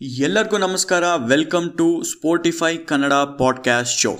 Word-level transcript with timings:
ಎಲ್ಲರಿಗೂ 0.00 0.58
ನಮಸ್ಕಾರ. 0.58 1.04
Welcome 1.16 1.78
to 1.78 2.02
Spotify 2.02 2.76
Kannada 2.76 3.12
podcast 3.12 4.00
show 4.00 4.18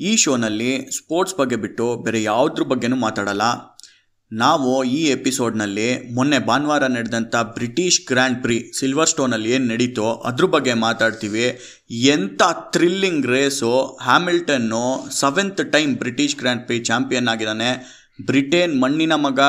ಈ 0.00 0.16
ಶೋನಲ್ಲಿ 0.16 0.90
ಸ್ಪೋರ್ಟ್ಸ್ 0.90 1.36
ಬಗ್ಗೆ 1.36 1.56
ಬಿಟ್ಟು 1.56 1.96
ಬೇರೆ 1.96 2.22
ಯಾವುದ್ರ 2.22 2.62
ಬಗ್ಗೆನೂ 2.62 2.96
ಮಾತಾಡಲ್ಲ. 2.96 3.42
ನಾವು 4.32 4.84
ಈ 4.84 5.04
ಎಪಿಸೋಡ್ನಲ್ಲಿ 5.04 6.14
ಮೊನ್ನೆ 6.14 6.38
ಭಾನುವಾರ 6.38 6.86
ನಡೆದಂಥ 6.86 7.36
ಬ್ರಿಟಿಷ್ 7.36 8.06
ಗ್ರ್ಯಾಂಡ್ 8.06 8.42
ಪ್ರಿ 8.42 8.72
ಸಿಲ್ವರ್ 8.78 9.08
ಸ್ಟೋನಲ್ಲಿ 9.08 9.50
ಏನು 9.50 9.64
ನಡೀತೋ 9.64 10.12
ಅದ್ರ 10.12 10.44
ಬಗ್ಗೆ 10.44 10.74
ಮಾತಾಡ್ತೀವಿ. 10.74 11.58
ಎಂಥ 11.90 12.42
thrilling 12.72 13.26
race 13.26 13.98
ಹ್ಯಾಮಿಲ್ಟನ್ನು 14.02 15.10
seventh 15.10 15.72
time 15.72 15.96
British 15.96 16.36
Grand 16.36 16.66
Prix 16.66 16.80
champion 16.80 17.28
ಆಗಿದ್ದಾನೆ. 17.28 18.02
ಬ್ರಿಟೇನ್ 18.26 18.82
ಮಣ್ಣಿನ 18.82 19.12
ಮಗ. 19.12 19.40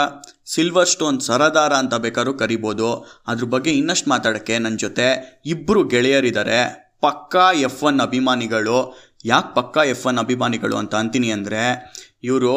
ಸಿಲ್ವರ್ 0.47 0.87
ಸ್ಟೋನ್ 0.87 1.19
ಸರದಾರ 1.21 1.73
ಅಂತ 1.73 1.95
ಬೇಕಾದ್ರೂ 2.05 2.33
ಕರಿಬೋದು. 2.33 2.89
ಅದ್ರ 3.27 3.45
ಬಗ್ಗೆ 3.45 3.71
ಇನ್ನಷ್ಟು 3.71 4.09
ಮಾತಾಡೋಕ್ಕೆ 4.09 4.57
ನನ್ನ 4.57 4.77
ಜೊತೆ 4.77 5.07
ಇಬ್ಬರು 5.45 5.83
ಗೆಳೆಯರಿದ್ದಾರೆ 5.83 6.59
ಪಕ್ಕಾ 7.01 7.51
ಎಫ್ 7.51 7.83
ಒನ್ 7.83 7.99
ಅಭಿಮಾನಿಗಳು. 7.99 8.77
ಯಾಕೆ 9.25 9.55
ಪಕ್ಕಾ 9.55 9.83
ಎಫ್ 9.83 10.05
ಒನ್ 10.05 10.19
ಅಭಿಮಾನಿಗಳು 10.19 10.75
ಅಂತ 10.77 10.95
ಅಂತೀನಿ 10.95 11.31
ಅಂದರೆ, 11.31 11.61
ಇವರು 12.23 12.53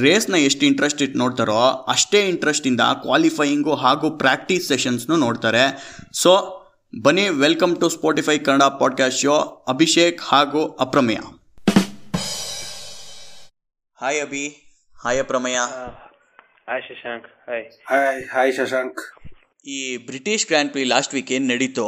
ರೇಸ್ನ 0.00 0.34
ಎಷ್ಟು 0.34 0.66
ಇಂಟ್ರೆಸ್ಟ್ 0.66 1.02
ಇಟ್ಟು 1.02 1.18
ನೋಡ್ತಾರೋ 1.18 1.60
ಅಷ್ಟೇ 1.88 2.28
ಇಂಟ್ರೆಸ್ಟಿಂದ 2.28 2.80
ಕ್ವಾಲಿಫೈಯಿಂಗು 3.02 3.74
ಹಾಗೂ 3.74 4.10
ಪ್ರಾಕ್ಟೀಸ್ 4.10 4.68
ಸೆಷನ್ಸ್ನು 4.68 5.16
ನೋಡ್ತಾರೆ. 5.16 5.64
ಸೊ 6.12 6.32
ಬನ್ನಿ 7.02 7.28
welcome 7.28 7.76
to 7.76 7.88
Spotify 7.88 8.38
Kannada 8.38 8.62
podcast 8.62 9.20
show 9.20 9.36
Abhishek 9.68 10.20
ಹಾಗೂ 10.20 10.66
Aprameya 10.66 11.20
hi 13.98 14.20
Abhi. 14.22 14.46
Hi 15.02 15.20
Aprameya 15.20 15.58
hi 16.68 16.82
Shashank 16.84 17.26
hi 17.48 17.64
hi 17.88 18.20
hi 18.34 18.52
Shashank 18.58 19.00
ಈ 19.66 19.80
British 20.06 20.44
Grand 20.46 20.70
Prix 20.74 20.84
last 20.92 21.14
week 21.16 21.30
ಏನು 21.36 21.46
ನಡೀತೋ 21.52 21.86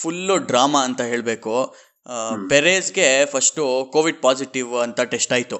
ಫುಲ್ಲು 0.00 0.36
ಡ್ರಾಮಾ 0.50 0.80
ಅಂತ 0.88 1.00
ಹೇಳಬೇಕು. 1.12 1.54
ಪೆರೇಸ್ಗೆ 2.52 3.08
ಫಸ್ಟು 3.32 3.64
ಕೋವಿಡ್ 3.94 4.20
ಪಾಸಿಟಿವ್ 4.26 4.70
ಅಂತ 4.84 5.00
ಟೆಸ್ಟ್ 5.14 5.34
ಆಯಿತು. 5.36 5.58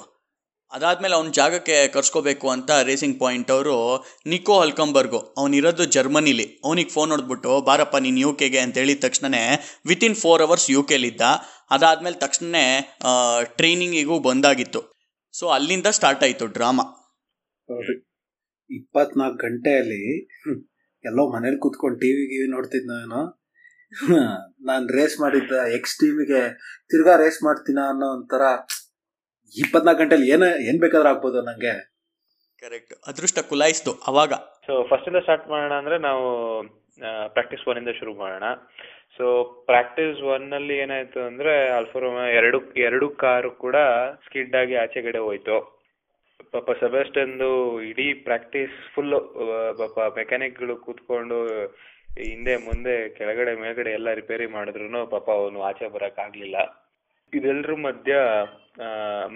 ಅದಾದಮೇಲೆ 0.72 1.14
ಅವ್ನ 1.14 1.32
ಜಾಗಕ್ಕೆ 1.38 1.76
ಕರ್ಸ್ಕೋಬೇಕು 1.96 2.46
ಅಂತ 2.54 2.70
ರೇಸಿಂಗ್ 2.88 3.18
ಪಾಯಿಂಟ್ 3.22 3.50
ಅವರು 3.56 3.76
ನಿಕೋ 4.32 4.54
ಹಲ್ಕಂಬರ್ಗು 4.60 5.20
ಅವನಿರೋದು 5.40 5.86
ಜರ್ಮನಿಲಿ 5.96 6.46
ಅವನಿಗೆ 6.64 6.92
ಫೋನ್ 6.96 7.12
ಹೊಡೆದ್ಬಿಟ್ಟು 7.14 7.54
ಬಾರಪ್ಪ 7.68 7.96
ನೀನು 8.06 8.20
ಯು 8.24 8.32
ಕೆಗೆ 8.42 8.60
ಅಂತ 8.66 8.78
ಹೇಳಿದ 8.82 9.02
ತಕ್ಷಣವೇ 9.06 9.44
ವಿತಿನ್ 9.86 10.18
ಫೋರ್ 10.22 10.44
ಅವರ್ಸ್ 10.46 10.68
ಯು 10.74 10.82
ಕೆಲಿದ್ದ 10.92 11.22
ಅದಾದಮೇಲೆ 11.76 12.18
ತಕ್ಷಣವೇ 12.24 12.64
ಟ್ರೈನಿಂಗಿಗೂ 13.58 14.18
ಬಂದಾಗಿತ್ತು. 14.30 14.82
ಸೊ 15.34 15.46
ಅಲ್ಲಿಂದ 15.58 15.88
ಸ್ಟಾರ್ಟ್ 15.98 16.24
ಆಯಿತು 16.28 16.46
ಡ್ರಾಮಾ 16.56 16.86
ಇಪ್ಪತ್ನಾಲ್ಕು 18.78 19.38
ಗಂಟೆಯಲ್ಲಿ 19.46 20.02
ಅಲ್ಲಿ 20.02 20.54
ಎಲ್ಲೋ 21.04 21.22
ಮನೇಲಿ 21.34 21.58
ಕೂತ್ಕೊಂಡು 21.64 21.98
ಟಿವಿ 22.02 22.24
ಗಿವಿ 22.32 22.48
ನೋಡ್ತಿದ್ 22.54 22.88
ನಾನು. 22.94 23.20
ನಾನು 24.68 24.84
ರೇಸ್ 24.96 25.16
ಮಾಡಿದ್ದ 25.20 25.54
ಎಕ್ಸ್ 25.78 25.96
ಟೀಮಿಗೆ 26.00 26.42
ತಿರ್ಗಾ 26.92 27.14
ರೇಸ್ 27.22 27.40
ಮಾಡ್ತೀನ 27.46 27.80
ಅನ್ನೋ 27.92 28.06
ಒಂಥರ 28.16 28.44
ಇಪ್ಪತ್ನಾಲ್ಕು 29.54 30.00
ಗಂಟೆಲಿ 30.02 30.28
ಏನ 30.34 30.44
ಏನ್ 30.68 30.78
ಬೇಕಾದ್ರೂ 30.84 31.08
ಆಗ್ಬೋದು 31.12 31.40
ನಂಗೆ. 31.48 31.74
ಕರೆಕ್ಟ್ 32.62 32.94
ಅದೃಷ್ಟ 33.10 33.38
ಕುಲಾಯಿಸ್ತು 33.50 33.92
ಅವಾಗ. 34.10 34.32
ಸೊ 34.66 34.72
ಫಸ್ಟ್ 34.90 35.08
ಇಂದ 35.08 35.20
ಸ್ಟಾರ್ಟ್ 35.26 35.46
ಮಾಡೋಣ 35.50 35.74
ಅಂದ್ರೆ 35.82 35.96
ನಾವು 36.08 36.26
ಪ್ರಾಕ್ಟೀಸ್ 37.36 37.64
ಒನ್ 37.70 37.78
ಇಂದ 37.82 37.92
ಶುರು 38.00 38.12
ಮಾಡೋಣ. 38.14 38.46
ಸೊ 39.16 39.24
ಪ್ರಾಕ್ಟೀಸ್ 39.70 40.20
ಒನ್ನಲ್ಲಿ 40.34 40.74
ಏನಾಯ್ತು 40.84 41.20
ಅಂದ್ರೆ 41.30 41.54
ಅಲ್ಫೋರೋಮ 41.78 42.18
ಎರಡು 42.38 42.58
ಎರಡು 42.86 43.06
ಕಾರು 43.22 43.50
ಕೂಡ 43.64 43.76
ಸ್ಕಿಡ್ 44.26 44.56
ಆಗಿ 44.62 44.74
ಆಚೆಗಡೆ 44.84 45.20
ಹೋಯ್ತು. 45.28 45.56
ಪಾಪ 46.52 46.70
ಸಬಸ್ಟಂದು 46.82 47.48
ಇಡೀ 47.90 48.06
ಪ್ರಾಕ್ಟೀಸ್ 48.28 48.76
ಫುಲ್ 48.94 49.16
ಪಾಪ 49.80 49.98
ಮೆಕ್ಯಾನಿಕ್ಗಳು 50.18 50.74
ಕೂತ್ಕೊಂಡು 50.86 51.38
ಹಿಂದೆ 52.22 52.54
ಮುಂದೆ 52.66 52.94
ಕೆಳಗಡೆ 53.18 53.52
ಮೇಲ್ಗಡೆ 53.62 53.90
ಎಲ್ಲ 53.98 54.08
ರಿಪೇರಿ 54.20 54.46
ಮಾಡಿದ್ರು 54.56 55.02
ಪಾಪ 55.14 55.26
ಅವನು 55.40 55.60
ಆಚೆ 55.68 55.88
ಬರಕ್ 55.94 56.20
ಆಗ್ಲಿಲ್ಲ. 56.24 56.56
ಇದೆಲ್ಲರ 57.32 57.74
ಮಧ್ಯ 57.86 58.14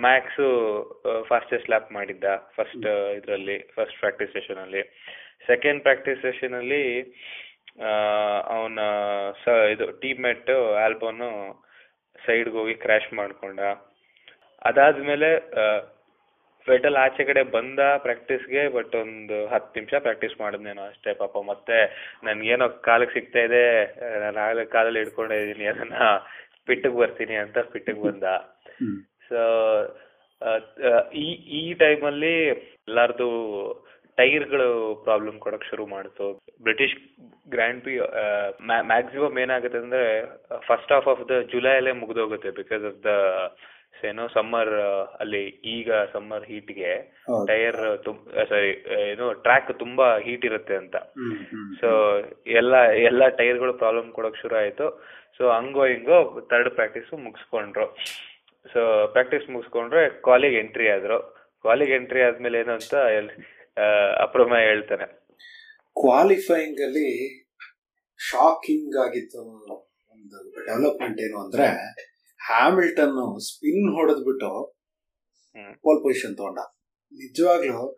ಮ್ಯಾಕ್ಸ್ 0.06 0.42
ಫಾಸ್ಟೆಸ್ಟ್ 1.30 1.70
ಲ್ಯಾಪ್ 1.72 1.90
ಮಾಡಿದ್ದ 1.98 2.26
ಫಸ್ಟ್ 2.56 2.86
ಇದರಲ್ಲಿ 3.18 3.56
ಫಸ್ಟ್ 3.76 3.98
ಪ್ರಾಕ್ಟೀಸ್ 4.02 4.34
ಸೆಷನ್ 4.38 4.60
ಅಲ್ಲಿ. 4.64 4.82
ಸೆಕೆಂಡ್ 5.50 5.82
ಪ್ರಾಕ್ಟೀಸ್ 5.86 6.22
ಸೆಷನ್ 6.28 6.56
ಅಲ್ಲಿ 6.60 6.84
ಅವನ 8.54 8.78
ಸ 9.42 9.56
ಇದು 9.72 9.86
ಟೀಮ್ಮೇಟ್ 10.02 10.50
ಆಲ್ಬೋನು 10.84 11.30
ಸೈಡ್ಗೆ 12.18 12.56
ಹೋಗಿ 12.60 12.76
ಕ್ರ್ಯಾಶ್ 12.84 13.10
ಮಾಡ್ಕೊಂಡ. 13.20 13.60
ಅದಾದ್ಮೇಲೆ 14.68 15.30
ಫೆಟಲ್ 16.68 16.96
ಆಚೆ 17.04 17.22
ಕಡೆ 17.28 17.42
ಬಂದ 17.56 17.80
ಪ್ರಾಕ್ಟೀಸ್ಗೆ 18.06 18.62
ಬಟ್ 18.76 18.94
ಒಂದು 19.02 19.36
ಹತ್ತು 19.52 19.74
ನಿಮಿಷ 19.78 20.00
ಪ್ರಾಕ್ಟೀಸ್ 20.06 20.34
ಮಾಡಿದ್ನೇನೋ 20.42 20.84
ಅಷ್ಟೇ 20.92 21.12
ಪಾಪ. 21.22 21.36
ಮತ್ತೆ 21.50 21.78
ನನ್ಗೇನೋ 22.26 22.68
ಕಾಲಿಗೆ 22.88 23.14
ಸಿಗ್ತಾ 23.16 23.42
ಇದೆ 23.48 23.64
ನಾನು 24.24 24.40
ಆಗಲೆ 24.46 24.64
ಕಾಲಲ್ಲಿ 24.76 25.02
ಹಿಡ್ಕೊಂಡಿದ್ದೀನಿ 25.02 25.66
ಅದನ್ನ 25.72 25.98
ಪಿಟ್ಟಿಗೆ 26.68 26.96
ಬರ್ತೀನಿ 27.02 27.36
ಅಂತ 27.44 27.58
ಪಿಟ್ಟಿಗೆ 27.74 28.02
ಬಂದ. 28.08 28.24
ಸೊ 29.28 29.40
ಈ 31.24 31.28
ಈ 31.60 31.62
ಟೈಮಲ್ಲಿ 31.82 32.34
ಎಲ್ಲಾರ್ದು 32.88 33.28
ಟೈರ್ಗಳು 34.18 34.68
ಪ್ರಾಬ್ಲಮ್ 35.06 35.38
ಕೊಡಕ್ 35.44 35.66
ಶುರು 35.70 35.84
ಮಾಡ್ತು. 35.94 36.26
ಬ್ರಿಟಿಷ್ 36.66 36.94
ಗ್ರ್ಯಾಂಡ್ 37.54 37.80
ಪಿ 37.86 37.94
ಮ್ಯಾಕ್ಸಿಮಮ್ 38.90 39.38
ಏನಾಗುತ್ತೆ 39.44 39.78
ಅಂದ್ರೆ 39.84 40.04
ಫಸ್ಟ್ 40.68 40.92
ಹಾಫ್ 40.94 41.08
ಆಫ್ 41.12 41.24
ದ 41.32 41.36
ಜುಲೈಲೇ 41.52 41.92
ಮುಗ್ದೋಗುತ್ತೆ 42.02 42.52
ಬಿಕಾಸ್ 42.60 42.84
ಆಫ್ 42.90 43.00
ದ 43.08 43.12
ಏನೋ 44.04 44.24
ಸಮ್ಮರ್ 44.34 44.72
ಅಲ್ಲಿ 45.22 45.42
ಈಗ 45.64 45.90
ಸಮ್ಮರ್ 46.12 46.44
ಹೀಟ್ಗೆ 46.44 46.74
ಗೆ 46.80 46.94
ಟೈರ್ 47.48 47.78
ಸಾರಿ 48.50 48.70
ಏನು 49.10 49.26
ಟ್ರ್ಯಾಕ್ 49.44 49.78
ತುಂಬಾ 49.78 50.06
ಹೀಟ್ 50.26 50.44
ಇರುತ್ತೆ 50.44 50.76
ಅಂತ. 50.76 50.96
ಸೊ 51.80 51.88
ಎಲ್ಲ 52.60 52.74
ಎಲ್ಲ 53.08 53.28
ಟೈರ್ಗಳು 53.40 53.74
ಪ್ರಾಬ್ಲಮ್ 53.82 54.08
ಕೊಡೋಕ್ 54.12 54.40
ಶುರು 54.42 54.56
ಆಯ್ತು. 54.56 54.88
ಸೊ 55.38 55.44
ಹಂಗೋ 55.50 55.84
ಹಿಂಗೋ 55.84 56.40
ಥರ್ಡ್ 56.40 56.70
ಪ್ರಾಕ್ಟೀಸ್ 56.70 57.12
ಮುಗಿಸ್ಕೊಂಡ್ರು. 57.26 57.86
ಸೊ 58.72 59.06
ಪ್ರಾಕ್ಟೀಸ್ 59.06 59.50
ಮುಗಿಸ್ಕೊಂಡ್ರೆ 59.50 60.02
ಕಾಲಿಗೆ 60.20 60.58
ಎಂಟ್ರಿ 60.58 60.88
ಆದ್ರು. 60.88 61.18
ಕಾಲಿಗೆ 61.64 61.94
ಎಂಟ್ರಿ 61.94 62.22
ಆದ್ಮೇಲೆ 62.22 62.58
ಏನು 62.60 62.72
ಅಂತ 62.72 62.94
ಅಪ್ರಮ 64.26 64.52
ಹೇಳ್ತಾನೆ. 64.68 65.06
ಕ್ವಾಲಿಫೈಯಿಂಗ್ 65.96 66.80
ಅಲ್ಲಿ 66.80 67.08
ಶಾಕಿಂಗ್ 68.20 68.96
ಆಗಿತ್ತು 68.96 69.38
ಒಂದು 70.12 70.38
ಡೆವಲಪ್ಮೆಂಟ್ 70.66 71.20
ಏನು 71.20 71.38
ಅಂದ್ರೆ 71.44 71.66
ಹ್ಯಾಮಿಲ್ಟನ್ 72.48 73.16
ಸ್ಪಿನ್ 73.48 73.86
ಹೊಡೆದ್ಬಿಟ್ಟು. 73.96 74.50
ಪೋಲ್ 75.84 76.00
ಪೊಸಿಷನ್ 76.04 76.36
ತಗೊಂಡ. 76.36 76.60
ನಿಜವಾಗ್ಲೂ 77.12 77.72
ನಾವು 77.72 77.90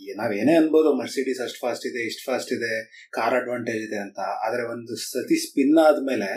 ಏನೇ 0.00 0.14
ನಾವೇನೇ 0.20 0.54
ಅನ್ಬೋದು 0.56 0.90
ಮರ್ಸಿಡೀಸ್ 0.92 1.40
ಅಷ್ಟು 1.44 1.58
ಫಾಸ್ಟ್ 1.60 1.86
ಇದೆ 1.86 2.00
ಇಷ್ಟು 2.06 2.22
ಫಾಸ್ಟ್ 2.28 2.52
ಇದೆ 2.52 2.72
ಕಾರ್ 3.10 3.34
ಅಡ್ವಾಂಟೇಜ್ 3.34 3.82
ಇದೆ 3.88 3.96
ಅಂತ. 3.96 4.18
ಆದ್ರೆ 4.18 4.62
ಒಂದು 4.74 4.96
ಸತಿ 4.96 5.36
ಸ್ಪಿನ್ 5.46 5.78
ಆದ್ಮೇಲೆ 5.78 6.30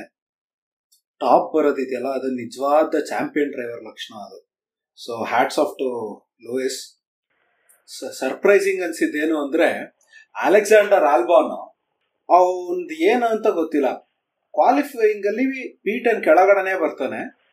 ಟಾಪ್ 1.22 1.48
ಬರೋದಿದೆಯಲ್ಲ 1.56 2.08
ಅದು 2.08 2.28
ನಿಜವಾದ 2.28 3.00
ಚಾಂಪಿಯನ್ 3.00 3.52
ಡ್ರೈವರ್ 3.52 3.84
ಲಕ್ಷಣ 3.84 4.16
ಅದು. 4.25 4.40
So 4.96 5.24
hats 5.24 5.59
off 5.59 5.74
to 5.80 5.90
Lewis. 6.48 6.81
Surprising 8.20 8.84
ಅನ್ಸಿದ್ದೇನು 8.84 9.38
ಅಂದ್ರೆ 9.46 9.70
ಅಲೆಕ್ಸಾಂಡರ್ 10.36 11.04
ಆಲ್ಬಾನ್ 11.04 11.52
ಅವನ್ದು 12.30 12.94
ಏನು 12.94 13.25
ಅಂತ 13.25 13.48
ಗೊತ್ತಿಲ್ಲ. 13.48 13.90
ಕ್ವಾಲಿಫೈಯಿಂಗ್ 14.54 15.25
ಅಲ್ಲಿ 15.25 15.46
ಪೀಟನ್ 15.74 16.24
ಕೆಳಗಡೆನೆ 16.24 16.74
ಬರ್ತಾನೆ. 16.80 17.44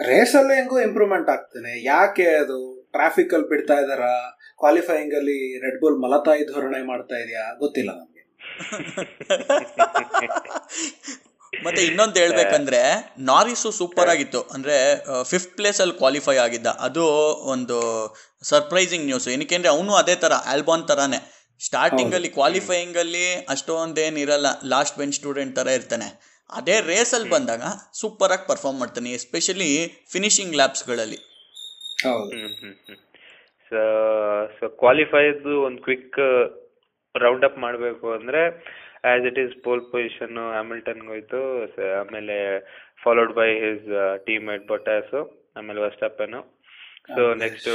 ರೇಸಲ್ಲೇ 0.00 0.54
ಹೆಂಗೋ 0.54 0.78
ಇಂಪ್ರೂವ್ಮೆಂಟ್ 0.78 1.30
ಆಗ್ತಾನೆ. 1.30 1.84
ಯಾಕೆ 1.84 2.28
ಅದು 2.28 2.88
ಟ್ರಾಫಿಕ್ 2.92 3.34
ಅಲ್ಲಿ 3.34 3.48
ಬಿಡ್ತಾ 3.48 3.74
ಇದಾರ 3.74 4.00
ಕ್ವಾಲಿಫೈಯಿಂಗ್ 4.58 5.14
ಅಲ್ಲಿ 5.14 5.60
ರೆಡ್ 5.60 5.80
ಬುಲ್ 5.80 5.98
ಮಲತಾಯಿ 5.98 6.52
ಧೋರಣೆ 6.52 6.86
ಮಾಡ್ತಾ 6.86 7.14
ಇದೆಯಾ? 7.14 7.58
ಗೊತ್ತಿಲ್ಲ 7.58 7.90
ನಮ್ಗೆ. 7.90 8.46
ಮತ್ತೆ 11.64 11.84
ಇನ್ನೊಂದು 11.84 12.20
ಹೇಳ್ಬೇಕಂದ್ರೆ 12.20 13.12
ನಾರಿಸು 13.18 13.70
ಸೂಪರ್ 13.70 14.08
ಆಗಿತ್ತು. 14.08 14.42
ಅಂದ್ರೆ 14.42 15.04
ಫಿಫ್ತ್ 15.24 15.56
ಪ್ಲೇಸ್ 15.56 15.80
ಅಲ್ಲಿ 15.80 15.94
ಕ್ವಾಲಿಫೈ 15.94 16.36
ಆಗಿದ್ದ. 16.36 16.66
ಅದು 16.66 17.04
ಒಂದು 17.46 17.80
ಸರ್ಪ್ರೈಸಿಂಗ್ 18.42 19.06
ನ್ಯೂಸ್ 19.06 19.28
ಏನಕ್ಕೆ 19.28 19.54
ಅಂದ್ರೆ 19.54 19.70
ಅವನು 19.70 19.94
ಅದೇ 19.94 20.14
ತರ 20.14 20.32
ಆಲ್ಬಾನ್ 20.32 20.88
ತರಾನೇ. 20.88 21.16
ಸ್ಟಾರ್ಟಿಂಗ್ 21.64 22.14
ಅಲ್ಲಿ 22.14 22.28
ಕ್ವಾಲಿಫೈಯಿಂಗ್ 22.28 22.96
ಅಲ್ಲಿ 22.96 23.44
ಅಷ್ಟೊಂದೇನ್ 23.48 24.18
ಇರಲ್ಲ. 24.18 24.46
ಲಾಸ್ಟ್ 24.64 24.98
ಬೆಂಚ್ 24.98 25.16
ಸ್ಟೂಡೆಂಟ್ 25.16 25.56
ತರ 25.56 25.68
ಇರ್ತಾನೆ. 25.68 26.35
ಅದೇ 26.50 26.76
ರೇಸಲ್ಲಿ 26.84 27.16
ಅಲ್ಲಿ 27.18 27.32
ಬಂದಾಗ 27.32 27.64
ಸೂಪರ್ 27.92 28.32
ಆಗಿ 28.32 28.44
ಪರ್ಫಾರ್ಮ್ 28.48 28.78
ಮಾಡ್ತಾನೆ 28.78 29.10
ಎಸ್ಪೆಷಲಿ 29.12 29.70
ಫಿನಿಶಿಂಗ್ 30.12 30.54
ಲ್ಯಾಬ್ಸ್ಗಳಲ್ಲಿ 30.56 31.18
ಹೌದು. 32.04 32.36
ಸೊ 33.70 33.80
ಸೊ 34.56 34.64
ಕ್ವಾಲಿಫೈದು 34.78 35.52
ಒಂದು 35.64 35.80
ಕ್ವಿಕ್ 35.82 36.18
ರೌಂಡ್ 37.14 37.44
ಅಪ್ 37.44 37.58
ಮಾಡಬೇಕು 37.58 38.06
ಅಂದ್ರೆ 38.12 38.42
as 39.04 39.24
it 39.26 39.38
is 39.38 39.54
pole 39.64 39.82
position 39.90 40.36
ಹ್ಯಾಮಿಲ್ಟನ್ಗೆ 40.50 41.08
ಹೋಯ್ತು 41.08 41.40
ಸ- 41.74 41.92
ಆಮೇಲೆ 42.00 42.36
followed 43.02 43.32
by 43.34 43.48
his 43.60 43.88
teammate 44.46 44.66
Bottas 44.66 45.20
ಆಮೇಲೆ 45.56 45.80
ವೆಸ್ಟಪ್ಪನು 45.80 46.40
ಸೊ 47.08 47.22
ನೆಕ್ಸ್ಟು. 47.36 47.72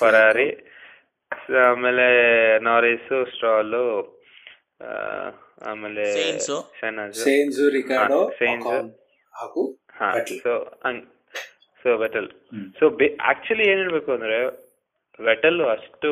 ಫರಾರಿ 0.00 0.48
ಆಮೇಲೆ 1.64 2.06
ನಾರಿಸು 2.62 3.18
ಸ್ಟ್ರಾಲು 3.32 3.84
ಆಮೇಲೆ 5.62 6.04
ಸೇನ್ಸು 7.18 7.68
ರಿಕಾರ್ಡೋ 7.70 8.20
ಹಾಗೂ. 9.34 9.62
So 10.38 10.52
so 11.84 11.98
Vettel 11.98 12.28
so 12.80 12.86
actually 13.22 13.64
ಏನ್ 13.68 13.78
ಹೇಳ್ಬೇಕು 13.78 14.12
ಅಂದ್ರೆ 14.12 14.38
ವೆಟಲ್ 15.18 15.60
ಅಷ್ಟು 15.68 16.10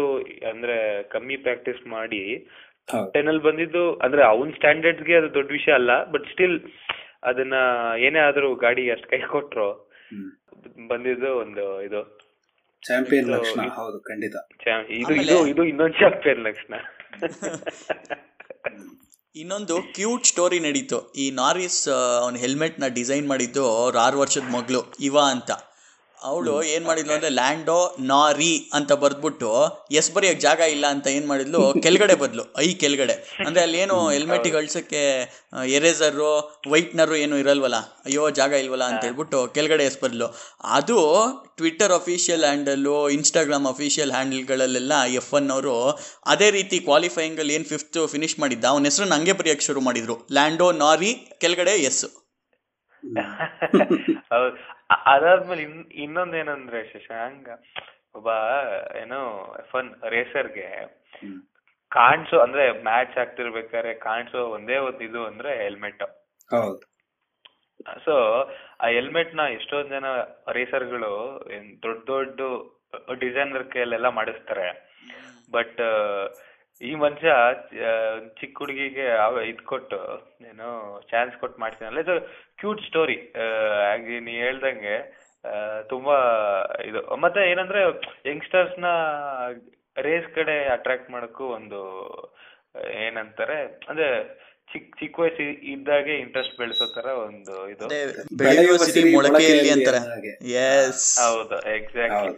ಅಂದ್ರೆ 0.50 0.76
ಕಮ್ಮಿ 1.08 1.36
ಪ್ರಾಕ್ಟೀಸ್ 1.36 1.86
ಮಾಡಿ. 1.86 2.22
ಟೆನ್ 3.14 3.28
ಅಲ್ಲಿ 3.28 3.42
ಬಂದಿದ್ದು 3.42 3.98
ಅಂದ್ರೆ 4.00 4.22
ಅವನ್ 4.24 4.52
ಸ್ಟ್ಯಾಂಡರ್ಡ್ಸ್ಗೆ 4.52 5.14
ಅದು 5.16 5.34
ದೊಡ್ಡ 5.34 5.50
ವಿಷಯ 5.50 5.72
ಅಲ್ಲ 5.72 6.04
ಬಟ್ 6.04 6.26
ಸ್ಟಿಲ್ 6.32 6.56
ಅದನ್ನ 7.22 7.56
ಏನೇ 7.98 8.18
ಆದ್ರೂ 8.18 8.54
ಗಾಡಿ 8.56 8.90
ಅಷ್ಟು 8.90 9.08
ಕೈ 9.08 9.20
ಕೊಟ್ರು 9.26 9.68
ಬಂದಿದ್ದು 10.88 11.36
ಒಂದು 11.36 11.82
ಇದು. 11.82 12.02
ಚಾಂಪಿಯನ್ 12.82 13.30
ಲಕ್ಷಣ 13.30 13.60
ಹೌದು 13.68 14.00
ಖಂಡಿತ. 14.00 14.36
ಇದು 14.90 15.14
ಇದು 15.14 15.46
ಇದು 15.46 15.64
ಇನ್ನೊಂದ್ 15.64 15.94
ಚಾಂಪಿಯನ್ 15.94 16.42
ಲಕ್ಷಣ. 16.42 16.74
ಇನ್ನೊಂದು 19.36 19.74
ಕ್ಯೂಟ್ 19.94 20.26
ಸ್ಟೋರಿ 20.26 20.58
ನಡೀತು. 20.58 21.12
ಈ 21.12 21.30
ನಾರಿಸ್ 21.30 21.88
ಅವನ 21.88 22.36
ಹೆಲ್ಮೆಟ್ನ 22.36 22.84
ಡಿಸೈನ್ 22.88 23.28
ಮಾಡಿದ್ದು 23.28 23.64
ಅವ್ರ 23.70 24.14
ವರ್ಷದ 24.16 24.46
ಮಗಳು, 24.50 24.94
ಇವಾ 25.00 25.24
ಅಂತ. 25.30 25.50
ಅವಳು 26.22 26.62
ಏನು 26.62 26.86
ಮಾಡಿದ್ಲು 26.86 27.12
ಅಂದ್ರೆ 27.12 27.30
ಲ್ಯಾಂಡೋ 27.30 27.96
ನಾರಿ 28.00 28.68
ಅಂತ 28.72 28.92
ಬರ್ದ್ಬಿಟ್ಟು 28.92 29.50
ಎಸ್ 29.92 30.10
ಬರಿಯಕ್ 30.10 30.40
ಜಾಗ 30.40 30.60
ಇಲ್ಲ 30.60 30.86
ಅಂತ 30.86 31.06
ಏನು 31.06 31.26
ಮಾಡಿದ್ಲು? 31.26 31.72
ಕೆಳಗಡೆ 31.82 32.14
ಬದ್ಲು 32.14 32.44
ಐ 32.58 32.74
ಕೆಳಗಡೆ. 32.74 33.36
ಅಂದ್ರೆ 33.46 33.62
ಅಲ್ಲಿ 33.62 33.78
ಏನು 33.78 34.08
ಹೆಲ್ಮೆಟ್ 34.10 34.54
ಅಳ್ಸೋಕ್ಕೆ 34.56 35.02
ಎರೇಸರ್ 35.64 36.16
ವೈಟ್ನರ್ 36.70 37.14
ಏನು 37.14 37.38
ಇರಲ್ವಲ್ಲ? 37.38 37.74
ಅಯ್ಯೋ 38.04 38.30
ಜಾಗ 38.30 38.52
ಇಲ್ವಲ್ಲ 38.52 38.84
ಅಂತ 38.84 39.04
ಹೇಳ್ಬಿಟ್ಟು 39.04 39.48
ಕೆಳಗಡೆ 39.48 39.84
ಎಸ್ 39.84 39.98
ಬದಲು. 40.02 40.28
ಅದು 40.64 40.98
Twitter 41.56 41.92
official 41.92 42.44
handle 42.44 43.08
Instagram 43.08 43.66
official 43.66 44.12
ಹ್ಯಾಂಡಲ್ಗಳಲ್ಲೆಲ್ಲ 44.12 45.04
ಎಫ್ 45.04 45.34
ಒನ್ 45.34 45.50
ಅವರು 45.50 45.96
ಅದೇ 46.26 46.50
ರೀತಿ 46.50 46.78
ಕ್ವಾಲಿಫೈಯಿಂಗ್ 46.78 47.40
ಅಲ್ಲಿ 47.40 47.54
ಏನು 47.54 47.64
ಫಿಫ್ತ್ 47.64 48.06
ಫಿನಿಶ್ 48.06 48.40
ಮಾಡಿದ್ದ 48.40 48.64
ಅವನ 48.64 48.84
ಹೆಸರನ್ನು 48.84 49.14
ಹಂಗೆ 49.14 49.32
ಬರೆಯಕ್ಕೆ 49.32 49.64
ಶುರು 49.64 49.80
ಮಾಡಿದ್ರು. 49.80 50.26
ಲ್ಯಾಂಡೋ 50.32 50.72
ನಾರಿ 50.72 51.14
ಕೆಳಗಡೆ 51.40 51.70
ಎಸ್. 51.70 52.25
ಹೌದು. 54.32 54.56
ಅದಾದ್ಮೇಲೆ 55.06 55.62
ಇನ್ 55.62 55.90
ಇನ್ನೊಂದೇನಂದ್ರೆ 56.04 56.84
ಶಶಾಂಕ್ 56.84 57.48
ಒಬ್ಬ 58.14 58.28
ಏನು 58.96 59.18
ಫನ್ 59.70 60.02
ರೇಸರ್ಗೆ. 60.10 60.68
ಕಾಣಿಸೋ 61.92 62.38
ಅಂದ್ರೆ 62.38 62.82
ಮ್ಯಾಚ್ 62.82 63.18
ಆಗ್ತಿರ್ಬೇಕಾದ್ರೆ 63.18 63.94
ಕಾಣಿಸೋ 63.94 64.40
ಒಂದೇ 64.48 64.76
ಒಂದು 64.78 65.04
ಇದು 65.04 65.26
ಅಂದ್ರೆ 65.26 65.62
ಹೆಲ್ಮೆಟ್ 65.64 66.04
ಸೊ 68.04 68.14
ಆ 68.80 68.86
ಹೆಲ್ಮೆಟ್ನ 68.86 69.40
ಎಷ್ಟೊಂದ್ 69.40 69.90
ಜನ 69.90 70.06
ರೇಸರ್ಗಳು 70.52 71.12
ದೊಡ್ಡ 71.82 72.10
ದೊಡ್ಡ 72.10 72.40
ಡಿಸೈನರ್ 73.20 73.64
ಕೈಯಲ್ಲೆಲ್ಲ 73.64 74.08
ಮಾಡಿಸ್ತಾರೆ. 74.08 74.68
ಬಟ್ 75.50 75.80
ಈ 76.80 76.90
ಮನುಷ್ಯ 76.94 77.30
ಚಿಕ್ಕ 78.40 78.58
ಹುಡುಗಿಗೆ 78.62 79.06
ಇದ್ 79.50 79.62
ಕೊಟ್ಟು, 79.70 79.98
ಏನು 80.50 80.68
ಚಾನ್ಸ್ 81.10 81.36
ಕೊಟ್ಟು 81.36 81.60
ಮಾಡ್ತೀನಲ್ಲ 81.60 82.00
ಇದು 82.06 82.16
ಕ್ಯೂಟ್ 82.60 82.82
ಸ್ಟೋರಿ 82.88 83.18
ಆಗಿ 83.92 84.16
ನೀ 84.26 84.34
ಹೇಳ್ದಂಗೆ 84.44 84.96
ತುಂಬಾ 85.88 86.16
ಇದು. 86.84 87.00
ಮತ್ತೆ 87.24 87.40
ಏನಂದ್ರೆ 87.50 87.80
ಯಂಗ್ಸ್ಟರ್ಸ್ನ 88.30 88.86
ರೇಸ್ 90.06 90.28
ಕಡೆ 90.34 90.56
ಅಟ್ರಾಕ್ಟ್ 90.68 91.10
ಮಾಡಕ್ಕೂ 91.10 91.44
ಒಂದು, 91.58 91.80
ಏನಂತಾರೆ, 93.04 93.58
ಅಂದ್ರೆ 93.88 94.08
ಚಿಕ್ಕ 94.68 94.88
ಚಿಕ್ಕ 95.00 95.16
ವಯಸ್ಸು 95.18 95.44
ಇದ್ದಾಗೆ 95.72 96.12
ಇಂಟ್ರೆಸ್ಟ್ 96.22 96.54
ಬೆಳೆಸೋ 96.58 96.86
ತರ 96.94 97.08
ಒಂದು 97.24 97.54
ಇದು. 97.72 97.86
ಬೆಳೆಯುವ 98.36 98.76
ಸಿರಿ 98.86 99.02
ಮೊಳಕೆಯಲ್ಲಿ 99.14 99.70
ಅಂತಾರೆ. 99.70 100.00
ಹಾಗೆ. 100.06 100.32
ಎಸ್ 100.62 101.04
ಹೌದು 101.20 101.58
ಎಕ್ಸಾಕ್ಟ್ಲಿ 101.74 102.32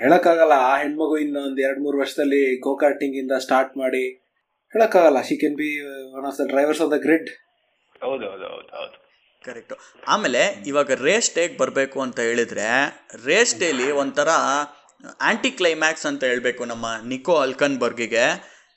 ಹೇಳಕ್ಕಾಗಲ್ಲ 0.00 0.54
ಆ 0.64 0.74
ಹೆಣ್ಮಗು 0.78 1.16
ಇನ್ನೊಂದ್ 1.16 1.60
ಎರಡ್ 1.60 1.80
ಮೂರು 1.80 1.98
ವರ್ಷದಲ್ಲಿ 1.98 2.42
ಗೋಕಾರ್ಟಿಂಗ್ 2.60 3.16
ಇಂದ 3.16 3.32
ಸ್ಟಾರ್ಟ್ 3.38 3.74
ಮಾಡಿ 3.76 4.04
ಹೇಳಕ್ಕಾಗಲ್ಲ 4.72 5.18
she 5.22 5.36
can 5.36 5.56
be 5.56 5.68
one 6.16 6.26
of 6.26 6.38
the 6.40 6.46
drivers 6.48 6.80
of 6.80 6.92
the 6.92 6.98
grid 6.98 7.28
ಹೌದು 8.02 8.24
ಹೌದು 8.30 8.46
ಹೌದು 8.46 8.70
ಹೌದು. 8.76 8.96
ಕರೆಕ್ಟು 9.44 9.76
ಆಮೇಲೆ 10.08 10.42
ಇವಾಗ 10.66 10.92
ರೇಸ್ 11.02 11.34
ಡೇಗೆ 11.34 11.56
ಬರಬೇಕು 11.58 11.98
ಅಂತ 12.00 12.18
ಹೇಳಿದ್ರೆ 12.20 12.68
ರೇಸ್ 13.24 13.54
ಡೇಲಿ 13.58 13.88
ಒಂಥರ 14.02 14.30
ಆಂಟಿ 15.20 15.50
ಕ್ಲೈಮ್ಯಾಕ್ಸ್ 15.50 16.06
ಅಂತ 16.06 16.24
ಹೇಳಬೇಕು 16.24 16.64
ನಮ್ಮ 16.64 16.86
ನಿಕೋ 17.04 17.34
ಅಲ್ಕನ್ಬರ್ಗಿಗೆ. 17.36 18.24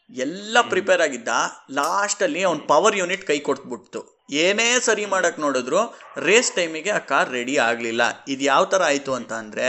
ಎಲ್ಲ 0.10 0.58
ಪ್ರಿಪೇರ್ 0.72 1.02
ಆಗಿದ್ದ. 1.06 1.32
ಲಾಸ್ಟಲ್ಲಿ 1.80 2.42
ಅವ್ನು 2.50 2.62
ಪವರ್ 2.72 2.98
ಯೂನಿಟ್ 3.02 3.26
ಕೈ 3.30 3.38
ಕೊಟ್ಬಿಡ್ತು 3.48 4.02
ಏನೇ 4.44 4.68
ಸರಿ 4.86 5.06
ಮಾಡೋಕ್ಕೆ 5.14 5.42
ನೋಡಿದ್ರು 5.46 5.82
ರೇಸ್ 6.28 6.52
ಟೈಮಿಗೆ 6.58 6.92
ಆ 6.98 7.02
ಕಾರ್ 7.12 7.30
ರೆಡಿ 7.38 7.56
ಆಗಲಿಲ್ಲ. 7.68 8.04
ಇದು 8.34 8.44
ಯಾವ 8.52 8.64
ಥರ 8.74 8.82
ಆಯಿತು 8.92 9.12
ಅಂತ 9.20 9.34
ಅಂದರೆ 9.44 9.68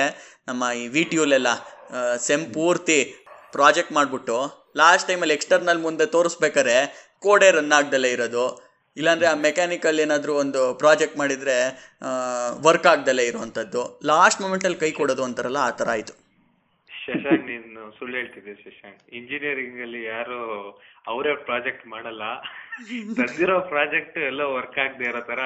ನಮ್ಮ 0.49 0.65
ಈ 0.83 0.85
ವಿ 0.95 1.03
ಟಿ 1.11 1.17
ಯುಲೆಲ್ಲ 1.21 1.49
ಸೆಮ್ 2.29 2.47
ಪೂರ್ತಿ 2.57 3.01
ಪ್ರಾಜೆಕ್ಟ್ 3.57 3.93
ಮಾಡಿಬಿಟ್ಟು 3.99 4.39
ಲಾಸ್ಟ್ 4.81 5.09
ಟೈಮಲ್ಲಿ 5.11 5.35
ಎಕ್ಸ್ಟರ್ನಲ್ 5.39 5.83
ಮುಂದೆ 5.87 6.07
ತೋರಿಸ್ಬೇಕಾರೆ 6.15 6.79
ಕೋಡೆ 7.25 7.51
ರನ್ 7.57 7.75
ಆಗ್ದಲೇ 7.79 8.11
ಇರೋದು. 8.17 8.47
ಇಲ್ಲಾಂದರೆ 8.97 9.27
ಆ 9.33 9.35
ಮೆಕ್ಯಾನಿಕಲ್ 9.47 9.99
ಏನಾದರೂ 10.05 10.33
ಒಂದು 10.43 10.61
ಪ್ರಾಜೆಕ್ಟ್ 10.83 11.17
ಮಾಡಿದರೆ 11.21 11.57
ವರ್ಕ್ 12.67 12.89
ಆಗ್ದಲೇ 12.93 13.25
ಇರೋವಂಥದ್ದು. 13.31 13.83
ಲಾಸ್ಟ್ 14.11 14.41
ಮೂಮೆಂಟಲ್ಲಿ 14.45 14.79
ಕೈ 14.83 14.91
ಕೊಡೋದು 15.01 15.25
ಅಂತಾರಲ್ಲ 15.29 15.61
ಆ 15.69 15.73
ಥರ 15.81 15.91
ಆಯಿತು. 15.97 16.15
ಶಶಾಂಕ್ 16.91 17.48
ಸುಳ್ಳು 17.99 18.17
ಹೇಳ್ತಿದ್ದೆ 18.17 18.55
ಶಶಾಂಕ್. 18.55 19.01
ಇಂಜಿನಿಯರಿಂಗ್ 19.13 19.83
ಅಲ್ಲಿ 19.83 20.05
ಯಾರು 20.05 20.39
ಅವರೇ 21.07 21.35
ಪ್ರಾಜೆಕ್ಟ್ 21.35 21.87
ಮಾಡಲ್ಲ. 21.87 22.23
ತಂದಿರೋ 23.19 23.61
ಪ್ರಾಜೆಕ್ಟ್ 23.61 24.19
ಎಲ್ಲ 24.19 24.41
ವರ್ಕ್ 24.41 24.79
ಆಗದೆ 24.79 25.05
ಇರೋ 25.05 25.21
ತರ 25.21 25.41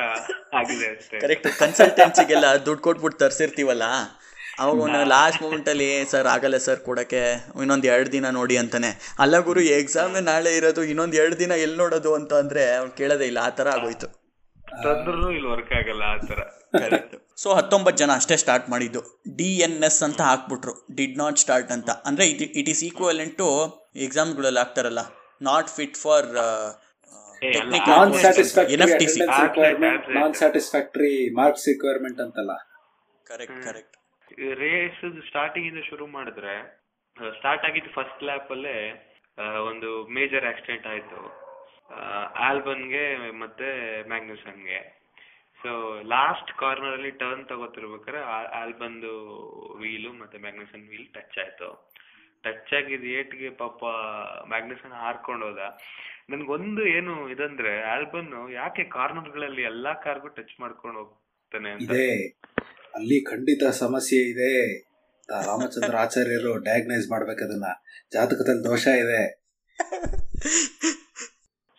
ಆಗಿದೆ 0.55 0.97
ಅಷ್ಟೇ. 0.97 1.21
ಕರೆಕ್ಟ್ 1.21 1.49
ಕನ್ಸಲ್ಟೆನ್ಸಿಗೆಲ್ಲ 1.59 2.56
ದುಡ್ಡು 2.67 2.83
ಕೊಟ್ಬಿಟ್ಟು 2.83 3.19
ತರ್ಸಿರ್ತೀವಲ್ಲ? 3.19 3.83
ಅವಾಗ 4.59 5.03
ಲಾಸ್ಟ್ 5.09 5.43
ಮೂಮೆಂಟಲ್ಲಿ 5.43 6.05
ಸರ್ 6.05 6.27
ಆಗಲ್ಲ 6.27 6.56
ಸರ್ 6.56 6.81
ಕೊಡಕ್ಕೆ 6.81 7.23
ಇನ್ನೊಂದ್ 7.62 7.87
ಎರಡು 7.87 8.12
ದಿನ 8.12 8.31
ನೋಡಿ 8.31 8.56
ಅಂತಾನೆ. 8.56 8.91
ಅಲ್ಲ 9.19 9.39
ಗುರು 9.39 9.61
ಎಕ್ಸಾಮ್ 9.61 10.17
ನಾಳೆ 10.23 10.56
ಇರೋದು 10.56 10.83
ಇನ್ನೊಂದ್ 10.85 11.15
ಎರಡು 11.15 11.39
ದಿನ 11.39 11.53
ಎಲ್ಲಿ 11.53 11.77
ನೋಡೋದು 11.77 12.15
ಅಂತ 12.15 12.33
ಅಂದ್ರೆ 12.35 12.77
ಅವ್ನು 12.77 12.93
ಕೇಳೋದೇ 12.93 13.27
ಇಲ್ಲ. 13.27 13.39
ಆ 13.39 13.50
ತರ 13.50 13.69
ಆಗೋಯ್ತು. 13.69 14.09
ತಂದ್ರು 14.83 15.31
ಇಲ್ಲಿ 15.31 15.49
ವರ್ಕ್ 15.49 15.73
ಆಗಲ್ಲ 15.73 16.03
ಆ 16.03 16.17
ತರ. 16.17 16.41
ಕರೆಕ್ಟ್ 16.79 17.17
ಸೊ 17.37 17.49
ಹತ್ತೊಂಬತ್ತು 17.58 17.99
ಜನ 18.02 18.11
ಅಷ್ಟೇ 18.20 18.37
ಸ್ಟಾರ್ಟ್ 18.43 18.67
ಮಾಡಿದ್ದು. 18.73 19.00
ಡಿ 19.38 19.50
ಎನ್ 19.67 19.76
ಎಸ್ 19.88 20.00
ಅಂತ 20.06 20.20
ಹಾಕ್ಬಿಟ್ರು. 20.31 20.75
ಡಿಡ್ 20.99 21.17
ನಾಟ್ 21.23 21.38
ಸ್ಟಾರ್ಟ್ 21.44 21.70
ಅಂತ. 21.76 21.90
ಅಂದರೆ 22.08 22.25
it 22.32 22.43
it 22.61 22.69
is 22.73 22.82
equivalent 22.88 23.34
to 23.43 23.49
ಎಕ್ಸಾಮ್ಗಳಲ್ಲಿ 24.06 24.61
ಆಗ್ತಾರಲ್ಲ 24.64 25.02
not 25.50 25.70
fit 25.79 25.96
for 26.05 26.29
non 30.19 30.34
satisfactory 30.43 31.14
marks 31.40 31.67
requirement 31.73 32.20
ಅಂತಲ್ಲ. 32.26 32.52
ಕರೆಕ್ಟ್ 33.26 33.58
ಕರೆಕ್ಟ್ 33.69 33.96
ರೇಸ್ 34.64 35.00
ಸ್ಟಾರ್ಟಿಂಗ್ 35.31 35.67
ಇಂದ 35.70 35.81
ಶುರು 35.90 36.05
ಮಾಡಿದ್ರೆ 36.17 36.55
ಸ್ಟಾರ್ಟ್ 37.38 37.64
ಆಗಿದ್ದು 37.69 37.90
ಫಸ್ಟ್ 37.99 38.23
ಲ್ಯಾಪ್ 38.29 38.50
ಅಲ್ಲೇ 38.56 38.76
ಒಂದು 39.70 39.90
ಮೇಜರ್ 40.19 40.44
ಆಕ್ಸಿಡೆಂಟ್ 40.50 40.87
ಆಯ್ತು. 40.93 41.20
ಆಲ್ಬನ್ಗೆ 42.49 43.05
ಮತ್ತೆ 43.43 43.69
ಮ್ಯಾಗ್ನುಸನ್ಗೆ 44.11 44.79
ಸೊ 45.62 46.03
ಲಾಸ್ಟ್ 46.03 46.59
ಕಾರ್ನರ್ 46.59 46.93
ಅಲ್ಲಿ 46.93 47.11
ಟರ್ನ್ 47.11 47.49
ತಗೋತಿರ್ಬೇಕಾದ್ರೆ 47.49 48.23
ಆಲ್ಬನ್ದು 48.62 49.12
ವೀಲು 49.79 50.12
ಮತ್ತೆ 50.12 50.38
ಮ್ಯಾಗ್ನೆಸನ್ 50.38 50.88
ವೀಲ್ 50.88 51.06
ಟಚ್ 51.06 51.38
ಆಯ್ತು. 51.38 51.93
ಟಚ್ 52.43 52.75
ಆಗಿದ್ 52.75 53.05
ಏಟ್ಗೆ 53.05 53.50
ಪಾಪ 53.50 53.85
ಮ್ಯಾಗ್ನೆಸನ್ 54.49 54.93
ಹಾರ್ಕೊಂಡು 54.93 55.47
ಹೋದ. 55.47 55.59
ನನ್ಗೊಂದು 56.31 56.87
ಏನು 56.87 57.29
ಇದಂದ್ರೆ 57.29 57.82
ಆಲ್ಬನ್ 57.82 58.53
ಯಾಕೆ 58.53 58.84
ಕಾರ್ನರ್ಗಳಲ್ಲಿ 58.84 59.63
ಎಲ್ಲಾ 59.63 59.94
ಕಾರ್ಗೂ 59.94 60.29
ಟಚ್ 60.29 60.60
ಮಾಡ್ಕೊಂಡು 60.60 60.98
ಹೋಗ್ತಾನೆ 60.98 61.70
ಅಂತ? 61.70 61.82
ಇದೆ. 61.82 62.29
ಅಲ್ಲಿ 62.94 63.25
ಖಂಡಿತ 63.25 63.65
ಸಮಸ್ಯೆ 63.65 64.20
ಇದೆ. 64.20 64.81
ಆ 65.34 65.41
ರಾಮಚಂದ್ರ 65.41 65.96
ಆಚಾರ್ಯರು 65.96 66.58
ಡಯಾಗ್ನೈಸ್ 66.58 67.10
ಮಾಡ್ಬೇಕು 67.10 67.44
ಅದನ್ನ 67.44 67.65
ಜಾತಕದಲ್ಲಿ 68.13 68.65
ದೋಷ 68.65 68.86
ಇದೆ. 68.86 69.43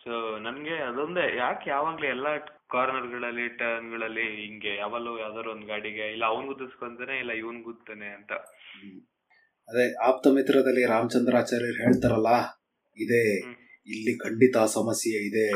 ಸೊ 0.06 0.14
ನನ್ಗೆ 0.38 0.76
ಅದೊಂದೇ. 0.86 1.24
ಯಾಕೆ 1.36 1.70
ಯಾವಾಗ್ಲೂ 1.70 2.06
ಎಲ್ಲಾ 2.06 2.32
ಕಾರ್ನರ್ಗಳಲ್ಲಿ 2.70 3.48
ಟರ್ನ್ಗಳಲ್ಲಿ 3.58 4.26
ಹಿಂಗೆ 4.40 4.72
ಯಾವಲ್ಲೂ 4.76 5.12
ಯಾವ್ದಾದ್ರು 5.18 5.50
ಒಂದ್ 5.50 5.66
ಗಾಡಿಗೆ 5.66 6.06
ಇಲ್ಲ 6.12 6.24
ಅವ್ನ್ 6.24 6.46
ಗುದ್ದಿಸ್ಕೊಂತಾನೆ 6.46 7.14
ಇಲ್ಲ 7.18 7.32
ಇವನ್ 7.32 7.60
ಗುದ್ದಾನೆ 7.62 8.08
ಅಂತ. 8.14 8.32
ಅದೇ 9.68 9.84
ಆಪ್ತ 10.02 10.28
ಮಿತ್ರದಲ್ಲಿ 10.28 10.84
ರಾಮಚಂದ್ರ 10.86 11.36
ಆಚಾರ್ಯರು 11.36 11.78
ಹೇಳ್ತಾರಲ್ಲ 11.82 12.30
ಇದೆ 12.96 13.22
ಇಲ್ಲಿ 13.88 14.12
ಖಂಡಿತ 14.18 14.56
ಸಮಸ್ಯೆ 14.74 15.18
ಇದೆ 15.28 15.46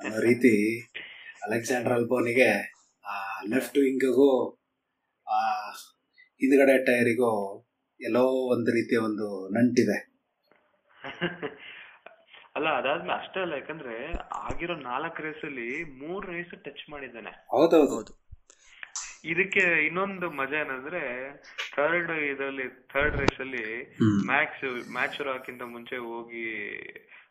ಅನ್ನೋ 0.00 0.18
ರೀತಿ 0.20 0.52
ಅಲೆಕ್ಸಾಂಡರ್ 1.42 1.92
ಅಲ್ಬೋನಿಗೆ 1.92 2.50
ಆ 3.04 3.16
ಲೆಫ್ಟ್ 3.48 3.78
ವಿಂಗಿಗೂ 3.78 4.28
ಆ 5.26 5.40
ಹಿಂದ್ಗಡೆ 6.40 6.76
ಟೈರಿಗೂ 6.86 7.32
ಎಲ್ಲೋ 8.00 8.24
ಒಂದು 8.54 8.70
ರೀತಿಯ 8.72 8.98
ಒಂದು 9.00 9.26
ನಂಟಿದೆ. 9.50 9.98
ಅಲ್ಲ 12.56 12.68
ಅದಾದ್ಮೇಲೆ 12.78 13.14
ಅಷ್ಟೇ 13.18 13.40
ಅಲ್ಲ 13.40 13.54
ಯಾಕಂದ್ರೆ 13.54 13.94
ಆಗಿರೋ 14.42 14.74
ನಾಲ್ಕು 14.82 15.22
ರೇಸ್ 15.22 15.44
ಅಲ್ಲಿ 15.44 15.68
ಮೂರ್ 16.02 16.26
ರೇಸ್ 16.26 16.52
ಟಚ್ 16.66 16.84
ಮಾಡಿದ್ದಾನೆ. 16.90 17.32
ಹೌದೌದು. 17.50 17.94
ಹೌದು. 17.96 18.12
ಇದಕ್ಕೆ 19.24 19.62
ಇನ್ನೊಂದು 19.86 20.26
ಮಜಾ 20.40 20.58
ಏನಂದ್ರೆ 20.60 21.02
ಥರ್ಡ್ 21.74 22.10
ಇದರಲ್ಲಿ 22.26 22.66
ಥರ್ಡ್ 22.92 23.16
ರೇಸ್ 23.16 23.40
ಅಲ್ಲಿ. 23.40 23.66
ಮ್ಯಾಕ್ಸ್ 24.30 24.64
ಮ್ಯಾಚ್ 24.92 25.20
ಹಾಕಿಂತ 25.28 25.62
ಮುಂಚೆ 25.74 25.98
ಹೋಗಿ 26.08 26.44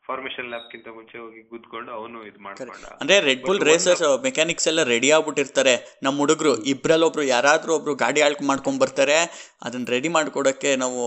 ಫಾರ್ಮೇಶನ್ 0.07 0.49
ಲ್ಯಾಬ್ಗಿಂತ 0.49 0.87
ಮುಂಚೆ 0.95 1.17
ಹೋಗಿ 1.17 1.41
ಗುದ್ಕೊಂಡು 1.51 1.91
ಅವನು 1.91 2.17
ಇದು 2.29 2.39
ಮಾಡ್ಕೊಂಡ. 2.39 2.87
ಅಂದ್ರೆ 3.01 3.17
ರೆಡ್ 3.27 3.43
ಬುಲ್ 3.45 3.61
ರೇಸರ್ಸ್ 3.69 4.03
ಮೆಕ್ಯಾನಿಕ್ಸ್ 4.25 4.67
ಎಲ್ಲ 4.67 4.83
ರೆಡಿ 4.91 5.09
ಆಗ್ಬಿಟ್ಟಿರ್ತಾರೆ. 5.17 5.75
ನಮ್ಮ 6.03 6.17
ಹುಡುಗರು 6.23 6.53
ಇಬ್ರಲ್ಲಿ 6.73 7.07
ಒಬ್ರು 7.07 7.23
ಯಾರಾದ್ರೂ 7.29 7.73
ಒಬ್ರು 7.75 7.95
ಗಾಡಿ 8.03 8.21
ಆಳ್ಕ್ 8.21 8.43
ಮಾಡ್ಕೊಂಡ್ 8.49 8.81
ಬರ್ತಾರೆ 8.81 9.17
ಅದನ್ನ 9.61 9.85
ರೆಡಿ 9.95 10.11
ಮಾಡ್ಕೊಡಕ್ಕೆ 10.17 10.71
ನಾವು 10.75 11.01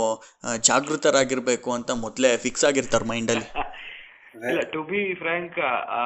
ಜಾಗೃತರಾಗಿರ್ಬೇಕು 0.68 1.70
ಅಂತ 1.72 1.90
ಮೊದ್ಲೇ 2.04 2.30
ಫಿಕ್ಸ್ 2.46 2.66
ಆಗಿರ್ತಾರೆ 2.70 3.06
ಮೈಂಡಲ್ಲಿ 3.12 3.46
ಇಲ್ಲ 4.50 4.62
ಟು 4.74 4.82
ಬಿ 4.90 5.00
ಫ್ರಾಂಕ್ 5.22 5.58
ಆ 6.00 6.02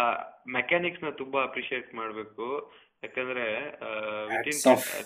ಮೆಕ್ಯಾನಿಕ್ಸ್ನ 0.58 1.10
ತುಂಬಾ 1.22 1.40
ಅಪ್ರಿಶಿಯೇಟ್ 1.48 1.90
ಮಾಡ್ಬೇಕು. 2.00 2.46
ಯಾಕಂದ್ರೆ 3.04 3.44
ವಿತಿನ್. 4.30 4.60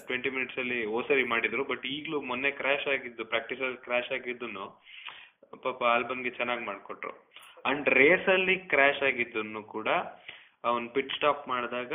ಟ್ವೆಂಟಿ 0.07 0.31
ಮಿನಿಟ್ಸ್ 0.37 0.59
ಅಲ್ಲಿ 0.63 0.81
ಓಸರಿ 0.99 1.25
ಮಾಡಿದ್ರು. 1.33 1.65
ಬಟ್ 1.65 1.85
ಈಗ್ಲೂ 1.97 2.19
ಮೊನ್ನೆ 2.31 2.51
ಕ್ರಾಶ್ 2.61 2.87
ಆಗಿದ್ದು 2.95 3.25
ಪ್ರಾಕ್ಟೀಸ್ 3.33 3.63
ಅಲ್ಲಿ 3.67 3.81
ಕ್ರಾಶ್ 3.87 4.13
ಆಗಿದ್ದನ್ನು 4.19 4.67
ಪಾಪ 5.67 5.81
ಆಲ್ಬನ್ಗೆ 5.95 6.31
ಚೆನ್ನಾಗಿ 6.39 6.65
ಮಾಡ್ಕೊಟ್ರು. 6.71 7.13
ಅಂಡ್ 7.71 7.89
ರೇಸ್ 8.01 8.29
ಅಲ್ಲಿ 8.37 8.57
ಕ್ರಾಶ್ 8.73 9.03
ಆಗಿದ್ದನ್ನು 9.11 9.63
ಕೂಡ 9.75 9.89
ಅವ್ನ್ 10.71 10.87
ಪಿಟ್ 10.95 11.13
ಸ್ಟಾಪ್ 11.17 11.43
ಮಾಡಿದಾಗ 11.53 11.93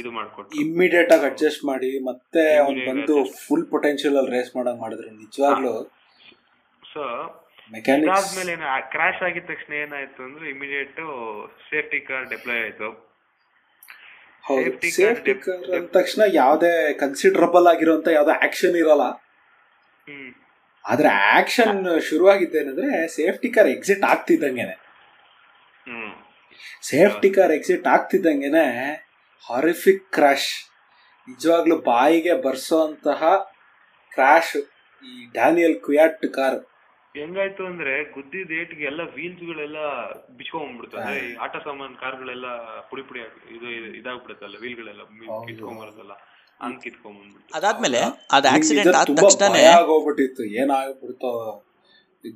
ಇದು 0.00 0.10
ಮಾಡ್ಕೊಟ್ರು. 0.18 0.54
ಇಮ್ಮಿಡಿಯೇಟ್ 0.64 1.10
ಆಗಿ 1.14 1.24
ಅಡ್ಜಸ್ಟ್ 1.30 1.64
ಮಾಡಿ 1.70 1.90
ಮತ್ತೆ 2.10 2.42
ಅವ್ನು 2.64 2.84
ಬಂದು. 2.90 3.16
ಫುಲ್ 3.46 3.66
ಪೊಟೆನ್ಶಿಯಲ್ 3.74 4.16
ಅಲ್ಲಿ 4.20 4.32
ರೇಸ್ 4.36 4.52
ಮಾಡಂಗ್ 4.56 4.80
ಮಾಡಿದ್ರು. 4.84 5.10
ನಿಜವಾಗ್ಲೂ. 5.24 5.74
ಸೊ 6.82 7.02
ಇದಾದ್ಮೇಲೆ 7.72 8.52
ಏನ 8.56 8.64
ಕ್ರಾಶ್ 8.92 9.20
ಆಗಿದ 9.26 9.44
ತಕ್ಷಣ 9.50 9.72
ಏನಾಯ್ತು 9.84 10.20
ಅಂದ್ರೆ 10.26 10.44
ಇಮಿಡಿಯೇಟ್ 10.54 11.00
ಸೇಫ್ಟಿ 11.68 12.00
ಕಾರ್ 12.08 12.24
ಡಿಪ್ಲಾಯ್ 12.30 12.62
ಆಯ್ತು. 12.64 12.88
ಸೇಫ್ಟಿ 14.98 15.34
ಕಾರ್ 15.44 15.64
ಅಂದ 15.76 15.86
ತಕ್ಷಣ 15.98 16.22
ಯಾವ್ದೇ 16.42 16.72
ಕನ್ಸಿಡರಬಲ್ 17.02 17.68
ಆಗಿರುವಂತ 17.72 18.08
ಯಾವ್ದೇ 18.16 18.34
ಆಕ್ಷನ್ 18.46 18.76
ಇರಲ್ಲ. 18.82 19.04
ಆದ್ರೆ 20.84 21.10
ಆಕ್ಷನ್ 21.38 21.80
ಶುರುವಾಗಿದ್ದೇನೆಂದ್ರೆ 22.08 22.90
ಸೇಫ್ಟಿ 23.16 23.50
ಕಾರ್ 23.56 23.70
ಎಕ್ಸಿಟ್ 23.76 24.04
ಆಗ್ತಿದ್ದಂಗೆನೆ. 24.12 24.76
ಸೇಫ್ಟಿ 26.90 27.30
ಕಾರ್ 27.36 27.52
ಎಕ್ಸಿಟ್ 27.58 27.86
ಆಗ್ತಿದ್ದಂಗೆನೆ 27.94 28.66
ಹಾರಿಫಿಕ್ 29.44 30.04
ಕ್ರಾಶ್ 30.16 30.50
ನಿಜವಾಗ್ಲೂ 31.28 31.76
ಬಾಯಿಗೆ 31.90 32.34
ಬರ್ಸೋಂತಹ 32.46 33.22
ಕ್ರಾಶ್ 34.12 34.56
ಈ 35.02 35.14
ಡ್ಯಾನಿಯಲ್ 35.36 35.76
ಕ್ವಿಯಾಟ್ 35.86 36.26
ಕಾರ್ 36.38 36.58
ಹೆಂಗಾಯ್ತು 37.14 37.66
ಅಂದ್ರೆ 37.66 38.12
ಗುದ್ದಿದ 38.12 38.50
ಏಟ್ಗೆ 38.50 38.84
ಎಲ್ಲ 38.84 39.00
ವೀಲ್ಸ್ 39.00 39.44
ಗಳೆಲ್ಲ 39.46 39.78
ಬಿಚ್ಕೊಂಡ್ಬಿಡ್ತು 40.36 40.96
ಅಂದ್ರೆ 40.96 41.30
ಈ 41.30 41.34
ಆಟ 41.34 41.56
ಸಾಮಾನ್ 41.64 41.96
ಕಾರ್ಗಳೆಲ್ಲ 41.96 42.46
ಪುಡಿ 42.80 43.02
ಪುಡಿ 43.02 43.20
ಆಗಿ 43.20 43.56
ಇದು 43.56 43.70
ಇದು- 43.70 43.96
ಇದಾಗ್ಬಿಡುತ್ತಲ್ಲ 43.96 44.56
ವೀಲ್ 44.60 44.76
ಗಳೆಲ್ಲ. 44.76 45.02
ಕಿತ್ಕೊಂಡ್ಬರುತ್ತಲ್ಲ 45.46 46.12
ಹಂಗ್ 46.60 46.82
ಕಿತ್ಕೊಂಡ್ಬಂದ್ಬಿಡ್ತು 46.82 47.56
ಅದಾದ್ಮೇಲೆ 47.56 47.98
ಅದ್ 48.30 48.46
ಆಕ್ಸಿಡೆಂಟ್ 48.46 48.94
ಆದ 48.94 49.04
ತುಂಬಾ 49.04 49.28
ತಕ್ಷಣ 49.28 49.52
ಭಯ 49.52 49.64
ಆಗೋಗ್ಬಿಟ್ಟಿತ್ತು. 49.64 50.44
ಏನಾಗ್ಬಿಡ್ತೋ 50.44 51.32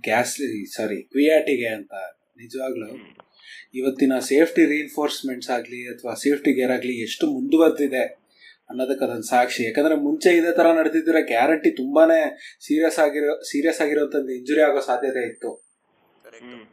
ಗ್ಯಾಸ್ 0.05 0.37
ಸಾರಿ 0.77 1.03
ಕ್ವಿಯಾಟಿಗೆ 1.03 1.69
ಅಂತ. 1.69 1.93
ನಿಜವಾಗ್ಲೂ 2.37 2.89
ಇವತ್ತಿನ 3.75 4.19
ಸೇಫ್ಟಿ 4.19 4.65
ರಿಇನ್ಫೋರ್ಸ್ಮೆಂಟ್ಸ್ 4.65 5.51
ಆಗ್ಲಿ 5.51 5.89
ಅಥವಾ 5.89 6.15
ಸೇಫ್ಟಿ 6.15 6.53
ಗೇರ್ 6.53 6.71
ಆಗ್ಲಿ 6.71 7.03
ಎಷ್ಟು 7.03 7.27
ಮುಂದುವರೆದಿದೆ. 7.27 8.24
ಅನ್ನೋದಕ್ಕೆ 8.71 9.05
ಅದೊಂದು 9.05 9.29
ಸಾಕ್ಷಿ. 9.31 9.65
ಯಾಕಂದ್ರೆ 9.65 9.97
ಮುಂಚೆ 9.97 10.31
ಇದೇ 10.37 10.53
ತರ 10.53 10.67
ನಡೆದಿದ್ರೆ 10.79 11.23
ಗ್ಯಾರಂಟಿ 11.23 11.71
ತುಂಬಾನೇ 11.71 12.21
ಸೀರಿಯಸ್ 12.67 12.99
ಆಗಿರೋ 12.99 13.43
ಸೀರಿಯಸ್ 13.43 13.81
ಆಗಿರೋಂಥದ್ದು 13.81 14.33
ಇಂಜುರಿ 14.33 14.63
ಆಗೋ 14.63 14.81
ಸಾಧ್ಯತೆ 14.81 15.23
ಇತ್ತು. 15.31 15.51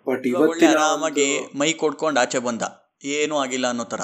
ಬಟ್ 0.08 0.28
ಇವತ್ತು 0.28 0.44
ಇವತ್ತಿನ 0.44 0.70
ಆರಾಮಾಗಿ 0.70 1.28
ಮೈ 1.60 1.74
ಕೊಡ್ಕೊಂಡು 1.74 2.20
ಆಚೆ 2.20 2.40
ಬಂದ. 2.40 2.62
ಏನೂ 3.04 3.36
ಆಗಿಲ್ಲ 3.38 3.68
ಅನ್ನೋ 3.68 3.84
ತರ. 3.84 4.02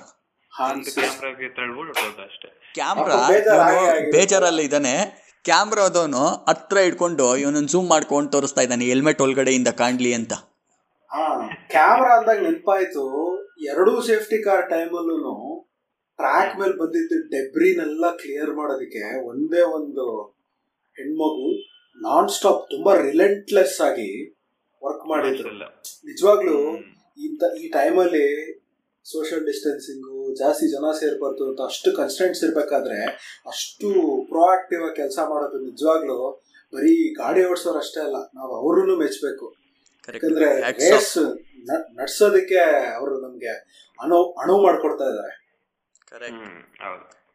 ಕ್ಯಾಮ್ರಾ. 2.74 3.18
ಬೇಜಾರಲ್ಲಿ 4.12 4.64
ಇದ್ದಾನೆ. 4.64 4.94
ಕ್ಯಾಮ್ರಾದವನು 5.46 6.24
ಹತ್ರ 6.50 6.78
ಇಟ್ಕೊಂಡು 6.78 7.26
ಇವನನ್ನು 7.38 7.68
ಜೂಮ್ 7.68 7.88
ಮಾಡ್ಕೊಂಡು 7.90 8.32
ತೋರಿಸ್ತಾ 8.32 8.62
ಇದ್ದಾನೆ 8.62 8.86
ಹೆಲ್ಮೆಟ್ 8.86 9.22
ಒಳಗಡೆಯಿಂದ 9.22 9.68
ಕಾಣ್ಲಿ 9.68 10.14
ಅಂತ. 10.14 10.34
ಕ್ಯಾಮ್ರಾ 11.76 12.14
ಅಂದಾಗ 12.18 12.40
ನೆನಪಾಯ್ತು. 12.42 13.04
ಎರಡೂ 13.72 14.02
ಸೇಫ್ಟಿ 14.02 14.44
ಕಾರ್ 14.44 14.70
ಟೈಮಲ್ಲೂ 14.70 15.57
ಟ್ರ್ಯಾಕ್ 16.18 16.60
ಮೇಲೆ 16.60 16.74
ಬಂದಿದ್ದ 16.74 17.12
ಡೆಬ್ರಿನೆಲ್ಲ 17.32 18.16
ಕ್ಲಿಯರ್ 18.16 18.50
ಮಾಡೋದಕ್ಕೆ 18.50 19.26
ಒಂದೇ 19.26 19.62
ಒಂದು 19.62 20.36
ಹೆಣ್ಮಗು 20.98 21.60
ನಾನ್ 22.02 22.30
ಸ್ಟಾಪ್ 22.30 22.70
ತುಂಬಾ 22.70 22.96
ರಿಲೆಂಟ್ಲೆಸ್ 22.96 23.82
ಆಗಿ 23.82 24.38
ವರ್ಕ್ 24.84 25.08
ಮಾಡಿದ್ರು. 25.08 25.50
ನಿಜವಾಗ್ಲೂ. 26.06 26.76
ಇಂತ 27.18 27.44
ಈ 27.62 27.70
ಟೈಮಲ್ಲಿ 27.70 28.54
ಸೋಷಿಯಲ್ 29.04 29.46
ಡಿಸ್ಟೆನ್ಸಿಂಗು 29.46 30.36
ಜಾಸ್ತಿ 30.36 30.68
ಜನ 30.68 30.92
ಸೇರ್ಬಾರ್ದು 30.92 31.50
ಅಂತ 31.50 31.62
ಅಷ್ಟು 31.62 31.96
ಕನ್ಸ್ಟೆಂಟ್ಸ್ 31.98 32.44
ಇರಬೇಕಾದ್ರೆ 32.44 33.06
ಅಷ್ಟು 33.48 33.90
ಪ್ರೊಆಕ್ಟಿವ್ 34.26 34.84
ಆಗಿ 34.84 34.96
ಕೆಲಸ 34.96 35.20
ಮಾಡೋದು 35.30 35.66
ನಿಜವಾಗ್ಲೂ 35.66 36.44
ಬರೀ 36.74 37.14
ಗಾಡಿ 37.14 37.46
ಓಡಿಸೋರು 37.46 37.78
ಅಷ್ಟೇ 37.78 38.00
ಅಲ್ಲ 38.00 38.16
ನಾವು 38.16 38.56
ಅವ್ರೂ 38.56 38.98
ಮೆಚ್ಚಬೇಕು 38.98 39.56
ಯಾಕಂದ್ರೆ 40.14 40.62
ರೇಸ್ 40.72 41.18
ನಡ್ಸೋದಕ್ಕೆ 41.94 42.58
ಅವರು 42.96 43.22
ನಮ್ಗೆ 43.22 43.50
ಅಣು 44.04 44.24
ಅಣು 44.24 44.64
ಮಾಡ್ಕೊಡ್ತಾ 44.64 45.04
ಇದಾರೆ. 45.04 45.47
ಹ್ಮ್ 46.14 46.64
ಹೌದು. 46.82 47.28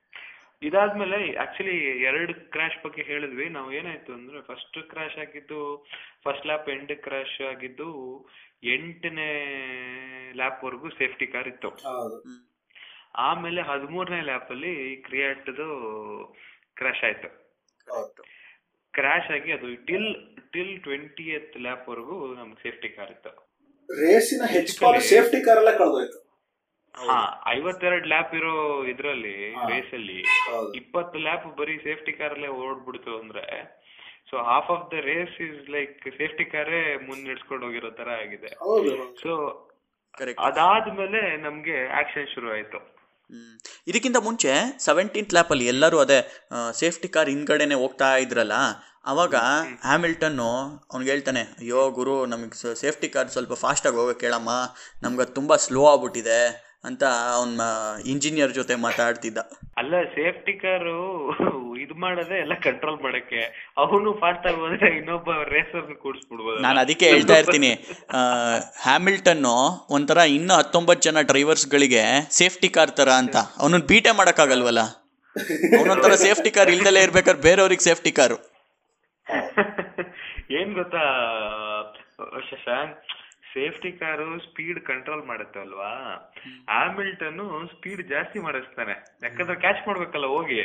ಇದಾದ್ಮೇಲೆ 0.63 1.37
ಆಕ್ಚುಲಿ 1.37 2.03
ಎರಡು 2.03 2.51
ಕ್ರಾಶ್ 2.51 2.85
ಬಗ್ಗೆ 2.85 3.03
ಹೇಳಿದ್ವಿ. 3.03 3.49
ನಾವು 3.49 3.73
ಏನಾಯ್ತು 3.73 4.13
ಅಂದ್ರೆ 4.13 4.43
ಫಸ್ಟ್ 4.43 4.89
ಕ್ರಾಶ್ 4.89 5.19
ಆಗಿದ್ದು 5.19 5.87
ಫಸ್ಟ್ 6.25 6.47
ಲ್ಯಾಪ್ 6.47 6.69
ಎಂಡ್ 6.69 6.97
ಕ್ರಾಶ್ 6.97 7.41
ಆಗಿದ್ದು 7.41 7.89
ಎಂಟನೇ 8.63 9.31
ಲ್ಯಾಪ್ 10.35 10.65
ವರೆಗೂ 10.65 10.91
ಸೇಫ್ಟಿ 10.91 11.27
ಕಾರ್ 11.27 11.49
ಇತ್ತು. 11.49 11.69
ಹೌದು. 11.69 12.23
ಆಮೇಲೆ 13.15 13.63
ಹದಿಮೂರನೇ 13.63 14.21
ಲ್ಯಾಪ್ 14.21 14.51
ಅಲ್ಲಿ 14.51 14.97
ಕ್ರಿಯಾಟ್ದು 14.97 15.69
ಕ್ರಾಶ್ 16.77 17.05
ಆಯ್ತು. 17.05 17.29
ಕ್ರಾಶ್ 18.93 19.31
ಆಗಿ 19.31 19.53
ಅದು 19.53 19.85
till 19.85 20.41
till 20.53 20.83
twenty 20.83 21.23
eighth 21.23 21.57
lap 21.57 21.89
ವರೆಗೂ 21.89 22.35
ನಮ್ಗೆ 22.35 22.63
ಸೇಫ್ಟಿ 22.63 22.89
ಕಾರ್ 22.89 23.11
ಇತ್ತು. 23.11 23.53
ರೇಸಿನ 24.01 24.43
ಹೆಚ್ಚು 24.45 25.01
ಸೇಫ್ಟಿ 25.01 25.45
ಕಾರ್ 25.45 25.59
ಎಲ್ಲ 25.59 25.77
ಕಳೆದೋಯ್ತು. 25.77 26.22
ಹಾ 26.95 27.17
ಐವತ್ತೆರಡು 27.49 28.07
ಲ್ಯಾಪ್ 28.13 28.33
ಇರೋ 28.39 28.53
ಇದ್ರಲ್ಲಿ. 28.93 29.37
ರೇಸ್ 29.71 29.93
ಅಲ್ಲಿ 29.99 30.19
ಇಪ್ಪತ್ತು 30.81 31.19
ಲ್ಯಾಪ್ 31.27 31.47
ಬರೀ 31.61 31.77
ಸೇಫ್ಟಿ 31.87 32.13
ಕಾರ್ 32.13 32.35
ಅಲ್ಲೇ 32.37 32.51
ಓಡ್ಬಿಡ್ತು 32.63 33.13
ಅಂದ್ರೆ 33.23 33.45
so 34.31 34.37
half 34.51 34.71
of 34.75 34.85
the 34.93 35.01
race 35.09 35.37
is 35.49 35.63
like 35.71 35.95
safety 36.21 36.45
ಕಾರೇ 36.53 36.81
ಮುನ್ನಡೆಸ್ಕೊಂಡು 37.07 37.65
ಹೋಗಿರೋ 37.67 37.91
ತರ 38.01 38.09
ಆಗಿದೆ. 38.23 38.51
ಸೊ 39.23 39.33
ಕರೆಕ್ಟ್ 40.15 40.43
ಅದಾದ್ಮೇಲೆ 40.49 41.23
ನಮ್ಗೆ 41.47 41.77
ಆಕ್ಷನ್ 42.01 42.29
ಶುರು 42.35 42.49
ಆಯ್ತು. 42.57 42.81
ಇದಕ್ಕಿಂತ 43.91 44.19
ಮುಂಚೆ 44.27 44.53
ಸೆವೆಂಟೀನ್ 44.87 45.29
ಲ್ಯಾಪ್ 45.37 45.53
ಅಲ್ಲಿ 45.55 45.67
ಎಲ್ಲರೂ 45.73 45.99
ಅದೇ 46.05 46.19
ಸೇಫ್ಟಿ 46.81 47.09
ಕಾರ್ 47.09 47.29
ಹಿಂದ್ಗಡೆನೆ 47.33 47.77
ಹೋಗ್ತಾ 47.83 48.09
ಇದ್ರಲ್ಲ 48.25 48.57
ಅವಾಗ 49.13 49.37
ಹ್ಯಾಮಿಲ್ಟನ್ 49.87 50.41
ಅವ್ನಿಗೆ 50.91 51.11
ಹೇಳ್ತಾನೆ 51.13 51.43
ಅಯ್ಯೋ 51.61 51.81
ಗುರು 51.99 52.15
ನಮಗೆ 52.33 52.75
ಸೇಫ್ಟಿ 52.83 53.09
ಕಾರ್ 53.15 53.31
ಸ್ವಲ್ಪ 53.37 53.55
ಫಾಸ್ಟಾಗಿ 53.63 53.99
ಹೋಗಕ್ಕೆ 54.01 54.27
ಹೇಳಮ್ಮ 54.27 54.53
ನಮ್ಗೆ 55.05 55.23
ಅದು 55.25 55.35
ತುಂಬ 55.41 55.57
ಸ್ಲೋ 55.65 55.83
ಆಗ್ಬಿಟ್ಟಿದೆ 55.93 56.39
ಅಂತ 56.89 57.03
ಅವನ್ 57.35 57.53
ಇಂಜಿನಿಯರ್ 58.13 58.53
ಜೊತೆ 58.59 58.75
ಮಾತಾಡ್ತಿದ್ದ. 58.87 59.39
ಅಲ್ಲ 59.81 59.95
ಸೇಫ್ಟಿ 60.17 60.55
ಕಾರು 60.63 60.97
ಇದು 61.83 61.95
ಮಾಡೋದೇ 62.05 62.37
ಎಲ್ಲ 62.45 62.55
ಕಂಟ್ರೋಲ್ 62.67 62.99
ಮಾಡಕ್ಕೆ. 63.05 63.41
ಅವನು 63.83 64.09
ಫಾಸ್ಟ್ 64.23 64.47
ಆಗಿ 64.49 64.59
ಹೋದ್ರೆ 64.65 64.89
ಇನ್ನೊಬ್ಬ 64.99 65.37
ರೇಸರ್ 65.55 65.87
ಕೂಡಿಸ್ಬಿಡ್ಬೋದು 66.03 66.59
ನಾನು 66.67 66.79
ಅದಕ್ಕೆ 66.85 67.07
ಹೇಳ್ತಾ 67.15 67.37
ಇರ್ತೀನಿ. 67.43 67.71
ಹ್ಯಾಮಿಲ್ಟನ್ 68.87 69.47
ಒಂಥರ 69.99 70.19
ಇನ್ನೂ 70.39 70.55
ಹತ್ತೊಂಬತ್ 70.61 71.05
ಜನ 71.09 71.23
ಡ್ರೈವರ್ಸ್ 71.31 71.67
ಗಳಿಗೆ 71.75 72.03
ಸೇಫ್ಟಿ 72.41 72.71
ಕಾರ್ 72.77 72.95
ತರ 73.01 73.11
ಅಂತ. 73.23 73.37
ಅವನನ್ನ 73.63 73.89
ಬೀಟೆ 73.93 74.15
ಮಾಡಕ್ಕಾಗಲ್ವಲ್ಲ? 74.21 74.85
ಅವನೊಂಥರ 75.79 76.15
ಸೇಫ್ಟಿ 76.27 76.51
ಕಾರ್ 76.57 76.71
ಇಲ್ದಲೇ 76.77 77.03
ಇರ್ಬೇಕಾದ್ರೆ 77.07 77.43
ಬೇರೆಯವ್ರಿಗೆ 77.49 77.85
ಸೇಫ್ಟಿ 77.89 78.13
ಕಾರು 78.19 78.39
ಏನ್ 80.59 80.73
ಗೊತ್ತಾ 80.79 81.03
Shashank 82.49 82.97
safety 83.55 83.91
car 83.93 84.27
speed 84.41 84.81
control 84.81 85.23
ಮಾಡುತ್ತೆ 85.27 85.59
ಅಲ್ವಾ? 85.61 85.91
ಆಮಿಲ್ಟನ್ 86.81 87.41
ಸ್ಪೀಡ್ 87.73 88.03
ಜಾಸ್ತಿ 88.09 88.39
ಮಾಡಿಸ್ತಾನೆ. 88.39 88.95
ಯಾಕಂದ್ರೆ 89.23 89.57
ಕ್ಯಾಚ್ 89.65 89.83
ಮಾಡ್ಬೇಕಲ್ಲ 89.89 90.27
ಹೋಗಿ. 90.37 90.61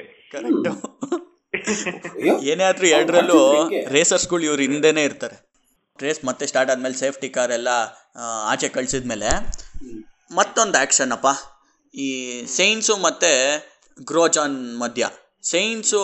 ಏನೇ 2.52 2.64
ಆದ್ರೂ 2.64 2.88
ಎರಡರಲ್ಲೂ. 2.88 3.42
ರೇಸರ್ಸ್ಗಳು 3.96 4.44
ಇವ್ರು 4.44 4.62
ಹಿಂದೆನೇ 4.62 5.04
ಇರ್ತಾರೆ. 5.04 5.38
ರೇಸ್ 6.00 6.22
ಮತ್ತೆ 6.26 6.48
ಸ್ಟಾರ್ಟ್ 6.48 6.72
ಆದ್ಮೇಲೆ 6.72 6.96
ಸೇಫ್ಟಿ 6.96 7.30
ಕಾರ್ 7.30 7.52
ಎಲ್ಲ 7.52 7.70
ಆಚೆ 8.52 8.70
ಕಳ್ಸಿದ್ಮೇಲೆ 8.70 9.30
ಮತ್ತೊಂದು 10.36 10.78
ಆ್ಯಕ್ಷನ್ 10.78 11.12
ಅಪ್ಪ. 11.12 11.28
ಈ 11.96 12.08
ಸೈನ್ಸು 12.58 12.96
ಮತ್ತೆ 13.04 13.32
ಗ್ರೋಜಾನ್ 14.00 14.58
ಮಧ್ಯ. 14.80 15.04
ಸೈನ್ಸು 15.52 16.02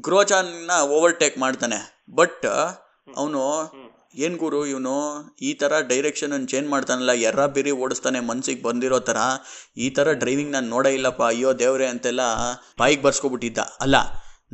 ಗ್ರೋಜಾನ್ನ 0.00 0.70
ಓವರ್ಟೇಕ್ 0.96 1.38
ಮಾಡ್ತಾನೆ. 1.38 1.80
ಬಟ್ 2.14 2.46
ಅವನು 3.16 3.40
ಏನು 4.24 4.36
ಗುರು 4.42 4.58
ಇವನು? 4.72 4.94
ಈ 5.48 5.50
ಥರ 5.60 5.72
ಡೈರೆಕ್ಷನನ್ನು 5.90 6.48
ಚೇಂಜ್ 6.52 6.68
ಮಾಡ್ತಾನಲ್ಲ 6.72 7.12
ಎರ್ರ 7.28 7.44
ಬಿರಿ 7.56 7.72
ಓಡಿಸ್ತಾನೆ 7.84 8.20
ಮನ್ಸಿಗೆ 8.30 8.62
ಬಂದಿರೋ 8.66 8.98
ಥರ 9.08 9.18
ಈ 9.84 9.86
ಥರ 9.98 10.12
ಡ್ರೈವಿಂಗ್ 10.22 10.52
ನಾನು 10.56 10.68
ನೋಡೇ 10.74 10.90
ಇಲ್ಲಪ್ಪ 10.98 11.22
ಅಯ್ಯೋ 11.32 11.52
ದೇವ್ರೆ 11.62 11.86
ಅಂತೆಲ್ಲ 11.92 12.24
ಬಾಯಿಗೆ 12.80 13.02
ಬರ್ಸ್ಕೊಬಿಟ್ಟಿದ್ದ. 13.06 13.60
ಅಲ್ಲ 13.86 13.96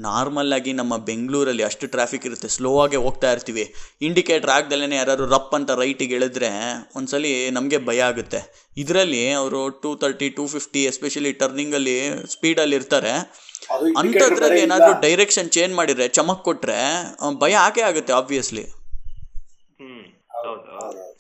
ನಾರ್ಮಲ್ಲಾಗಿ 0.07 0.73
ನಮ್ಮ 0.81 0.95
ಬೆಂಗಳೂರಲ್ಲಿ 1.09 1.65
ಅಷ್ಟು 1.69 1.87
ಟ್ರಾಫಿಕ್ 1.95 2.27
ಇರುತ್ತೆ 2.29 2.49
ಸ್ಲೋ 2.57 2.71
ಆಗಿ 2.83 2.99
ಹೋಗ್ತಾ 3.05 3.29
ಇರ್ತೀವಿ. 3.35 3.65
ಇಂಡಿಕೇಟರ್ 4.09 4.53
ಆಗ್ದಲೇ 4.57 4.89
ಯಾರು 4.97 5.25
ರಪ್ 5.35 5.55
ಅಂತ 5.59 5.71
ರೈಟಿಗೆ 5.81 6.15
ಎಳೆದ್ರೆ 6.19 6.51
ಒಂದ್ಸಲಿ 6.99 7.33
ನಮಗೆ 7.57 7.79
ಭಯ 7.89 8.03
ಆಗುತ್ತೆ. 8.11 8.41
ಇದರಲ್ಲಿ 8.83 9.23
ಅವರು 9.41 9.63
two 9.83 9.91
thirty 10.05 10.29
two 10.37 10.47
fifty 10.55 10.83
especially 10.93 11.33
ಟರ್ನಿಂಗಲ್ಲಿ 11.43 11.99
ಸ್ಪೀಡಲ್ಲಿ 12.35 12.77
ಇರ್ತಾರೆ. 12.81 13.15
ಅಂಥದ್ರಲ್ಲಿ 14.03 14.61
ಏನಾದರೂ 14.67 14.93
ಡೈರೆಕ್ಷನ್ 15.07 15.51
ಚೇಂಜ್ 15.57 15.75
ಮಾಡಿದ್ರೆ 15.79 16.07
ಚಮಕ್ 16.19 16.45
ಕೊಟ್ಟರೆ 16.49 16.81
ಭಯ 17.45 17.55
ಆಗೇ 17.69 17.83
ಆಗುತ್ತೆ 17.91 18.13
ಆಬ್ವಿಯಸ್ಲಿ 18.21 18.65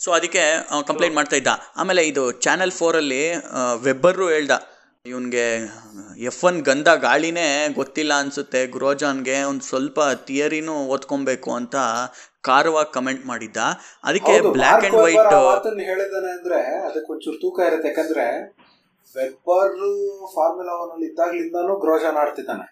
ಸೊ 0.04 0.08
ಅದಕ್ಕೆ 0.12 0.42
ಕಂಪ್ಲೇಂಟ್ 0.86 1.16
ಮಾಡ್ತಾ 1.16 1.36
ಇದ್ದ. 1.36 1.50
ಆಮೇಲೆ 1.76 2.02
ಇದು 2.06 2.24
ಚಾನೆಲ್ 2.46 2.72
ಫೋರಲ್ಲಿ 2.80 3.22
ವೆಬ್ಬರ್ರು 3.84 4.26
ಹೇಳ್ದ. 4.28 4.54
ಇವನ್ಗೆ 5.06 5.44
ಎಫ್ 6.28 6.40
ಒನ್ 6.44 6.58
ಗಂಧ 6.60 6.88
ಗಾಳಿನೇ 6.88 7.46
ಗೊತ್ತಿಲ್ಲ 7.74 8.12
ಅನ್ಸುತ್ತೆ. 8.18 8.60
ಗ್ರೋಜಾನ್ಗೆ 8.66 9.36
ಒಂದು 9.42 9.64
ಸ್ವಲ್ಪ 9.64 9.98
ಥಿಯರಿನೂ 10.26 10.74
ಓದ್ಕೊಬೇಕು 10.94 11.50
ಅಂತ 11.54 11.76
ಕಾರವಾಗಿ 12.48 12.90
ಕಮೆಂಟ್ 12.94 13.24
ಮಾಡಿದ್ದ. 13.26 13.60
ಅದಕ್ಕೆ 14.04 14.34
ಬ್ಲ್ಯಾಕ್ 14.56 14.82
ವೆಬ್ಬರ್ 14.82 15.04
ವೈಟ್ 15.04 15.80
ಹೇಳಿದಾನೆ 15.90 16.30
ಅಂದ್ರೆ 16.38 16.60
ಅದಕ್ಕೆ 16.88 17.10
ಒಂಚೂರು 17.12 17.38
ತೂಕ 17.44 17.58
ಇರುತ್ತೆ. 17.66 17.88
ಯಾಕಂದ್ರೆ 17.88 18.26
ವೆಬ್ಬರ್ 19.16 19.74
ಫಾರ್ಮುಲಾ 20.34 20.74
ಒನ್ 20.82 20.92
ಅಲ್ಲಿ 20.92 21.08
ಇದ್ದಾಗ್ಲಿಂದಾನು 21.10 21.74
Grosjean 21.78 22.16
ಆಡ್ತಿದ್ದಾನೆ. 22.16 22.66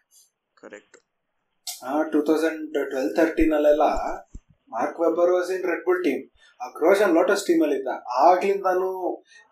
Correct 0.62 0.96
two 2.12 2.18
thousand 2.22 2.62
twelve 2.90 3.10
thirteen 3.16 3.52
ಅಲ್ಲೆಲ್ಲ 3.52 3.84
Mark 4.70 5.00
Webber 5.00 5.32
was 5.32 5.50
in 5.50 5.64
Red 5.64 5.84
Bull 5.84 6.04
team 6.04 6.22
ಆ 6.60 6.68
ಕ್ರೋಷನ್ 6.68 7.14
ಲೋಟಸ್ 7.14 7.46
ಟೀಮ್ 7.46 7.62
ಅಲ್ಲಿ 7.62 7.76
ಇದ್ದ. 7.76 7.88
ಆಗ್ಲಿಂದಾನು 8.26 8.90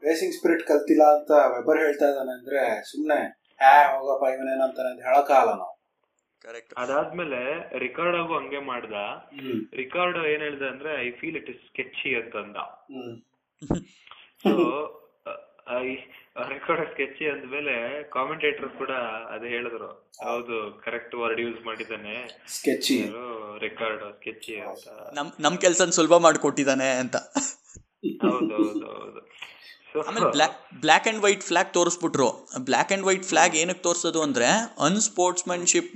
ರೇಸಿಂಗ್ 0.02 0.34
ಸ್ಪಿರಿಟ್ 0.34 0.66
ಕಲ್ತಿಲ್ಲ 0.66 1.02
ಅಂತ 1.16 1.30
ವೆಬರ್ 1.30 1.78
ಹೇಳ್ತಾ 1.78 2.06
ಇದ್ದಾನೆ 2.08 2.32
ಅಂದ್ರೆ 2.32 2.82
ಸುಮ್ನೆ 2.82 3.18
ಹ್ಯಾ 3.60 3.74
ಹೋಗಪ್ಪ 3.94 4.34
ಇವನೇನಂತಾನೆ 4.34 4.88
ಅಂತ 4.90 5.02
ಹೇಳಕ್ಕಾಗಲ್ಲ 5.02 5.50
ನಾವು. 5.50 5.70
ಕರೆಕ್ಟ್ 6.44 6.74
ಅದಾದ್ಮೇಲೆ 6.76 7.40
ರಿಕಾರ್ಡ್ 7.78 8.16
ಆಗು 8.16 8.34
ಹಂಗೆ 8.34 8.58
ಮಾಡ್ದ. 8.58 8.94
ರಿಕಾರ್ಡ್ 9.72 10.18
ಏನ್ 10.26 10.42
ಹೇಳ್ದ 10.42 10.62
ಅಂದ್ರೆ 10.62 11.06
I 11.06 11.10
feel 11.10 11.36
it 11.36 11.50
is 11.50 11.62
sketchy 11.68 12.22
ಅಂತಂದ. 12.22 12.56
ಹ್ಮ್. 12.90 13.14
ಸೊ 14.42 14.52
ರೆಕಾರ್ಡ್ 16.36 16.90
ಸ್ಕೆಚಿ 16.90 17.28
ಅಂದ್ಮೇಲೆ 17.28 18.02
ಕಾಮೆಂಟೇಟರ್ 18.02 18.68
ಕೂಡ 18.68 18.90
ಅದೇ 19.34 19.48
ಹೇಳಿದ್ರು. 19.48 20.12
ಹೌದು 20.24 20.82
ಕರೆಕ್ಟ್ 20.84 21.14
ವರ್ಡ್ 21.14 21.40
ಯೂಸ್ 21.40 21.66
ಮಾಡಿದ್ದಾನೆ. 21.66 22.44
ಸ್ಕೆಚಿ 22.48 23.10
ರೆಕಾರ್ಡ್ 23.58 24.02
ಸ್ಕೆಚಿ 24.02 24.60
ಅಂತ. 24.60 24.88
ನಮ್ 25.14 25.30
ನಮ್ 25.40 25.58
ಕೆಲ್ಸನ್ 25.58 25.92
ಸುಲಭ 25.92 26.16
ಮಾಡಿಕೊಟ್ಟಿದ್ದಾನೆ 26.16 26.90
ಅಂತ. 26.90 27.16
ಹೌದು 27.16 28.54
ಹೌದು 28.56 28.86
ಹೌದು. 28.86 29.20
ಆಮೇಲೆ 30.02 30.30
black 30.30 30.54
black 30.80 31.04
and 31.04 31.22
white 31.22 31.42
flag 31.42 31.74
ತೋರಿಸ್ಬಿಟ್ರು. 31.74 32.48
Black 32.58 32.88
and 32.90 33.06
white 33.06 33.24
flag 33.24 33.56
ಏನಕ್ಕೆ 33.56 33.82
ತೋರಿಸೋದು 33.82 34.22
ಅಂದರೆ 34.22 34.46
ಅನ್ಸ್ಪೋರ್ಟ್ಸ್ಮನ್ಶಿಪ್ 34.80 35.94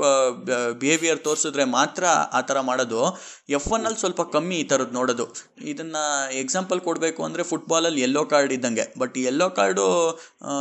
ಬಿಹೇವಿಯರ್ 0.81 1.19
ತೋರಿಸಿದ್ರೆ 1.19 1.64
ಮಾತ್ರ 1.64 2.05
ಆ 2.07 2.40
ಥರ 2.40 2.61
ಮಾಡೋದು. 2.61 3.02
ಎಫ್ 3.49 3.69
ಒನ್ನಲ್ಲಿ 3.73 3.99
ಸ್ವಲ್ಪ 3.99 4.23
ಕಮ್ಮಿ 4.23 4.57
ಈ 4.57 4.64
ಥರದ್ದು 4.64 4.93
ನೋಡೋದು. 4.93 5.26
ಇದನ್ನು 5.62 6.33
ಎಕ್ಸಾಂಪಲ್ 6.33 6.81
ಕೊಡಬೇಕು 6.81 7.25
ಅಂದರೆ 7.25 7.43
ಫುಟ್ಬಾಲಲ್ಲಿ 7.43 8.00
ಯೆಲ್ಲೋ 8.00 8.25
ಕಾರ್ಡ್ 8.25 8.52
ಇದ್ದಂಗೆ. 8.52 8.95
ಬಟ್ 8.99 9.19
ಈ 9.19 9.23
ಯೆಲ್ಲೋ 9.23 9.50
ಕಾರ್ಡು 9.50 9.87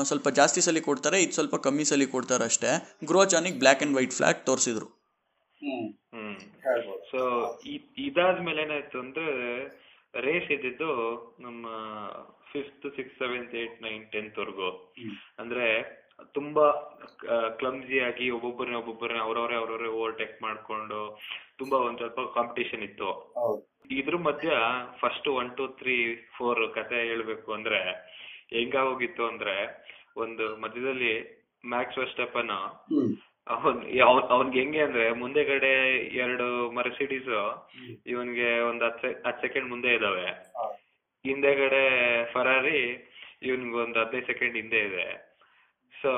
ಸ್ವಲ್ಪ 0.04 0.30
ಜಾಸ್ತಿ 0.30 0.62
ಸಲ 0.62 0.78
ಕೊಡ್ತಾರೆ 0.80 1.24
ಇದು 1.24 1.32
ಸ್ವಲ್ಪ 1.32 1.56
ಕಮ್ಮಿ 1.56 1.86
ಸಲ 1.86 2.02
ಕೊಡ್ತಾರೆ 2.12 2.44
ಅಷ್ಟೇ. 2.44 2.98
ಗ್ರೋಚಾನಿಗೆ 3.06 3.58
ಬ್ಲ್ಯಾಕ್ 3.58 3.80
ಆ್ಯಂಡ್ 3.80 3.98
ವೈಟ್ 3.98 4.12
ಫ್ಲಾಗ್ 4.12 4.46
ತೋರಿಸಿದ್ರು. 4.46 4.86
ಹ್ಮ್. 5.62 5.94
ಹ್ಮ್. 6.14 6.40
ಹೇಳ್ಬೋದು. 6.64 7.04
ಸೊ 7.12 7.20
ಇದಾದ್ಮೇಲೆ 7.98 8.62
ಏನಾಯ್ತು 8.62 9.00
ಅಂದ್ರೆ 9.00 9.28
ರೇಸ್ 10.22 10.52
ಇದ್ದಿದ್ದು 10.52 10.92
ನಮ್ಮ 11.40 11.66
fifth 12.52 12.88
six 12.96 13.18
seventh 13.20 13.56
eight 13.56 13.82
nine 13.82 14.04
tenth 14.12 14.38
ವರ್ಗು. 14.38 14.70
ಅಂದ್ರೆ 15.40 15.68
ತುಂಬಾ 16.34 16.66
ಕ್ಲಮ್ಜಿ 17.60 17.98
ಆಗಿ 18.00 18.28
ಒಬ್ಬೊಬ್ಬರನ್ನ 18.30 18.78
ಒಬ್ಬೊಬ್ಬರನ್ನ 18.78 19.22
ಅವ್ರವ್ರೆ 19.22 19.56
ಅವ್ರವ್ರೆ 19.56 19.90
ಓವರ್ಟೇಕ್ 19.98 20.42
ಮಾಡ್ಕೊಂಡು 20.42 21.00
ತುಂಬಾ 21.58 21.78
ಒಂದ್ 21.78 21.98
ಸ್ವಲ್ಪ 21.98 22.22
ಕಾಂಪಿಟೇಷನ್ 22.34 22.84
ಇತ್ತು. 22.84 23.10
ಇದ್ರ 23.92 24.16
ಮಧ್ಯ 24.28 24.50
first 25.00 25.28
one 25.40 25.52
two 25.58 25.68
three 25.80 25.98
four 26.38 26.62
ಕತೆ 26.74 26.98
ಹೇಳ್ಬೇಕು 27.04 27.54
ಅಂದ್ರೆ 27.54 27.80
ಹೆಂಗಾಗೋಗಿತ್ತು 28.52 29.24
ಅಂದ್ರೆ 29.28 29.56
ಒಂದು 30.18 30.46
ಮಧ್ಯದಲ್ಲಿ 30.56 31.14
ಮ್ಯಾಕ್ಸ್ 31.64 31.98
ವೆಸ್ಟಪ್ಪನ 31.98 32.52
ಅವನ್ 33.48 33.80
ಅವನ್ಗೆ 34.30 34.60
ಹೆಂಗೆ 34.60 34.82
ಅಂದ್ರೆ 34.82 35.14
ಮುಂದೆಗಡೆ 35.14 35.72
ಎರಡು 36.16 36.48
ಮರ್ಸಿಡೀಸ್ 36.72 37.30
ಇವನ್ಗೆ 38.08 38.50
ಒಂದ್ 38.62 38.84
ಹತ್ 38.84 39.06
ಹತ್ 39.26 39.42
ಸೆಕೆಂಡ್ 39.42 39.70
ಮುಂದೆ 39.70 39.92
ಇದಾವೆ. 39.96 40.28
ಹಿಂದೆಗಡೆ 41.26 41.84
ಫರಾರಿ 42.34 42.82
ಇವನ್ಗೆ 43.42 43.78
ಒಂದ್ 43.78 43.98
ಹದಿನೈದು 43.98 44.28
ಸೆಕೆಂಡ್ 44.28 44.56
ಹಿಂದೆ 44.56 44.80
ಇದೆ. 44.80 45.08
ಸೊ 45.94 46.12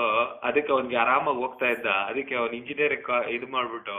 ಅದಕ್ಕೆ 0.44 0.72
ಅವನ್ಗೆ 0.74 0.96
ಆರಾಮಾಗಿ 0.96 1.38
ಹೋಗ್ತಾ 1.38 1.68
ಇದ್ದ. 1.70 1.90
ಅದಕ್ಕೆ 2.10 2.36
ಅವನ್ 2.36 2.54
ಇಂಜಿನಿಯರ್ 2.54 2.96
ಇದು 3.30 3.48
ಮಾಡ್ಬಿಟ್ಟು 3.48 3.98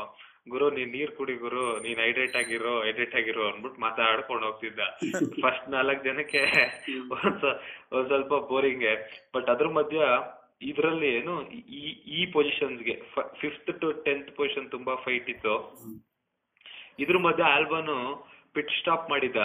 ಗುರು 0.48 0.66
ನೀನ್ 0.70 0.90
ನೀರ್ 0.92 1.12
ಕುಡಿ 1.16 1.34
ಗುರು 1.34 1.64
ನೀನ್ 1.78 1.98
ಹೈಡ್ರೇಟ್ 2.00 2.36
ಆಗಿರೋ 2.36 2.82
ಹೈಡ್ರೇಟ್ 2.82 3.14
ಆಗಿರೋ 3.14 3.42
ಅನ್ಬಿಟ್ಟು 3.48 3.80
ಮಾತಾಡ್ಕೊಂಡು 3.80 4.46
ಹೋಗ್ತಿದ್ದ. 4.46 4.80
ಫಸ್ಟ್ 5.44 5.68
ನಾಲ್ಕ್ 5.70 6.04
ಜನಕ್ಕೆ 6.04 6.42
ಒಂದ್ 7.10 8.08
ಸ್ವಲ್ಪ 8.08 8.34
ಬೋರಿಂಗ್ 8.50 8.86
ಬಟ್ 9.34 9.50
ಅದ್ರ 9.50 9.68
ಮಧ್ಯ 9.68 9.98
ಇದ್ರಲ್ಲಿ 10.62 11.08
ಏನು 11.14 11.34
ಈ 12.16 12.22
ಪೊಸಿಷನ್ಸ್ 12.32 12.32
ಪೊಸಿಷನ್ಸ್ಗೆ 12.32 12.94
ಫಿಫ್ತ್ 13.40 13.70
ಟು 13.80 13.88
ಟೆಂತ್ 14.06 14.30
ಪೊಸಿಷನ್ 14.36 14.66
ತುಂಬಾ 14.70 14.94
ಫೈಟ್ 14.96 15.28
ಇತ್ತು. 15.30 15.54
ಇದ್ರ 16.98 17.18
ಮಧ್ಯೆ 17.18 17.44
ಆಲ್ಬನು 17.54 17.98
ಪಿಟ್ 18.54 18.72
ಸ್ಟಾಪ್ 18.80 19.06
ಮಾಡಿದ. 19.10 19.40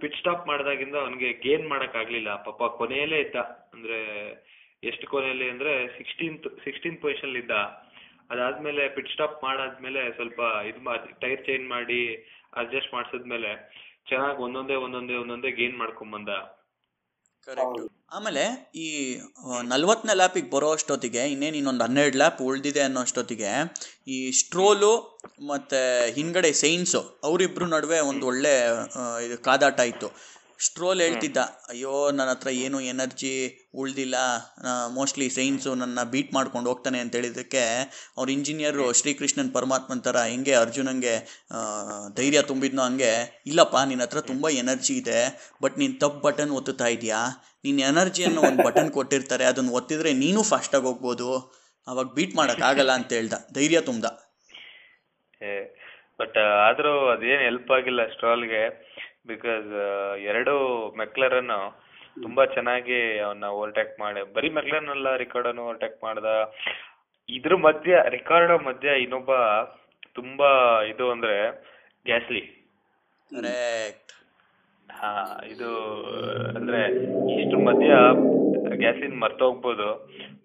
ಪಿಟ್ 0.00 0.16
ಸ್ಟಾಪ್ 0.16 0.46
ಮಾಡಿದಾಗಿಂದ 0.46 0.94
ಅವನಿಗೆ 0.94 1.32
ಗೇನ್ 1.32 1.68
ಮಾಡಕ್ 1.68 1.96
ಆಗ್ಲಿಲ್ಲ. 1.96 2.42
ಪಾಪ 2.42 2.62
ಕೊನೆಯಲ್ಲೇ 2.62 3.20
ಇದ್ದ. 3.20 3.36
ಅಂದ್ರೆ 3.74 3.98
ಎಷ್ಟು 4.84 5.06
ಕೊನೆಯಲ್ಲಿ 5.06 5.50
ಅಂದ್ರೆ 5.50 5.88
ಸಿಕ್ಸ್ಟೀನ್ತ್ 5.98 6.64
ಸಿಕ್ಸ್ಟೀನ್ 6.64 6.98
ಪೊಸಿಷನ್ 6.98 7.36
ಇದ್ದ. 7.36 7.50
ಅದಾದ್ಮೇಲೆ 8.30 8.88
ಪಿಟ್ 8.88 9.08
ಸ್ಟಾಪ್ 9.08 9.44
ಮಾಡಾದ್ಮೇಲೆ 9.44 10.12
ಸ್ವಲ್ಪ 10.12 10.40
ಇದ್ 10.66 11.20
ಟೈರ್ 11.20 11.44
ಚೇಂಜ್ 11.44 11.68
ಮಾಡಿ 11.68 12.14
ಅಡ್ಜಸ್ಟ್ 12.56 12.94
ಮಾಡ್ಸಿದ್ಮೇಲೆ 12.94 13.50
ಚೆನ್ನಾಗಿ 14.08 14.42
ಒಂದೊಂದೇ 14.42 14.74
ಒಂದೊಂದೇ 14.74 15.14
ಒಂದೊಂದೇ 15.14 15.50
ಗೇನ್ 15.50 15.78
ಮಾಡ್ಕೊಂಡ್ 15.78 16.12
ಬಂದ 16.12 16.28
ಕರೆಕ್ಟ್ 17.46 17.80
ಆಮೇಲೆ 18.12 18.42
ಈ 18.74 18.86
ನಲ್ವತ್ತನೇ 19.68 20.14
ಲ್ಯಾಪಿಗೆ 20.14 20.50
ಬರೋ 20.50 20.68
ಅಷ್ಟೊತ್ತಿಗೆ 20.72 21.22
ಇನ್ನೇನು 21.30 21.56
ಇನ್ನೊಂದು 21.56 21.84
ಹನ್ನೆರಡು 21.84 22.16
ಲ್ಯಾಪ್ 22.16 22.42
ಉಳಿದಿದೆ 22.42 22.80
ಅನ್ನೋ 22.80 23.00
ಅಷ್ಟೊತ್ತಿಗೆ 23.00 23.50
ಈ 24.08 24.18
ಸ್ಟ್ರೋಲು 24.30 24.92
ಮತ್ತು 25.46 25.80
ಹಿಂದ್ಗಡೆ 26.14 26.52
ಸೈನ್ಸು 26.52 27.00
ಅವರಿಬ್ರು 27.24 27.66
ನಡುವೆ 27.66 28.00
ಒಂದು 28.00 28.26
ಒಳ್ಳೆ 28.26 28.54
ಇದು 29.26 29.38
ಕಾದಾಟ 29.42 29.80
ಇತ್ತು. 29.80 30.08
ಸ್ಟ್ರೋಲ್ 30.58 31.00
ಹೇಳ್ತಿದ್ದ 31.00 31.40
ಅಯ್ಯೋ 31.70 31.94
ನನ್ನ 32.10 32.30
ಹತ್ರ 32.30 32.50
ಏನು 32.64 32.78
ಎನರ್ಜಿ 32.92 33.32
ಉಳ್ದಿಲ್ಲ 33.74 34.16
ಮೋಸ್ಟ್ಲಿ 34.96 35.26
ಸೈನ್ಸು 35.28 35.70
ನನ್ನ 35.74 36.02
ಬೀಟ್ 36.12 36.30
ಮಾಡ್ಕೊಂಡು 36.34 36.68
ಹೋಗ್ತಾನೆ 36.70 36.98
ಅಂತ 37.00 37.14
ಹೇಳಿದ್ದಕ್ಕೆ 37.16 37.64
ಅವ್ರ 38.18 38.26
ಇಂಜಿನಿಯರು 38.30 38.86
ಶ್ರೀಕೃಷ್ಣನ್ 39.00 39.50
ಪರಮಾತ್ಮನ್ 39.56 40.02
ಥರ 40.02 40.18
ಹೆಂಗೆ 40.32 40.54
ಅರ್ಜುನಂಗೆ 40.54 41.14
ಧೈರ್ಯ 42.16 42.42
ತುಂಬಿದ್ನೋ 42.42 42.82
ಹಂಗೆ 42.88 43.12
ಇಲ್ಲಪ್ಪ 43.46 43.82
ನಿನ್ನ 43.90 44.06
ಹತ್ರ 44.06 44.22
ತುಂಬ 44.30 44.50
ಎನರ್ಜಿ 44.62 44.94
ಇದೆ 45.02 45.20
ಬಟ್ 45.64 45.78
ನೀನು 45.82 45.96
ತಪ್ಪು 46.04 46.20
ಬಟನ್ 46.28 46.54
ಒತ್ತುತ್ತಾ 46.58 46.88
ಇದೆಯಾ? 46.96 47.22
ನಿನ್ನ 47.64 47.80
ಎನರ್ಜಿಯನ್ನು 47.90 48.40
ಒಂದು 48.48 48.62
ಬಟನ್ 48.68 48.90
ಕೊಟ್ಟಿರ್ತಾರೆ 48.96 49.44
ಅದನ್ನು 49.50 49.72
ಒತ್ತಿದ್ರೆ 49.78 50.10
ನೀನು 50.24 50.40
ಫಾಸ್ಟಾಗಿ 50.50 50.86
ಹೋಗ್ಬೋದು 50.88 51.28
ಅವಾಗ 51.86 52.06
ಬೀಟ್ 52.16 52.34
ಮಾಡೋಕ್ಕಾಗಲ್ಲ 52.38 52.92
ಅಂತ 52.98 53.10
ಹೇಳ್ದ 53.18 53.36
ಧೈರ್ಯ 53.56 53.80
ತುಂಬ್ದ. 53.88 54.06
ಬಟ್ 56.20 56.38
ಆದ್ರೂ 56.66 56.92
ಅದೇನ್ 57.14 57.42
ಹೆಲ್ಪ್ 57.48 57.70
ಆಗಿಲ್ಲ 57.76 58.02
ಸ್ಟ್ರಾಲ್ಗೆ. 58.14 58.62
ಬಿಕಾಸ್ 59.24 59.68
ಎರಡು 60.30 60.54
ಮೆಕ್ಲರನ್ 60.96 61.52
ತುಂಬಾ 62.16 62.42
ಚೆನ್ನಾಗಿ 62.46 62.98
ಅವನ್ನ 63.18 63.46
ಓವರ್ಟೇಕ್ 63.54 63.94
ಮಾಡಿ 64.00 64.20
ಬರೀ 64.34 64.48
ಮೆಕ್ಲರನ್ 64.50 64.88
ಅಲ್ಲ 64.88 65.08
ರಿಕಾರ್ಡನ್ನು 65.16 65.62
ಓವರ್ಟೇಕ್ 65.62 65.96
ಮಾಡ್ದ. 66.02 66.26
ಇದ್ರ 67.28 67.54
ಮಧ್ಯ 67.58 68.02
ರಿಕಾರ್ಡ್ 68.08 68.52
ಮಧ್ಯ 68.66 68.88
ಇನ್ನೊಬ್ಬ 69.04 69.32
ತುಂಬಾ 70.14 70.50
ಇದು 70.84 71.06
ಅಂದ್ರೆ 71.10 71.36
ಗ್ಯಾಸ್ಲಿ 72.06 72.42
ಹಾ 74.88 75.10
ಇದು 75.46 75.70
ಅಂದ್ರೆ 76.54 76.80
ಇಷ್ಟ್ರ 77.34 77.58
ಮಧ್ಯ 77.68 77.92
ಗ್ಯಾಸ್ಲಿನ್ 78.76 79.18
ಮರ್ತೋಗ್ಬೋದು 79.18 79.88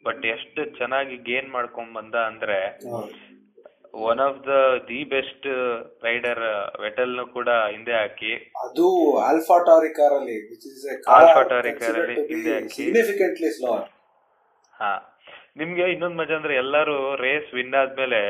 ಬಟ್ 0.03 0.25
ಎಷ್ಟು 0.25 0.61
ಚೆನ್ನಾಗಿ 0.77 1.17
ಗೇನ್ 1.29 1.49
ಮಾಡ್ಕೊಂಡ್ 1.49 1.93
ಬಂದ 1.93 2.15
ಅಂದ್ರೆ. 2.31 2.59
One 3.93 4.19
of 4.25 4.39
the 4.47 4.53
the 4.89 4.99
best 5.13 5.47
rider 6.03 6.41
Vettel 6.81 7.13
ಕೂಡ 7.33 7.49
ಹಿಂದೆ 7.73 7.93
ಹಾಕಿ. 7.93 8.33
ಅದು 8.65 8.85
ಆಲ್ಫಾ 9.27 9.57
ಟಾರಿಕಾರ್ 9.69 10.13
ಅಲ್ಲಿ 10.13 10.37
ಆಲ್ಫಾ 11.17 11.41
ಟಾರಿಕಾರ್ 11.53 11.97
ಅಲ್ಲಿ 12.01 12.15
ಹಿಂದೆ 12.31 12.53
ಹಾಕಿ. 12.53 12.75
ಸಿಗ್ನಿಫಿಕೆಂಟ್ಲಿ 12.77 13.51
ಸ್ಲೋವರ್ 13.57 13.87
ಹಾ. 14.73 14.93
ನಿಮ್ಗೆ 15.57 15.85
ಇನ್ನೊಂದ್ 15.93 16.17
ಮಜಾ 16.21 16.35
ಅಂದ್ರೆ 16.35 16.55
ಎಲ್ಲಾರು 16.55 16.95
ರೇಸ್ 17.23 17.49
ವಿನ್ 17.53 17.73
ಆದ್ಮೇಲೆ 17.73 18.21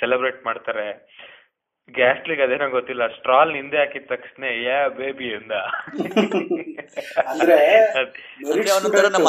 ಸೆಲೆಬ್ರೇಟ್ 0.00 0.40
ಮಾಡ್ತಾರೆ. 0.46 0.86
ಗ್ಯಾಸ್ಲಿಗ್ 1.94 2.40
ಅದೇನೋ 2.44 2.66
ಗೊತ್ತಿಲ್ಲ 2.70 3.04
ಸ್ಟ್ರಾಲ್ 3.08 3.52
ಹಿಂದೆ 3.54 3.78
ಹಾಕಿದ 3.78 4.06
ತಕ್ಷಣ 4.12 4.44
ಯಾ 4.64 4.78
ಬೇಬಿ 4.98 5.28
ಅಂದ 5.34 5.52
ಅಂದ್ರೆ 7.32 7.56
ತರ 8.96 9.08
ನಮ್ಮ 9.16 9.28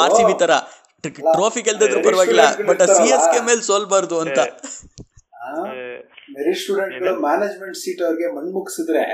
ಟ್ರೋಫಿ 1.34 1.60
ಗೆಲ್ದಿದ್ರು 1.68 2.00
ಪರವಾಗಿಲ್ಲ 2.08 2.44
ಬಟ್ 2.70 2.82
ಸಿ 2.96 3.06
ಎಸ್ 3.16 3.28
ಕೆ 3.34 3.40
ಮೇಲೆ 3.48 3.62
ಸೋಲ್ಬಾರ್ದು 3.62 4.16
ಅಂತ. 4.24 4.38
ಮೆರಿಟ್ 6.32 6.58
ಸ್ಟೂಡೆಂಟ್ 6.58 7.20
ಮ್ಯಾನೇಜ್ಮೆಂಟ್ 7.20 7.76
ಸೀಟ್ 7.76 8.02
ಅವ್ರಿಗೆ 8.02 8.36
ಮಣ್ಣು 8.36 8.52
ಮುಗಿಸಿದ್ರೆ 8.52 9.04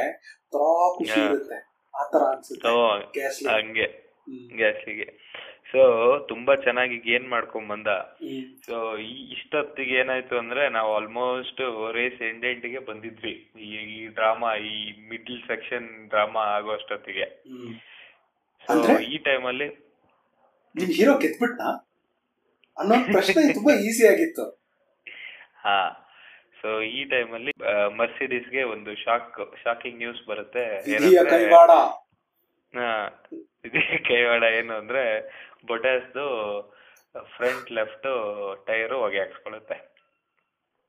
ತುಂಬಾ 0.53 0.95
ಖುಷಿ. 0.99 1.25
ಇರುತ್ತೆ 1.25 1.75
ಆತರ 2.01 2.19
ಅನ್ಸುತ್ತೆ. 2.19 2.69
ಹಂಗೆ. 3.49 4.05
ಗ್ಯಾಸಿಗೆ 4.57 5.25
ಸೊ 5.73 6.19
ತುಂಬಾ 6.29 6.55
ಚೆನ್ನಾಗಿ 6.55 6.97
ಗೇನ್ 6.97 7.29
ಮಾಡ್ಕೊಂಡ್ 7.29 7.69
ಬಂದ. 7.69 7.87
ಸೊ 8.67 8.97
ಈ 8.97 9.33
ಇಷ್ಟೊತ್ತಿಗೆ 9.33 9.95
ಏನಾಯ್ತು 9.95 10.39
ಅಂದ್ರೆ 10.39 10.69
ನಾವು 10.69 10.95
ಆಲ್ಮೋಸ್ಟ್ 10.95 11.61
ರೇಸ್ 11.93 12.23
ಎಂಡ್ 12.23 12.87
ಬಂದಿದ್ವಿ. 12.87 13.53
ಈ 13.61 14.03
ಈ 14.03 14.07
ಡ್ರಾಮಾ 14.07 14.55
ಈ 14.55 15.09
ಮಿಡ್ಲ್ 15.09 15.39
ಸೆಕ್ಷನ್ 15.47 16.09
ಡ್ರಾಮಾ 16.09 16.41
ಆಗೋ 16.41 16.73
ಅಷ್ಟೊತ್ತಿಗೆ. 16.73 17.43
ಸೊ? 18.67 18.99
ಈ 18.99 19.19
ಟೈಮಲ್ಲಿ 19.19 19.69
ನಿಮ್ 20.77 20.91
ಹೀರೋ 20.91 21.19
ಗೆದ್ಬಿಟ್ನಾ? 21.19 21.91
ಅನ್ನೋ 22.79 22.95
ಪ್ರಶ್ನೆ 23.13 23.55
ತುಂಬಾ 23.55 23.75
ಈಸಿ 23.75 24.09
ಆಗಿತ್ತು. 24.09 24.51
ಹಾ. 25.65 26.04
ಸೊ 26.65 26.71
ಈ 26.99 27.01
ಟೈಮಲ್ಲಿ 27.11 27.53
ಮರ್ಸಿಡೀಸ್ಗೆ 27.97 28.63
ಒಂದು 28.75 28.91
ಶಾಕ್ 29.05 29.35
ಶಾಕಿಂಗ್ 29.63 29.99
ನ್ಯೂಸ್ 30.03 30.21
ಬರುತ್ತೆ. 30.29 30.63
ಕೈವಾಡ. 34.11 34.43
ಏನು 34.59 34.73
ಅಂದ್ರೆ 34.81 35.03
ಬೊಟಾಸ್ದು 35.71 36.25
ಫ್ರಂಟ್ 37.37 37.69
ಲೆಫ್ಟ್ 37.79 38.09
ಟೈರ್ 38.69 38.95
ಹೊಗೆ 39.03 39.21
ಹಾಕ್ಸ್ಕೊಳುತ್ತೆ 39.23 39.77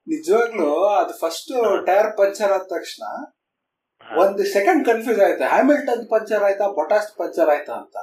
ನಿಜವಾಗ್ಲೂ 0.07 0.69
ಅದು 1.01 1.13
ಫಸ್ಟ್ 1.23 1.53
ಟೈರ್ 1.89 2.09
ಪಂಚರ್ 2.17 2.53
ಆದ 2.57 2.65
ತಕ್ಷಣ 2.75 3.03
ಒಂದು 4.23 4.43
ಸೆಕೆಂಡ್ 4.55 4.81
ಕನ್ಫ್ಯೂಸ್ 4.89 5.21
ಆಯ್ತು. 5.27 5.45
ಹ್ಯಾಮಿಲ್ಟನ್ 5.55 6.03
ಪಂಚರ್ 6.13 6.43
ಆಯ್ತಾ 6.49 6.65
ಬೊಟಾಸ್ 6.79 7.11
ಪಂಚರ್ 7.21 7.49
ಆಯ್ತಾ 7.55 7.73
ಅಂತ. 7.83 7.97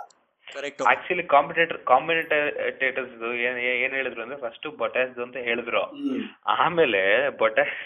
ಕರೆಕ್ಟ್ 0.56 0.82
ಆಕ್ಚುಲಿ 0.92 1.24
ಕಾಂಪಿಟೇಟರ್ 1.34 1.80
ಕಾಂಪಿಟೇಟರ್ಸ್ 1.92 3.16
ಏನ್ 3.48 3.58
ಏನ್ 3.84 3.94
ಹೇಳಿದ್ರು 3.98 4.22
ಅಂದ್ರೆ 4.24 4.38
ಫಸ್ಟ್ 4.44 4.68
ಬೊಟಾಸ್ 4.82 5.18
ಅಂತ 5.26 5.36
ಹೇಳಿದ್ರು. 5.48 5.82
ಆಮೇಲೆ 6.64 7.02
ಬೊಟಾಸ್ 7.42 7.78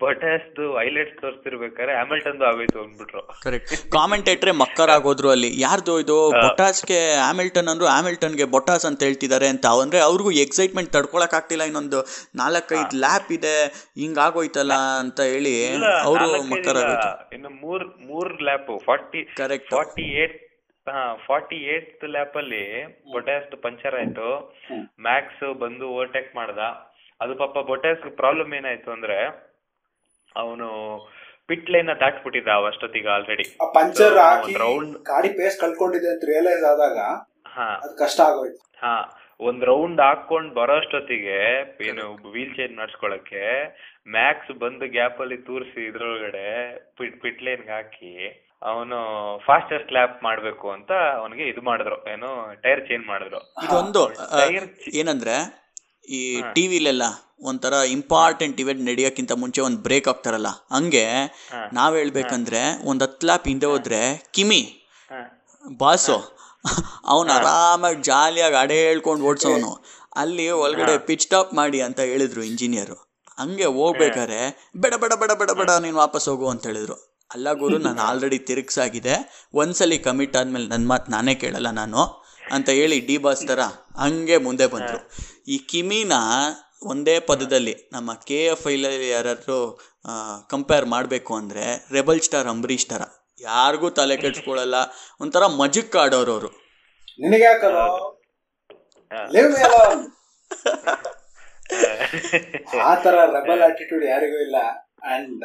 ಬೊಟಾಸ್ದು 0.00 0.64
ಹೈಲೈಟ್ಸ್ 0.78 1.16
ತೋರಿಸ್ತಿರ್ಬೇಕಾದ್ರೆ 1.22 1.92
ಹ್ಯಾಮಿಲ್ಟನ್ದು 1.98 2.44
ಆಗೋಯ್ತು 2.48 2.78
ಅಂದ್ಬಿಟ್ರು. 2.84 3.22
ಕರೆಕ್ಟ್ 3.44 3.72
ಕಾಮೆಂಟೇಟ್ರೆ 3.96 4.52
ಮಕ್ಕರಾಗೋದ್ರು 4.62 5.28
ಅಲ್ಲಿ. 5.34 5.50
ಯಾರ್ದು 5.64 5.94
ಇದು? 6.04 6.18
ಬೊಟಾಸ್ಗೆ 6.44 7.00
ಹ್ಯಾಮಿಲ್ಟನ್ 7.22 7.70
ಅಂದ್ರು 7.72 7.88
ಹ್ಯಾಮಿಲ್ಟನ್ಗೆ 7.92 8.46
ಬೊಟಾಸ್ 8.54 8.86
ಅಂತ 8.90 9.00
ಹೇಳ್ತಿದ್ದಾರೆ 9.08 9.48
ಅಂತ. 9.54 9.66
ಅಂದ್ರೆ 9.84 10.00
ಅವ್ರಿಗೂ 10.08 10.32
ಎಕ್ಸೈಟ್ಮೆಂಟ್ 10.44 10.92
ತಡ್ಕೊಳಕ್ 10.96 11.34
ಆಗ್ತಿಲ್ಲ 11.38 11.66
ಇನ್ನೊಂದು 11.70 12.00
ನಾಲ್ಕೈದು 12.42 12.98
ಲ್ಯಾಪ್ 13.04 13.32
ಇದೆ 13.38 13.56
ಹಿಂಗಾಗೋಯ್ತಲ್ಲ 14.02 14.76
ಅಂತ 15.02 15.20
ಹೇಳಿ 15.32 15.56
ಅವರು. 16.08 16.28
ಮಕ್ಕರಾಗೋಯ್ತು. 16.52 17.10
ಇನ್ನು 17.38 17.52
ಮೂರ್ 17.64 17.86
ಮೂರ್ 18.10 18.32
lap 18.48 18.70
forty 18.88 19.22
correct 19.42 19.70
forty 19.76 20.06
eight 20.22 20.38
forty 21.26 21.58
eight 21.74 22.04
lap 22.14 22.36
ಅಲ್ಲಿ 22.40 22.62
ಬೊಟಾಸ್ಟ್ 23.12 23.54
ಪಂಚರ್ 23.64 23.96
ಆಯ್ತು. 24.00 24.28
ಮ್ಯಾಕ್ಸ್ 25.08 25.44
ಬಂದು 25.62 25.84
ಓವರ್ಟೇಕ್ 25.94 26.30
ಮಾಡ್ದ. 26.38 26.60
ಅದು 27.20 27.32
ಪಾಪ 27.42 27.58
ಬೊಟಾಸ್ 27.70 28.04
ಪ್ರಾಬ್ಲಮ್ 28.20 28.52
ಏನಾಯ್ತು 28.58 28.90
ಅಂದ್ರೆ 28.96 29.18
ಅವನು 30.36 30.68
ಪಿಟ್ 31.48 31.70
ಲೈನ್ 31.74 31.90
ದಾಟ್ಬಿಟ್ಟಿದ್ದ 32.02 32.50
ಅವ 32.56 32.68
ಅಷ್ಟೊತ್ತಿಗೆ 32.72 33.08
ಆಲ್ರೆಡಿ 33.14 33.46
ಪಂಚರ್ 33.78 34.16
ರೌಂಡ್ 34.64 34.94
ಗಾಡಿ 35.12 35.30
ಪೇಸ್ 35.38 35.56
ಕಳ್ಕೊಂಡಿದೆ 35.62 36.08
ಅಂತ 36.12 36.24
ರಿಯಲೈಸ್ 36.32 36.64
ಆದಾಗ 36.72 36.98
ಕಷ್ಟ 38.02 38.20
ಆಗೋಯ್ತು. 38.30 38.60
ಹಾ 38.82 38.94
ಒಂದ್ 39.40 39.62
ರೌಂಡ್ 39.70 40.00
ಹಾಕೊಂಡ್ 40.06 40.50
ಬರೋ 40.58 40.74
ಅಷ್ಟೊತ್ತಿಗೆ 40.80 41.38
ಏನು 41.88 42.04
ವೀಲ್ 42.34 42.54
ಚೇಂಜ್ 42.58 42.74
ನಡ್ಸ್ಕೊಳಕ್ಕೆ 42.80 43.44
ಮ್ಯಾಕ್ಸ್ 44.16 44.52
ಬಂದು 44.64 44.86
ಗ್ಯಾಪ್ 44.96 45.20
ಅಲ್ಲಿ 45.24 45.38
ತೂರ್ಸಿ 45.48 45.80
ಇದ್ರೊಳಗಡೆ 45.90 46.46
ಪಿಟ್ 46.98 47.18
ಪಿಟ್ 47.22 47.42
ಲೈನ್ 47.48 47.64
ಹಾಕಿ 47.72 48.12
ಅವನು 48.62 48.96
ಫಾಸ್ಟೆಸ್ಟ್ 49.46 49.92
ಲ್ಯಾಪ್ 49.92 50.16
ಮಾಡ್ಬೇಕು 50.26 50.66
ಅಂತ 50.70 50.90
ಅವನಿಗೆ 51.18 51.44
ಇದು 51.50 51.60
ಮಾಡಿದ್ರು. 51.68 51.96
ಏನು 52.12 52.28
ಟೈರ್ 52.64 52.82
ಚೇಂಜ್ 52.88 53.04
ಮಾಡಿದ್ರು. 53.06 53.40
ಇದೊಂದು 53.66 54.02
ಏನಂದ್ರೆ 55.00 55.36
ಈ 56.08 56.20
ಟಿವಿ 56.36 56.52
ಟಿವಿಲೆಲ್ಲ 56.56 57.04
ಒಂಥರ 57.50 57.74
ಇಂಪಾರ್ಟೆಂಟ್ 57.96 58.58
ಇವೆಂಟ್ 58.62 58.82
ನಡೆಯೋಕ್ಕಿಂತ 58.88 59.32
ಮುಂಚೆ 59.42 59.60
ಒಂದು 59.60 59.80
ಬ್ರೇಕ್ 59.82 60.08
ಆಗ್ತಾರಲ್ಲ 60.08 60.50
ಹಂಗೆ. 60.76 61.04
ನಾವ್ 61.72 61.96
ಹೇಳ್ಬೇಕಂದ್ರೆ 61.96 62.62
ಒಂದ್ 62.88 63.02
ಹತ್ತು 63.02 63.26
ಲ್ಯಾಪ್ 63.26 63.46
ಹಿಂದೆ 63.48 63.66
ಹೋದ್ರೆ 63.66 64.00
ಕಿಮಿ 64.34 64.60
ಬಾಸು 65.78 66.18
ಅವನು 67.04 67.30
ಆರಾಮಾಗಿ 67.32 68.00
ಜಾಲಿಯಾಗಿ 68.02 68.54
ಅಡೆ 68.54 68.78
ಹೇಳ್ಕೊಂಡು 68.86 69.24
ಓಡ್ಸೋನು. 69.24 69.70
ಅಲ್ಲಿ 70.16 70.46
ಒಳಗಡೆ 70.64 70.94
ಪಿಚ್ 70.98 71.26
ಟಾಪ್ 71.28 71.54
ಮಾಡಿ 71.54 71.80
ಅಂತ 71.86 72.00
ಹೇಳಿದ್ರು 72.00 72.42
ಇಂಜಿನಿಯರು 72.42 72.96
ಹಂಗೆ 73.38 73.64
ಹೋಗ್ಬೇಕಾರೆ 73.78 74.40
ಬೇಡ 74.76 74.94
ಬೇಡ 75.04 75.12
ಬೇಡ 75.22 75.32
ಬೇಡ 75.42 75.50
ಬೇಡ 75.60 75.70
ನೀನು 75.86 75.96
ವಾಪಸ್ 75.96 76.28
ಹೋಗು 76.28 76.48
ಅಂತ 76.48 76.66
ಹೇಳಿದ್ರು. 76.66 76.96
ಅಲ್ಲ 77.34 77.48
ಗುರು 77.62 77.76
ನಾನು 77.86 78.00
ಆಲ್ರೆಡಿ 78.08 78.38
ತಿರುಗ್ಸಾಗಿದೆ. 78.48 79.14
ಒಂದ್ಸಲಿ 79.60 79.98
ಕಮಿಟ್ 80.06 80.36
ಆದ್ಮೇಲೆ 80.40 80.66
ನನ್ನ 80.72 80.86
ಮಾತು 80.92 81.12
ನಾನೇ 81.14 81.34
ಕೇಳಲ್ಲ 81.42 81.70
ನಾನು 81.80 82.00
ಅಂತ 82.56 82.68
ಹೇಳಿ 82.78 82.96
ಡಿ 83.08 83.16
ಬಾಸ್ 83.24 83.44
ತರ 83.50 83.60
ಹಂಗೆ 84.02 84.36
ಮುಂದೆ 84.46 84.66
ಬಂದರು. 84.74 85.00
ಈ 85.54 85.56
ಕಿಮಿನ 85.70 86.14
ಒಂದೇ 86.90 87.16
ಪದದಲ್ಲಿ 87.30 87.74
ನಮ್ಮ 87.94 88.10
ಕೆ 88.28 88.38
ಎಫ್ 88.52 88.66
ಐಲಲ್ಲಿ 88.72 89.08
ಯಾರು 89.08 89.56
ಕಂಪೇರ್ 90.52 90.86
ಮಾಡಬೇಕು 90.94 91.32
ಅಂದರೆ 91.40 91.64
ರೆಬಲ್ 91.96 92.20
ಸ್ಟಾರ್ 92.26 92.48
ಅಂಬರೀಶ್ 92.52 92.86
ಥರ 92.92 93.02
ಯಾರಿಗೂ 93.40 93.88
ತಲೆ 93.98 94.16
ಕೆಡ್ಸ್ಕೊಳ್ಳಲ್ಲ 94.22 94.76
ಒಂಥರ 95.24 95.44
ಮಜಿಕ್ 95.60 95.96
ಆಡೋರು 96.04 96.32
ಅವರು. 96.36 96.50
ಆ 102.90 102.94
ಥರ 103.04 103.14
ರೆಬಲ್ 103.36 103.62
ಆಟಿಟ್ಯೂಡ್ 103.68 104.04
ಯಾರಿಗೂ 104.14 104.38
ಇಲ್ಲ. 104.46 104.58
ಅಂಡ್ 105.14 105.44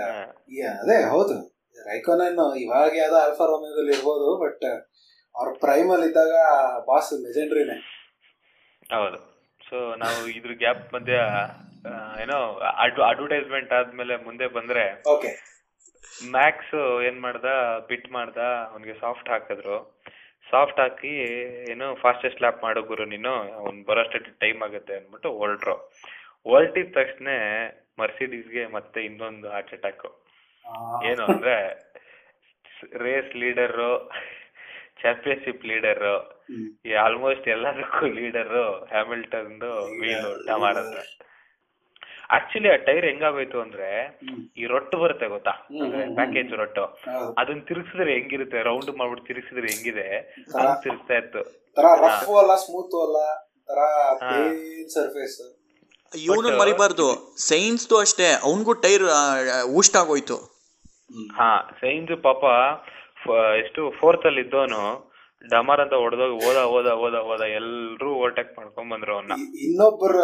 ಅದೇ 0.81 0.97
ಹೌದು. 1.13 1.35
ರೈಕೋನನ್ 1.85 2.41
ಇವಾಗ 2.63 2.91
ಯಾವ್ದೋ 3.01 3.17
ಆಲ್ಫಾ 3.25 3.45
ರೋಮಿಯೋದಲ್ಲಿ 3.51 3.93
ಇರ್ಬೋದು 3.95 4.27
ಬಟ್ 4.43 4.65
ಅವ್ರ 5.35 5.49
ಪ್ರೈಮ್ 5.63 5.89
ಅಲ್ಲಿ 5.91 6.07
ಇದ್ದಾಗ 6.11 6.35
ಬಾಸ್ 6.87 7.11
ಲೆಜೆಂಡ್ರಿನೇ 7.25 7.77
ಹೌದು. 8.95 9.17
ಸೊ 9.61 9.77
ನಾವು 10.01 10.19
ಇದ್ರ 10.29 10.53
ಗ್ಯಾಪ್ 10.63 10.83
ಮಧ್ಯ 10.93 11.15
ಏನೋ 12.23 12.37
ಏನೋ 12.83 13.01
ಅಡ್ವರ್ಟೈಸ್ಮೆಂಟ್ 13.09 13.71
ಆದ್ಮೇಲೆ 13.73 14.15
ಮುಂದೆ 14.25 14.47
ಬಂದ್ರೆ 14.57 14.83
ಓಕೆ 15.13 15.31
ಮ್ಯಾಕ್ಸ್ 16.31 16.75
ಏನ್ 17.07 17.19
ಮಾಡ್ದ 17.21 17.49
ಬಿಟ್ 17.89 18.09
ಮಾಡ್ದ 18.11 18.39
ಅವನಿಗೆ 18.69 18.93
ಸಾಫ್ಟ್ 19.01 19.29
ಹಾಕಿದ್ರು. 19.29 19.77
ಸಾಫ್ಟ್ 20.47 20.79
ಹಾಕಿ 20.79 21.11
ಏನು 21.71 21.87
ಫಾಸ್ಟೆಸ್ಟ್ 22.03 22.41
ಲ್ಯಾಪ್ 22.41 22.59
ಮಾಡೋ 22.63 22.81
ಗುರು 22.83 23.05
ನೀನು 23.13 23.31
ಅವ್ನ್ 23.61 23.79
ಬರೋಷ್ಟು 23.87 24.19
ಟೈಮ್ 24.43 24.59
ಆಗುತ್ತೆ 24.67 24.93
ಅಂದ್ಬಿಟ್ಟು 24.99 25.29
ಹೊರಟ್ರು. 25.39 25.75
ಹೊರಟಿದ 26.45 26.89
ತಕ್ಷಣ 26.97 27.27
ಮರ್ಸಿಡೀಸ್ಗೆ 27.99 28.63
ಮತ್ತೆ 28.75 28.99
ಇನ್ನೊಂದು 29.09 29.47
ಹಾರ್ಟ್ 29.51 29.73
ಅಟ್ಯಾಕ್ 29.77 30.05
ಏನು 31.05 31.25
ಅಂದ್ರೆ 31.25 31.55
ರೇಸ್ 32.97 33.35
ಲೀಡರ್ 33.35 34.09
ಚಾಂಪಿಯನ್ಶಿಪ್ 35.03 35.65
ಲೀಡರ್ 35.65 36.35
ಈ 36.85 36.93
ಆಲ್ಮೋಸ್ಟ್ 36.93 37.47
ಎಲ್ಲದಕ್ಕೂ 37.47 38.05
ಲೀಡರ್ 38.05 38.87
ಹ್ಯಾಮಿಲ್ಟನ್ 38.89 39.61
ವೀಲ್ 40.01 40.59
ಮಾರತ್ತೆ 40.59 41.25
ಆಕ್ಚುಲಿ 42.29 42.73
ಆ 42.73 42.75
ಟೈರ್ 42.75 43.05
ಹೆಂಗಾಗೋಯ್ತು 43.05 43.61
ಅಂದ್ರೆ 43.61 44.19
ಈ 44.57 44.65
ರೊಟ್ಟು 44.65 44.97
ಬರುತ್ತೆ 44.97 45.27
ಗೊತ್ತಾ. 45.27 45.51
ಪ್ಯಾಕೇಜ್ 46.15 46.51
ರೊಟ್ಟು. 46.51 46.83
ಅದನ್ನ 47.37 47.59
ತಿರುಗಿಸಿದ್ರೆ 47.59 48.13
ಹೆಂಗಿರುತ್ತೆ? 48.13 48.63
ರೌಂಡ್ 48.63 48.97
ಮಾಡ್ಬಿಟ್ಟು 48.97 49.25
ತಿರುಗಿಸಿದ್ರೆ 49.25 49.67
ಹೆಂಗಿದೆ? 49.67 50.35
ತರ- 50.53 50.67
ಹಂಗ್ 50.67 50.83
ತಿರುಗ್ತಾ 50.83 51.13
ಇತ್ತು. 51.13 51.73
ತರ 51.75 51.85
ರಫ್ 52.05 52.29
ಅಲ್ಲ 52.29 52.55
ಸ್ಮೂತ್ 52.55 52.95
ಅಲ್ಲ 52.95 53.17
ತರ 53.67 53.79
ಹಾ. 54.25 54.31
ಸರ್ಫೇಸ್ 54.93 55.61
ಇವನು 56.23 56.57
ಮರಿಬಾರ್ದು. 56.57 57.37
ಸೈನ್ಸ್ದು 57.47 57.97
ಅಷ್ಟೇ. 57.97 58.27
ಅವನ್ಗೂ 58.43 58.73
ಟೈರ್ 58.73 59.03
ಊಸ್ಟ್ 59.63 59.95
ಆಗೋಯ್ತು 59.95 60.54
ಹಾ 61.33 61.49
ಸೈನ್ಸ್ 61.79 62.11
ಪಾಪ 62.23 62.43
ಎಷ್ಟು 63.59 63.81
ಫೋರ್ತ್ 63.99 64.25
ಅಲ್ಲಿ 64.25 64.41
ಇದ್ದವನು 64.41 64.81
ಡಮರ್ 65.45 65.81
ಅಂತ 65.81 65.93
ಹೊಡೆದೋಗಿ 65.93 66.35
ಓದ 66.47 66.59
ಓದ 66.75 66.89
ಓದ 66.97 67.17
ಓದ 67.25 67.43
ಎಲ್ರೂ 67.55 68.09
ಓವರ್ಟೇಕ್ 68.15 68.51
ಮಾಡ್ಕೊಂಡ್ 68.57 68.91
ಬಂದ್ರು 68.91 69.13
ಅವನ್ನ 69.15 69.33
ಇನ್ನೊಬ್ಬರ 69.59 70.15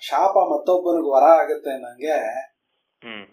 ಶಾಪ 0.00 0.34
ಮತ್ತೊಬ್ಬನಿಗೆ 0.50 1.10
ವರ 1.10 1.26
ಆಗುತ್ತೆ 1.40 1.72
ನಂಗೆ. 1.78 2.16
ಹ್ಮ್. 3.02 3.24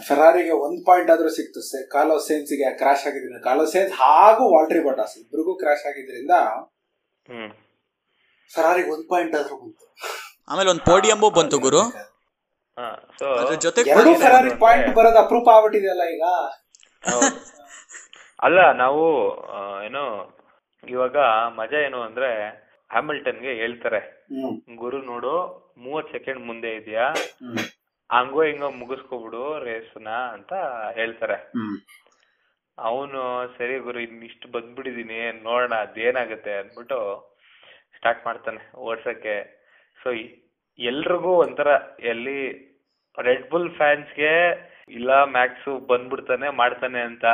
ಫೆರಾರಿಗೆ 0.00 0.50
ಒಂದ್ 0.64 0.84
ಪಾಯಿಂಟ್ 0.86 1.10
ಆದ್ರೂ 1.10 1.28
ಸಿಕ್ತು 1.28 1.60
ಕಾಲೋ 1.60 1.88
ಕಾಲೋ 1.92 2.16
ಸೇನ್ಸ್ಗೆ 2.18 2.68
ಕ್ರಾಶ್ 2.78 3.06
ಆಗಿದ್ರಿಂದ. 3.06 3.40
ಕಾಲೋ 3.44 3.64
ಸೇನ್ಸ್ 3.66 3.92
ಹಾಗೂ 3.94 4.44
ವಾಲ್ಟ್ರಿ 4.54 4.80
ಬಟಾಸ್ 4.80 5.16
ಇಬ್ರಿಗೂ 5.18 5.54
ಕ್ರಾಶ್ 5.54 5.86
ಆಗಿದ್ರಿಂದ 5.86 6.34
ಹ್ಮ್. 7.26 7.50
ಫೆರಾರಿಗೆ 8.50 8.90
ಒಂದ್ 8.90 9.08
ಪಾಯಿಂಟ್ 9.08 9.36
ಆದ್ರೂ 9.36 9.56
ಬಂತು. 9.56 9.84
ಆಮೇಲೆ 10.48 10.70
ಒಂದ್ 10.70 10.84
ಪೋಡಿಯಂ 10.84 11.20
ಬಂತು 11.32 11.58
ಗುರು. 11.58 11.82
ಎರಡು 13.94 14.12
ಫೆರಾರಿ 14.22 14.52
ಪಾಯಿಂಟ್ 14.62 14.88
ಬರೋದು 14.98 15.18
ಅಪ್ರೂಪ 15.24 15.48
ಆಗ್ಬಿಟ್ಟಿದೆಯಲ್ಲ 15.54 16.04
ಈಗ? 16.14 16.24
ಅಲ್ಲ 18.46 18.58
ನಾವು 18.82 19.04
ಏನೋ 19.88 20.04
ಇವಾಗ 20.84 21.18
ಮಜಾ 21.58 21.78
ಏನು 21.86 21.98
ಅಂದ್ರೆ 22.06 22.30
ಹ್ಯಾಮಿಲ್ಟನ್ಗೆ 22.90 23.52
ಹೇಳ್ತಾರೆ. 23.60 24.00
ಗುರು 24.82 24.98
ನೋಡು 25.10 25.34
ಮೂವತ್ 25.84 26.10
ಸೆಕೆಂಡ್ 26.16 26.42
ಮುಂದೆ 26.48 26.70
ಇದೆಯಾ? 26.80 27.06
ಹಂಗೋ 28.10 28.42
ಹಿಂಗೋ 28.48 28.68
ಮುಗಿಸ್ಕೊಬಿಡು 28.80 29.42
ರೇಸ್ನ 29.66 30.08
ಅಂತ 30.36 30.52
ಹೇಳ್ತಾರೆ. 30.98 31.38
ಅವನು 32.78 33.20
ಸರಿ 33.56 33.76
ಗುರು 33.86 33.98
ಇನ್ನಿಷ್ಟು 34.06 34.46
ಬಂದ್ಬಿಟ್ಟಿದೀನಿ 34.54 35.18
ನೋಡೋಣ 35.46 35.74
ಅದೇನಾಗುತ್ತೆ 35.86 36.52
ಅಂದ್ಬಿಟ್ಟು 36.60 36.98
ಸ್ಟಾರ್ಟ್ 37.96 38.22
ಮಾಡ್ತಾನೆ 38.28 38.62
ಓಡ್ಸಕ್ಕೆ. 38.88 39.36
ಸೊ 40.02 40.10
ಎಲ್ರಿಗೂ 40.78 41.36
ಒಂಥರ 41.36 41.68
ಎಲ್ಲಿ 42.04 42.70
ರೆಡ್ 43.18 43.50
ಬುಲ್ 43.50 43.70
ಫ್ಯಾನ್ಸ್ಗೆ 43.70 44.64
ಇಲ್ಲ 44.88 45.24
ಮ್ಯಾಕ್ಸ್ 45.24 45.86
ಬಂದ್ಬಿಡ್ತಾನೆ 45.86 46.50
ಮಾಡ್ತಾನೆ 46.50 47.00
ಅಂತ. 47.00 47.24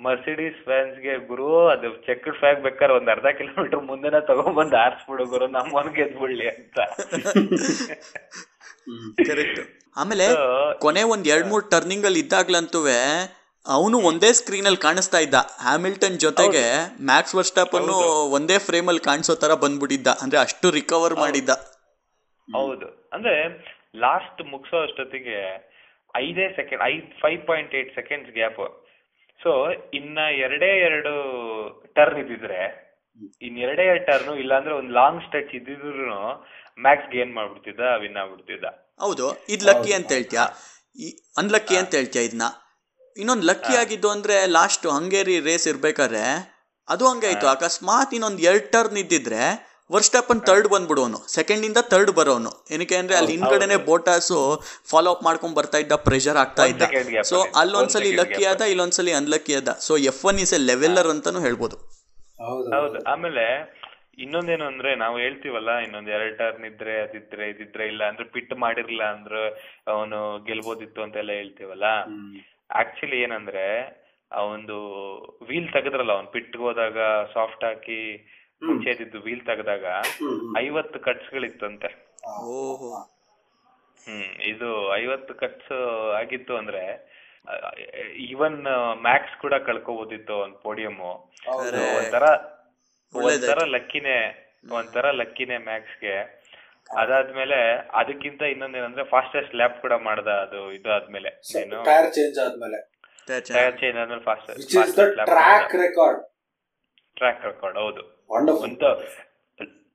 ಮರ್ಸಿಡಿಸ್ 0.00 0.64
ಫ್ಯಾನ್ಸ್ 0.64 0.64
ಫ್ಯಾನ್ಸ್ಗೆ 0.64 1.26
ಗುರು 1.26 1.68
ಅದು 1.68 2.06
ಚೆಕ್ 2.06 2.40
ಫ್ಯಾಗ್ 2.40 2.62
ಬೇಕಾದ್ರೆ 2.62 2.96
ಒಂದ್ 2.96 3.10
ಅರ್ಧ 3.10 3.26
ಕಿಲೋಮೀಟರ್ 3.38 3.80
ಮುಂದೆನೆ 3.80 4.26
ತಗೊಂಡ್ಬಂದು 4.26 4.76
ಆರ್ಸ್ಬಿಡು 4.76 5.24
ಗುರು 5.24 5.48
ನಮ್ಮನ್ 5.48 5.94
ಗೆದ್ಬಿಡ್ಲಿ 5.94 6.48
ಅಂತ. 6.48 6.78
ಆಮೇಲೆ 9.96 10.26
ಕೊನೆ 10.80 11.02
ಒಂದ್ 11.02 11.28
ಎರಡ್ 11.28 11.48
ಮೂರ್ 11.48 11.70
ಟರ್ನಿಂಗ್ 11.70 12.04
ಅಲ್ಲಿ 12.04 12.20
ಇದ್ದಾಗ್ಲಂತೂ 12.20 12.88
ಅವನು 13.66 14.00
ಒಂದೇ 14.00 14.32
ಸ್ಕ್ರೀನ್ 14.32 14.66
ಅಲ್ಲಿ 14.66 14.80
ಕಾಣಿಸ್ತಾ 14.80 15.18
ಇದ್ದ. 15.18 15.34
ಹ್ಯಾಮಿಲ್ಟನ್ 15.62 16.18
ಜೊತೆಗೆ 16.18 16.92
ಮ್ಯಾಕ್ಸ್ 17.02 17.34
ವರ್ಸ್ಟಾಪ್ 17.34 17.74
ಅನ್ನು 17.74 18.30
ಒಂದೇ 18.30 18.58
ಫ್ರೇಮ್ 18.58 18.88
ಅಲ್ಲಿ 18.88 19.00
ಕಾಣಿಸೋ 19.00 19.34
ತರ 19.34 19.54
ಬಂದ್ಬಿಟ್ಟಿದ್ದ. 19.54 20.06
ಅಂದ್ರೆ 20.22 20.40
ಅಷ್ಟು 20.40 20.70
ರಿಕವರ್ 20.70 21.14
ಮಾಡಿದ್ದ. 21.14 21.79
ಹೌದು. 22.50 22.86
ಅಂದ್ರೆ 23.12 23.34
ಲಾಸ್ಟ್ 23.96 24.40
ಮುಗಿಸೋ 24.44 24.82
ಅಷ್ಟೊತ್ತಿಗೆ 24.82 25.36
ಐದೇ 26.14 26.46
ಸೆಕೆಂಡ್ 26.56 26.82
ಐದ್ 26.84 27.10
five 27.20 27.46
point 27.46 27.74
eight 27.74 27.94
seconds 27.94 28.30
gap 28.30 28.60
so 29.40 29.50
ಇನ್ನ 29.94 30.18
ಎರಡೇ 30.38 30.70
ಎರಡು 30.80 31.12
ಟರ್ನ್ 31.96 32.18
ಇದ್ದಿದ್ರೆ 32.18 32.60
ಇನ್ 33.42 33.58
ಎರಡೇ 33.58 33.84
ಎರಡು 33.84 34.06
ಟರ್ನ್ 34.06 34.38
ಇಲ್ಲಾಂದ್ರೆ 34.38 34.74
ಒಂದ್ 34.74 34.92
ಲಾಂಗ್ 34.92 35.22
ಸ್ಟ್ರೆಚ್ 35.22 35.54
ಇದ್ದಿದ್ರು 35.54 36.18
ಮ್ಯಾಕ್ಸ್ 36.80 37.10
ಗೇನ್ 37.12 37.32
ಮಾಡ್ಬಿಡ್ತಿದ್ದ 37.34 37.80
ವಿನ್ 38.00 38.16
ಆಗ್ಬಿಡ್ತಿದ್ದ. 38.16 38.66
ಹೌದು. 39.00 39.26
ಇದ್ 39.48 39.64
ಲಕ್ಕಿ 39.64 39.92
ಅಂತ 39.92 40.12
ಹೇಳ್ತೀಯ? 40.12 40.42
ಅನ್ಲಕ್ಕಿ 41.36 41.76
ಅಂತ 41.76 41.94
ಹೇಳ್ತೀಯಾ 41.94 42.24
ಇದನ್ನ 42.24 42.46
ಇನ್ನೊಂದು 43.16 43.46
ಲಕ್ಕಿ 43.46 43.74
ಆಗಿದ್ದು 43.76 44.08
ಅಂದ್ರೆ 44.10 44.46
ಲಾಸ್ಟ್ 44.50 44.86
ಹಂಗೇರಿ 44.88 45.40
ರೇಸ್ 45.40 45.66
ಇರ್ಬೇಕಾದ್ರೆ 45.68 46.24
ಅದು 46.88 47.04
ಹಂಗೆ 47.10 47.26
ಆಯ್ತು. 47.26 47.46
ಅಕಸ್ಮಾತ್ 47.48 48.14
ಇನ್ನೊಂದು 48.14 48.42
ಎರಡ್ 48.42 48.68
ಟರ್ನ್ 48.72 48.98
ಇದ್ದಿದ್ರೆ 48.98 49.42
ವರ್ಸ್ಟಾಪನ್ 49.92 50.40
ತರ್ಡ್ 50.40 50.68
ಬಂದ್ಬಿಡುವನು 50.68 51.18
ಸೆಕೆಂಡ್ 51.34 51.64
ಇಂದ 51.64 51.76
ತರ್ಡ್ 51.80 52.10
ಬರೋನು. 52.10 52.50
ಏನಕ್ಕೆ 52.70 52.96
ಅಂದ್ರೆ 52.96 53.16
ಅಲ್ಲಿ 53.16 53.32
ಹಿಂದ್ಗಡೆನೆ 53.32 53.76
ಬೋಟಾಸು 53.76 54.62
ಫಾಲೋ 54.90 55.14
ಅಪ್ 55.14 55.22
ಮಾಡ್ಕೊಂಡ್ 55.22 55.56
ಬರ್ತಾ 55.56 55.78
ಇದ್ದ 55.78 55.92
ಪ್ರೆಷರ್ 55.92 56.36
ಆಗ್ತಾ 56.36 56.64
ಇದ್ದ. 56.64 56.82
ಸೊ 57.22 57.36
ಅಲ್ಲಿ. 57.40 57.60
ಅಲ್ಲೊಂದ್ಸಲಿ 57.60 58.16
ಲಕ್ಕಿ 58.16 58.44
ಆದ 58.44 58.60
ಇಲ್ಲೊಂದ್ಸಲಿ 58.60 59.12
ಅನ್ಲಕ್ಕಿ 59.12 59.54
ಆದ. 59.54 59.68
So 59.68 59.96
F 59.96 60.24
one 60.24 60.38
is 60.38 60.54
a 60.54 60.58
leveller 60.58 61.06
ಅಂತಾನು 61.06 61.40
ಹೇಳ್ಬೋದು. 61.40 61.76
ಹೌದು 62.46 62.70
ಹೌದು. 62.80 62.98
ಆಮೇಲೆ 63.04 63.44
ಇನ್ನೊಂದೇನು 64.18 64.64
ಅಂದ್ರೆ 64.64 64.94
ನಾವು 64.96 65.18
ಹೇಳ್ತೀವಲ್ಲ 65.18 65.78
ಇನ್ನೊಂದ್ 65.78 66.08
ಎರಡ್ 66.08 66.38
ಟರ್ನ್ 66.38 66.64
ಇದ್ರೆ 66.64 67.02
ಅದಿದ್ರೆ 67.02 67.50
ಇದಿದ್ರೆ 67.50 67.86
ಇಲ್ಲ 67.86 68.08
ಅಂದ್ರೆ 68.08 68.24
ಪಿಟ್ 68.24 68.54
ಮಾಡಿರ್ಲಿಲ್ಲ 68.54 69.04
ಅಂದ್ರೆ 69.04 69.42
ಅವನು 69.88 70.44
ಗೆಲ್ಬೋದಿತ್ತು 70.44 71.02
ಅಂತೆಲ್ಲ 71.02 71.30
ಹೇಳ್ತೀವಲ್ಲ. 71.30 71.84
ಆಕ್ಚುಲಿ 72.70 73.22
ಏನಂದ್ರೆ 73.22 73.66
ಆ 74.32 74.40
ಒಂದು 74.40 74.76
ವೀಲ್ 75.48 75.72
ತೆಗೆದ್ರಲ್ಲ 75.72 76.12
ಅವ್ನ್ 76.12 76.28
ಪಿಟ್ 76.28 76.56
ಹೋದಾಗ 76.56 76.98
ಸಾಫ್ಟ್ 77.34 77.64
ಹಾಕಿ 77.64 78.00
ಮುಂಚೆ 78.62 78.90
ಇದ್ದಿದ್ದು 78.90 79.20
ವೀಲ್ 79.20 79.46
ತೆಗೆದಾಗ 79.46 79.84
ಐವತ್ತು 80.58 80.98
ಕಟ್ಸ್ಗಳಿತ್ತಂತೆ. 81.00 81.88
ಹ್ಮ್ 84.00 84.28
ಇದು 84.42 84.68
ಐವತ್ತು 84.94 85.34
ಕಟ್ಸ್ 85.34 85.72
ಆಗಿತ್ತು 86.18 86.56
ಅಂದ್ರೆ 86.56 86.82
ಈವನ್ 88.28 88.58
ಮ್ಯಾಕ್ಸ್ 89.02 89.40
ಕೂಡ 89.40 89.54
ಕಳ್ಕೊಬೋದಿತ್ತು 89.68 90.34
ಒಂದ್ 90.38 90.56
ಪೋಡಿಯಂ. 90.56 90.96
ಒಂಥರ. 91.98 92.24
ಒಂಥರ 93.14 93.58
ಲಕ್ಕಿನೇ 93.76 94.18
ಒಂಥರ 94.72 95.06
ಲಕ್ಕಿನೇ 95.12 95.58
ಮ್ಯಾಕ್ಸ್ಗೆ 95.58 96.14
ಅದಾದ್ಮೇಲೆ 97.00 97.58
ಅದಕ್ಕಿಂತ 98.00 98.42
ಇನ್ನೊಂದೇನಂದ್ರೆ 98.42 99.04
ಫಾಸ್ಟೆಸ್ಟ್ 99.04 99.54
ಲ್ಯಾಪ್ 99.54 99.82
ಕೂಡ 99.82 99.94
ಮಾಡ್ದ 100.08 100.28
ಅದು 100.44 100.72
ಇದು 100.72 100.90
ಆದ್ಮೇಲೆ. 100.92 101.30
ಟೈರ್ 103.28 103.76
ಚೇಂಜ್ 103.80 103.98
ಆದ್ಮೇಲೆ 103.98 104.20
tyre 104.38 104.66
change 104.72 104.94
track 105.30 105.74
record 105.84 106.20
track 107.16 107.44
record 107.44 107.78
ಹೌದು. 107.78 108.02
ವಂಡರ್ಫುಲ್ 108.30 108.70
ಒಂದು 108.70 108.90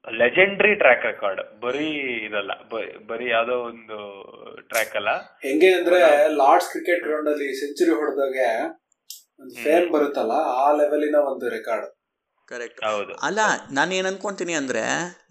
ಲೆಜೆಂಡ್ರಿ 0.08 0.72
ಟ್ರ್ಯಾಕ್ 0.76 1.06
ರೆಕಾರ್ಡ್ 1.06 1.42
ಬರೀ 1.62 1.88
ಇದಲ್ಲ 2.26 2.52
ಬರೀ 3.10 3.28
ಯಾವ್ದೋ 3.30 3.56
ಒಂದು 3.70 3.98
ಟ್ರ್ಯಾಕ್ 4.70 4.96
ಅಲ್ಲ. 5.00 5.12
ಹೆಂಗೆ 5.42 5.70
ಅಂದ್ರೆ 5.74 6.00
ಲಾರ್ಡ್ಸ್ 6.38 6.70
ಕ್ರಿಕೆಟ್ 6.72 7.02
ಗ್ರೌಂಡ್ 7.06 7.30
ಅಲ್ಲಿ 7.32 7.48
ಸೆಂಚುರಿ 7.62 7.94
ಹೊಡೆದಾಗ 8.00 8.38
ಒಂದು 9.42 9.56
ಫೇಮ್ 9.64 9.88
ಬರುತ್ತಲ್ಲ 9.94 10.34
ಆ 10.58 10.68
ಲೆವೆಲಿನ 10.78 11.18
ಒಂದು 11.32 11.46
ರೆಕಾರ್ಡ್ 11.50 11.88
ಕರೆಕ್ಟ್ 12.52 12.82
ಹೌದು. 12.88 13.14
ಅಲ್ಲ 13.28 13.40
ನಾನು 13.72 13.92
ಏನ್ 13.96 14.08
ಅನ್ಕೊಂತೀನಿ 14.10 14.54
ಅಂದ್ರೆ 14.60 14.84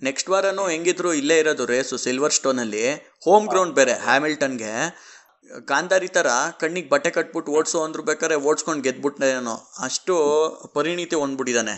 ನೆಕ್ಸ್ಟ್ 0.02 0.30
ವಾರನೂ 0.30 0.64
ಹೆಂಗಿದ್ರು 0.68 1.10
ಇಲ್ಲೇ 1.14 1.36
ಇರೋದು 1.42 1.64
ರೇಸು 1.66 1.96
ಸಿಲ್ವರ್ 2.04 2.34
ಸ್ಟೋನಲ್ಲಿ 2.38 2.86
ಹೋಮ್ 3.26 3.46
ಗ್ರೌಂಡ್ 3.52 3.74
ಬೇರೆ 3.76 3.94
ಹ್ಯಾಮಿಲ್ಟನ್ಗೆ 4.04 4.72
ಗಾಂಧಾರಿ 5.70 6.08
ಥರ 6.16 6.26
ಕಣ್ಣಿಗೆ 6.60 6.88
ಬಟ್ಟೆ 6.92 7.10
ಕಟ್ಬಿಟ್ಟು 7.16 7.52
ಓಡಿಸೋ 7.58 7.78
ಅಂದ್ರು 7.86 8.02
ಬೇಕಾದ್ರೆ 8.10 8.36
ಓಡಿಸ್ಕೊಂಡು 8.48 9.12
ನಾನು 9.20 9.54
ಅಷ್ಟು 9.86 10.14
ಪರಿಣಿತಿ 10.76 11.16
ಹೊಂದ್ಬಿಟ್ಟಿದ್ದಾನೆ. 11.22 11.76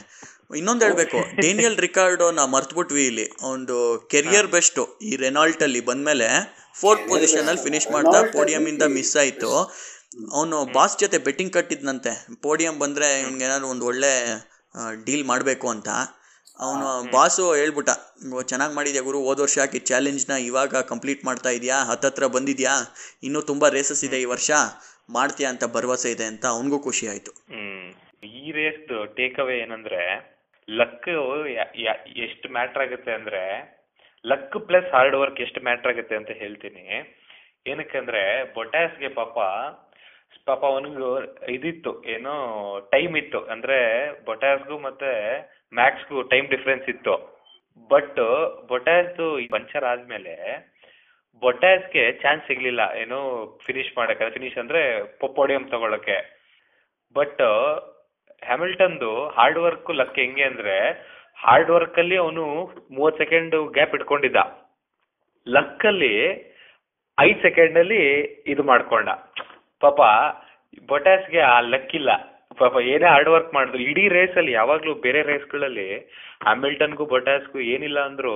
ಇನ್ನೊಂದು 0.59 0.83
ಹೇಳ್ಬೇಕು, 0.87 1.21
ಡೇನಿಯಲ್ 1.45 1.77
ರಿಕಾರ್ಡೋನ 1.85 2.41
ಮರ್ತ್ಬಿಟ್ವಿ 2.53 3.05
ಇಲ್ಲಿ, 3.11 3.25
ಒಂದು 3.53 3.77
ಕೆರಿಯರ್ 4.13 4.49
ಬೆಸ್ಟು 4.53 4.83
ಈ 5.09 5.13
ರೆನಾಲ್ಟಲ್ಲಿ 5.25 5.81
ಬಂದಮೇಲೆ 5.89 6.29
ಫೋರ್ತ್ 6.81 7.05
ಪೊಸಿಷನಲ್ಲಿ 7.09 7.63
ಫಿನಿಶ್ 7.67 7.89
ಮಾಡ್ತಾ 7.95 8.19
ಪೋಡಿಯಮಿಂದ 8.37 8.85
ಮಿಸ್ 8.97 9.15
ಆಯಿತು. 9.23 9.51
ಅವನು 10.37 10.59
ಬಾಸ್ 10.77 10.95
ಜೊತೆ 11.03 11.19
ಬೆಟ್ಟಿಂಗ್ 11.27 11.53
ಕಟ್ಟಿದ್ನಂತೆ, 11.57 12.13
ಪೋಡಿಯಂ 12.45 12.77
ಬಂದರೆ 12.85 13.09
ಏನಾದ್ರು 13.47 13.69
ಒಂದು 13.73 13.87
ಒಳ್ಳೆ 13.91 14.13
ಡೀಲ್ 15.07 15.25
ಮಾಡಬೇಕು 15.33 15.67
ಅಂತ. 15.75 15.89
ಅವನು 16.59 16.87
ಬಾಸು 17.15 17.45
ಹೇಳ್ಬಿಟ್ಟ 17.61 17.91
ಚೆನ್ನಾಗಿ 18.51 18.75
ಮಾಡಿದ್ಯಾ 18.79 19.03
ಗುರು 19.09 19.19
ಹೋದ 19.27 19.41
ವರ್ಷ 19.45 19.57
ಹಾಕಿ 19.63 19.81
ಚಾಲೆಂಜ್ನ 19.91 20.35
ಇವಾಗ 20.49 20.81
ಕಂಪ್ಲೀಟ್ 20.91 21.23
ಮಾಡ್ತಾ 21.29 21.51
ಇದೆಯಾ? 21.59 21.79
ಹತ್ತತ್ರ 21.91 22.27
ಬಂದಿದ್ಯಾ? 22.37 22.75
ಇನ್ನೂ 23.27 23.41
ತುಂಬ 23.51 23.69
ರೇಸಸ್ 23.77 24.05
ಇದೆ 24.09 24.19
ಈ 24.25 24.27
ವರ್ಷ 24.35 24.51
ಮಾಡ್ತೀಯಾ 25.17 25.49
ಅಂತ 25.53 25.65
ಭರವಸೆ 25.75 26.11
ಇದೆ 26.15 26.27
ಅಂತ 26.33 26.45
ಅವನಿಗೂ 26.55 26.79
ಖುಷಿ 26.87 27.05
ಆಯಿತು. 27.13 27.33
ಈ 28.41 28.45
ರೇಸ್ 28.59 28.81
ಟೇಕ್ 29.19 29.39
ಅವೇ 29.45 29.57
ಏನಂದ್ರೆ 29.65 30.01
ಲಕ್ 30.69 31.09
ಎಷ್ಟು 32.27 32.47
ಮ್ಯಾಟ್ರ್ 32.57 32.83
ಆಗುತ್ತೆ 32.85 33.13
ಅಂದ್ರೆ 33.19 33.43
ಲಕ್ 34.25 34.57
ಪ್ಲಸ್ 34.69 34.89
ಹಾರ್ಡ್ 34.95 35.17
ವರ್ಕ್ 35.23 35.41
ಎಷ್ಟು 35.47 35.61
ಮ್ಯಾಟ್ರ್ 35.69 35.91
ಆಗುತ್ತೆ 35.93 36.15
ಅಂತ 36.21 36.33
ಹೇಳ್ತೀನಿ. 36.43 36.87
ಏನಕ್ಕಂದ್ರೆ 37.73 38.23
ಬೊಟ್ಯಾಸ್ಗೆ 38.57 39.11
ಪಾಪ 39.21 39.37
ಪಾಪ 40.49 40.63
ಅವನಿಗೂ 40.73 41.09
ಇದಿತ್ತು 41.57 41.93
ಏನೋ 42.15 42.33
ಟೈಮ್ 42.95 43.15
ಇತ್ತು. 43.21 43.41
ಅಂದ್ರೆ 43.55 43.79
ಬೊಟ್ಯಾಸ್ಗೂ 44.27 44.77
ಮತ್ತೆ 44.89 45.13
ಮ್ಯಾಕ್ಸ್ಗೂ 45.73 46.23
ಟೈಮ್ 46.23 46.49
ಡಿಫ್ರೆನ್ಸ್ 46.49 46.89
ಇತ್ತು. 46.89 47.15
ಬಟ್ 47.91 48.21
ಬೊಟ್ಯಾಸ್ದು 48.69 49.49
ಪಂಚರ್ 49.51 49.85
ಆದ್ಮೇಲೆ 49.85 50.35
ಬೊಟ್ಯಾಸ್ಗೆ 51.43 52.13
ಚಾನ್ಸ್ 52.13 52.47
ಸಿಗ್ಲಿಲ್ಲ. 52.47 52.81
ಏನು 52.97 53.19
ಫಿನಿಶ್ 53.67 53.99
ಮಾಡಕ್ಕೆ 53.99 54.31
ಫಿನಿಶ್ 54.31 54.59
ಅಂದ್ರೆ 54.59 55.05
ಪೊಪೋಡಿಯಂ 55.19 55.69
ತಗೊಳಕ್ಕೆ. 55.69 56.17
ಬಟ್ 57.17 57.43
ಹ್ಯಾಮಿಲ್ಟನ್ದು 58.43 59.29
ಹಾರ್ಡ್ 59.29 59.59
ವರ್ಕ್ 59.59 59.91
ಲಕ್ 59.91 60.19
ಹೆಂಗೆ 60.19 60.43
ಅಂದ್ರೆ 60.43 60.77
ಹಾರ್ಡ್ 61.43 61.71
ವರ್ಕ್ 61.71 61.99
ಅಲ್ಲಿ 61.99 62.17
ಅವನು 62.17 62.45
ಮೂವತ್ 62.91 63.19
ಸೆಕೆಂಡ್ 63.19 63.73
ಗ್ಯಾಪ್ 63.73 63.95
ಇಟ್ಕೊಂಡಿದ್ದ. 63.95 64.37
ಲಕ್ 65.47 65.87
ಅಲ್ಲಿ 65.87 66.15
ಐದ್ 67.21 67.43
ಸೆಕೆಂಡ್ 67.43 67.79
ಅಲ್ಲಿ 67.79 68.03
ಇದು 68.47 68.63
ಮಾಡ್ಕೊಂಡ. 68.63 69.09
ಪಾಪ 69.81 70.01
ಬೊಟ್ಯಾಸ್ಗೆ 70.89 71.41
ಆ 71.41 71.61
ಲಕ್ 71.61 71.95
ಇಲ್ಲ. 71.95 72.11
ಪಾಪ 72.57 72.77
ಏನೇ 72.91 73.07
ಹಾರ್ಡ್ 73.07 73.31
ವರ್ಕ್ 73.33 73.51
ಮಾಡಿದ್ರು 73.55 73.81
ಇಡೀ 73.87 74.05
ರೇಸ್ 74.13 74.37
ಅಲ್ಲಿ 74.39 74.53
ಯಾವಾಗ್ಲೂ 74.53 74.93
ಬೇರೆ 75.05 75.21
ರೇಸ್ 75.21 75.35
ರೇಸ್ಗಳಲ್ಲಿ 75.37 75.87
ಹ್ಯಾಮಿಲ್ಟನ್ಗೂ 76.41 77.05
ಬೊಟಾಸ್ಗೂ 77.07 77.59
ಏನಿಲ್ಲ 77.67 77.99
ಅಂದ್ರೂ 78.07 78.33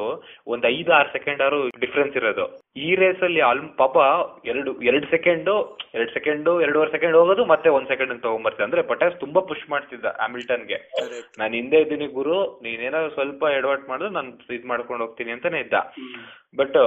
ಒಂದ್ 0.47 0.65
ಐದು 0.69 0.91
ಆರು 0.93 1.09
ಸೆಕೆಂಡ್ 1.13 1.41
ಆರು 1.43 1.59
ಡಿಫ್ರೆನ್ಸ್ 1.81 2.15
ಇರೋದು. 2.17 2.45
ಈ 2.79 2.91
ರೇಸ್ 2.95 3.23
ಅಲ್ಲಿ 3.23 3.41
ಆಲ್ 3.41 3.61
ಪಾಪ 3.79 3.97
ಎರಡು 4.45 4.71
ಎರಡು 4.83 5.07
ಸೆಕೆಂಡು 5.11 5.55
ಎರಡ್ 5.95 6.13
ಸೆಕೆಂಡ್ 6.15 6.49
ಎರಡೂವರೆ 6.63 6.91
ಸೆಕೆಂಡ್ 6.91 7.17
ಹೋಗೋದು 7.17 7.45
ಮತ್ತೆ 7.45 7.71
ಒಂದ್ 7.71 7.89
ಸೆಕೆಂಡ್ 7.89 8.15
ತಗೊಂಬರ್ತಾರೆ 8.23 8.67
ಅಂದ್ರೆ 8.69 8.83
ಬಟಾಸ್ 8.83 9.17
ತುಂಬಾ 9.21 9.41
ಪುಷ್ 9.43 9.67
ಮಾಡ್ತಿದ್ದ 9.69 10.07
ಹ್ಯಾಮಿಲ್ಟನ್ಗೆ 10.19 10.69
ಗೆ 10.71 10.79
ನಾನು 11.39 11.53
ಹಿಂದೆ 11.55 11.81
ಇದ್ದೀನಿ 11.81 12.09
ಗುರು 12.13 12.37
ನೀನೇನಾದ್ರು 12.63 13.13
ಸ್ವಲ್ಪ 13.15 13.43
ಎಡವಟ್ 13.57 13.89
ಮಾಡಿದ್ರೆ 13.89 14.11
ನಾನು 14.11 14.31
ಇದ್ 14.51 14.67
ಮಾಡ್ಕೊಂಡು 14.67 15.05
ಹೋಗ್ತೀನಿ 15.05 15.33
ಅಂತಾನೆ 15.33 15.61
ಇದ್ದ. 15.61 15.75
ಬಟ್ 16.57 16.79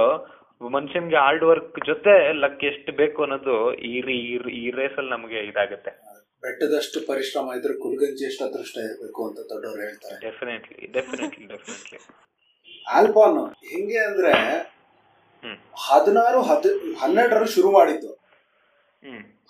ಮನುಷ್ಯನ್ಗೆ 0.70 1.16
ಹಾರ್ಡ್ 1.16 1.44
ವರ್ಕ್ 1.44 1.78
ಜೊತೆ 1.86 2.12
ಲಕ್ 2.42 2.64
ಎಷ್ಟು 2.64 2.92
ಬೇಕು 2.96 3.22
ಅನ್ನೋದು 3.22 3.56
ಈ 3.88 4.00
ರೀ- 4.00 4.20
ಈ 4.24 4.36
ರೀ- 4.38 4.54
ಈ 4.60 4.70
ರೇಸ್ 4.70 4.98
ಅಲ್ಲಿ 4.98 5.10
ನಮಗೆ 5.10 5.40
ಇದಾಗುತ್ತೆ. 5.48 5.92
ಬೆಟ್ಟದಷ್ಟು 6.44 6.98
ಪರಿಶ್ರಮ 7.08 7.54
ಇದ್ರೆ 7.58 7.74
ಕುಲ್ಗಂಜಿ 7.82 8.24
ಎಷ್ಟು 8.28 8.42
ಅದೃಷ್ಟ 8.48 8.76
ಇರಬೇಕು 8.86 9.20
ಅಂತ 9.28 9.38
ದೊಡ್ಡವರು 9.50 9.80
ಹೇಳ್ತಾರೆ. 9.86 10.16
ಡೆಫಿನೆಟ್ಲಿ 10.26 10.86
ಡೆಫಿನೆಟ್ಲಿ 10.96 11.46
ಡೆಫಿನೆಟ್ಲಿ 11.52 11.98
ಆಲ್ಬಾನ್ 12.96 13.38
ಹೆಂಗೆ 13.72 14.00
ಅಂದ್ರೆ 14.08 14.32
ಹದಿನಾರು 15.86 16.40
ಹದ್ 16.50 16.68
ಹನ್ನೆರಡರಲ್ಲಿ 17.02 17.52
ಶುರು 17.56 17.70
ಮಾಡಿದ್ದು 17.78 18.10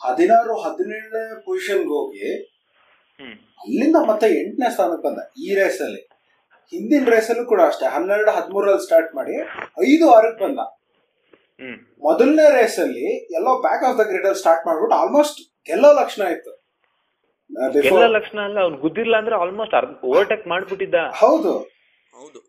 ಹದಿನಾರು 0.05 0.55
ಹದಿನೇಳನೇ 0.65 1.23
ಪೊಸಿಷನ್ಗೆ 1.47 1.93
ಹೋಗಿ 1.99 2.29
ಅಲ್ಲಿಂದ 3.63 3.99
ಮತ್ತೆ 4.11 4.27
ಎಂಟನೇ 4.39 4.69
ಸ್ಥಾನಕ್ಕೆ 4.75 5.05
ಬಂದ 5.09 5.21
ಈ 5.45 5.49
ರೇಸ್ 5.59 5.81
ಅಲ್ಲಿ. 5.87 6.03
ಹಿಂದಿನ 6.73 7.05
ರೇಸಲ್ಲೂ 7.15 7.45
ಕೂಡ 7.53 7.61
ಅಷ್ಟೇ 7.71 7.87
ಹನ್ನೆರಡು 7.97 8.33
ಹದಿಮೂರಲ್ಲಿ 8.39 8.83
ಸ್ಟಾರ್ಟ್ 8.87 9.11
ಮಾಡಿ 9.19 9.35
ಐದು 9.91 10.07
ಆರಕ್ಕೆ 10.17 10.41
ಬಂದ. 10.45 10.61
ಮೊದಲನೇ 12.07 12.47
ರೇಸ್ 12.59 12.79
ಅಲ್ಲಿ 12.85 13.07
ಎಲ್ಲೋ 13.39 13.53
ಬ್ಯಾಕ್ 13.67 13.85
ಆಫ್ 13.89 13.97
ದ 14.01 14.05
ಗ್ರಿಡ್ 14.11 14.27
ಅಲ್ಲಿ 14.31 14.41
ಸ್ಟಾರ್ಟ್ 14.43 14.65
ಮಾಡ್ಬಿಟ್ಟು 14.69 14.97
ಆಲ್ಮೋಸ್ಟ್ 15.03 15.41
ಗೆಲ್ಲೋ 15.69 15.91
ಲಕ್ಷಣ 16.01 16.23
ಇತ್ತು. 16.37 16.54
ಎಲ್ಲ 17.91 18.07
ಲಕ್ಷಣ 18.17 18.39
ಅಲ್ಲ 18.49 18.59
ಅವ್ನು 18.65 18.79
ಗುದ್ದಿಲ್ಲ 18.85 19.15
ಅಂದ್ರೆ 19.23 19.37
ಆಲ್ಮೋಸ್ಟ್ 19.43 19.77
ಓವರ್ಟೇಕ್ 20.11 20.45
ಮಾಡ್ಬಿಟ್ಟಿದ್ದ. 20.55 20.99
ಹೌದು. 21.23 21.53
ಹೌದು. 22.19 22.41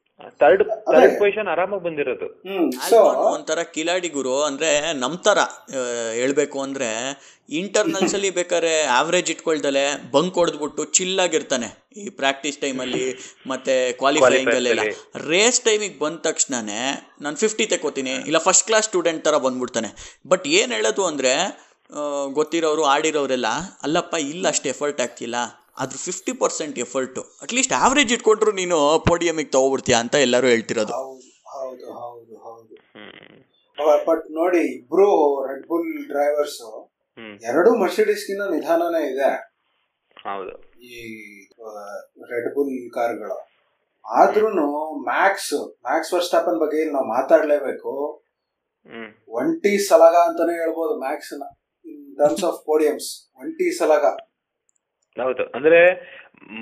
ಥರ್ಡ್ 0.42 0.62
ತರ್ಡ್ 0.94 1.14
ಪೊಸಿಷನ್ 1.22 1.48
ಆರಾಮಾಗಿ 1.54 1.84
ಬಂದಿರೋದು. 1.86 2.28
ಒಂಥರ 3.32 3.60
ಕಿಲಾಡಿ 3.76 4.10
ಗುರು 4.18 4.36
ಅಂದ್ರೆ 4.50 4.70
ನಮ್ 5.02 5.18
ತರ 5.28 5.40
ಹೇಳ್ಬೇಕು 6.20 6.58
ಅಂದ್ರೆ 6.66 6.90
ಇಂಟರ್ನಲ್ಸ್ 7.60 8.16
ಅಲ್ಲಿ 8.18 8.30
ಬೇಕಾದ್ರೆ 8.38 8.72
ಆವ್ರೇಜ್ 9.00 9.32
ಇಟ್ಕೊಳ್ದಲೆ 9.34 9.84
ಬಂಕ್ 10.14 10.38
ಹೊಡೆದ್ಬಿಟ್ಟು 10.42 10.86
ಚಿಲ್ 10.98 11.20
ಆಗಿರ್ತಾನೆ 11.26 11.70
ಈ 12.02 12.06
ಪ್ರಾಕ್ಟೀಸ್ 12.22 12.58
ಟೈಮಲ್ಲಿ 12.64 13.04
ಮತ್ತೆ 13.52 13.76
ಕ್ವಾಲಿಫೈಯಿಂಗ್ 14.00 14.56
ಅಲ್ಲೆಲ್ಲ. 14.60 14.86
ರೇಸ್ 15.32 15.60
ಟೈಮಿಗೆ 15.68 16.00
ಬಂದ 16.06 16.18
ತಕ್ಷಣನೇ 16.30 16.82
ನಾನು 17.26 17.36
ಫಿಫ್ಟಿ 17.44 17.68
ತಗೋತೀನಿ 17.74 18.16
ಇಲ್ಲ 18.30 18.42
ಫಸ್ಟ್ 18.48 18.68
ಕ್ಲಾಸ್ 18.70 18.90
ಸ್ಟೂಡೆಂಟ್ 18.92 19.24
ತರ 19.28 19.38
ಬಂದ್ಬಿಡ್ತಾನೆ. 19.48 19.92
ಬಟ್ 20.28 20.48
ಏನ್ 20.62 20.74
ಹೇಳೋದು 20.78 21.06
ಅಂದರೆ 21.12 21.34
ಗೊತ್ತಿರೋರು 22.34 22.84
ಆಡಿರೋರೆಲ್ಲ 22.84 23.46
ಅಲ್ಲಪ್ಪ 23.84 24.16
ಇಲ್ಲ 24.20 24.48
ಅಷ್ಟು 24.48 24.70
ಎಫರ್ಟ್ 24.70 25.02
ಆಗ್ತಿಲ್ಲ. 25.02 25.36
ಅದ್ರ 25.80 25.98
fifty 25.98 26.34
percent 26.34 26.80
effort 26.80 27.22
at least 27.42 27.74
average 27.74 28.14
ಇಟ್ಕೊಂಡ್ರು 28.14 28.52
ನೀನು 28.52 29.00
ಪೋಡಿಯಮಿಗೆ 29.00 29.50
ತಗೋಬಿಡ್ತೀಯ 29.50 29.96
ಅಂತ 29.96 30.16
ಎಲ್ಲರೂ 30.16 30.48
ಹೇಳ್ತಿರೋದು. 30.48 30.94
ಹೌದು 30.94 31.44
ಹೌದು 31.48 31.94
ಹೌದು 31.94 32.38
ಹೌದು. 32.38 32.76
ಹ್ಮ್. 32.76 34.06
ಬಟ್ 34.08 34.32
ನೋಡಿ 34.32 34.58
ಇಬ್ರು 34.58 35.42
ರೆಡ್ 35.48 35.68
ಬುಲ್ 35.68 36.08
ಡ್ರೈವರ್ಸ್ 36.08 36.86
ಎರಡು 37.44 37.76
ಮರ್ಸಿಡೀಸ್ಗಿನ್ನ 37.76 38.54
ನಿಧಾನನೇ 38.54 39.12
ಇದೆ. 39.12 39.32
ಹೌದು. 40.24 40.80
ಈ 40.80 40.96
ರೆಡ್ 42.30 42.54
ಬುಲ್ 42.54 42.92
ಕಾರ್ಗಳು. 42.94 43.48
ಆದ್ರೂ 44.12 44.50
ಮ್ಯಾಕ್ಸ್ 45.04 45.54
ಮ್ಯಾಕ್ಸ್ 45.82 46.14
ವರ್ಸ್ಟಾಪನ್ 46.14 46.60
ಬಗ್ಗೆ 46.60 46.78
ಇಲ್ಲಿ 46.78 46.94
ನಾವು 46.94 47.08
ಮಾತಾಡ್ಲೇಬೇಕು. 47.08 48.24
ಹ್ಮ್. 48.90 49.14
ಒಂಟಿ 49.28 49.88
ಸಲಗ 49.88 50.16
ಅಂತಾನೆ 50.28 50.54
ಹೇಳ್ಬೋದು 50.54 51.00
ಮ್ಯಾಕ್ಸ್ನ. 51.00 51.44
ಇನ್ 51.44 51.65
ಟರ್ಮ್ಸ್ 52.18 52.44
ಆಫ್ 52.44 52.66
ಪೋಡಿಯಮ್ಸ್ 52.66 53.34
ಒಂಟಿ 53.40 53.78
ಸಲಗ. 53.78 54.06
ಹೌದು. 55.24 55.44
ಅಂದ್ರೆ 55.46 55.80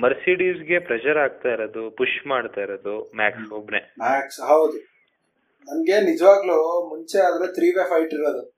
ಮರ್ಸಿಡೀಸ್ಗೆ 0.00 0.78
ಪ್ರೆಷರ್ 0.78 1.18
ಆಗ್ತಾ 1.18 1.48
ಇರೋದು 1.48 1.90
ಪುಷ್ 1.90 2.26
ಮಾಡ್ತಾ 2.26 2.60
ಇರೋದು 2.60 3.12
ಮ್ಯಾಕ್ಸ್ 3.16 3.52
ಒಬ್ನೇ. 3.52 3.94
ಮ್ಯಾಕ್ಸ್ 3.98 4.40
ಹೌದು. 4.40 4.78
ನನ್ಗೆ 5.68 6.00
ನಿಜವಾಗ್ಲೂ 6.00 6.88
ಮುಂಚೆ 6.88 7.18
ಆದ್ರೆ 7.18 7.52
ತ್ರೀ 7.52 7.72
ವೇ 7.72 7.84
ಫೈಟ್ 7.84 8.14
ಇರೋದು. 8.14 8.50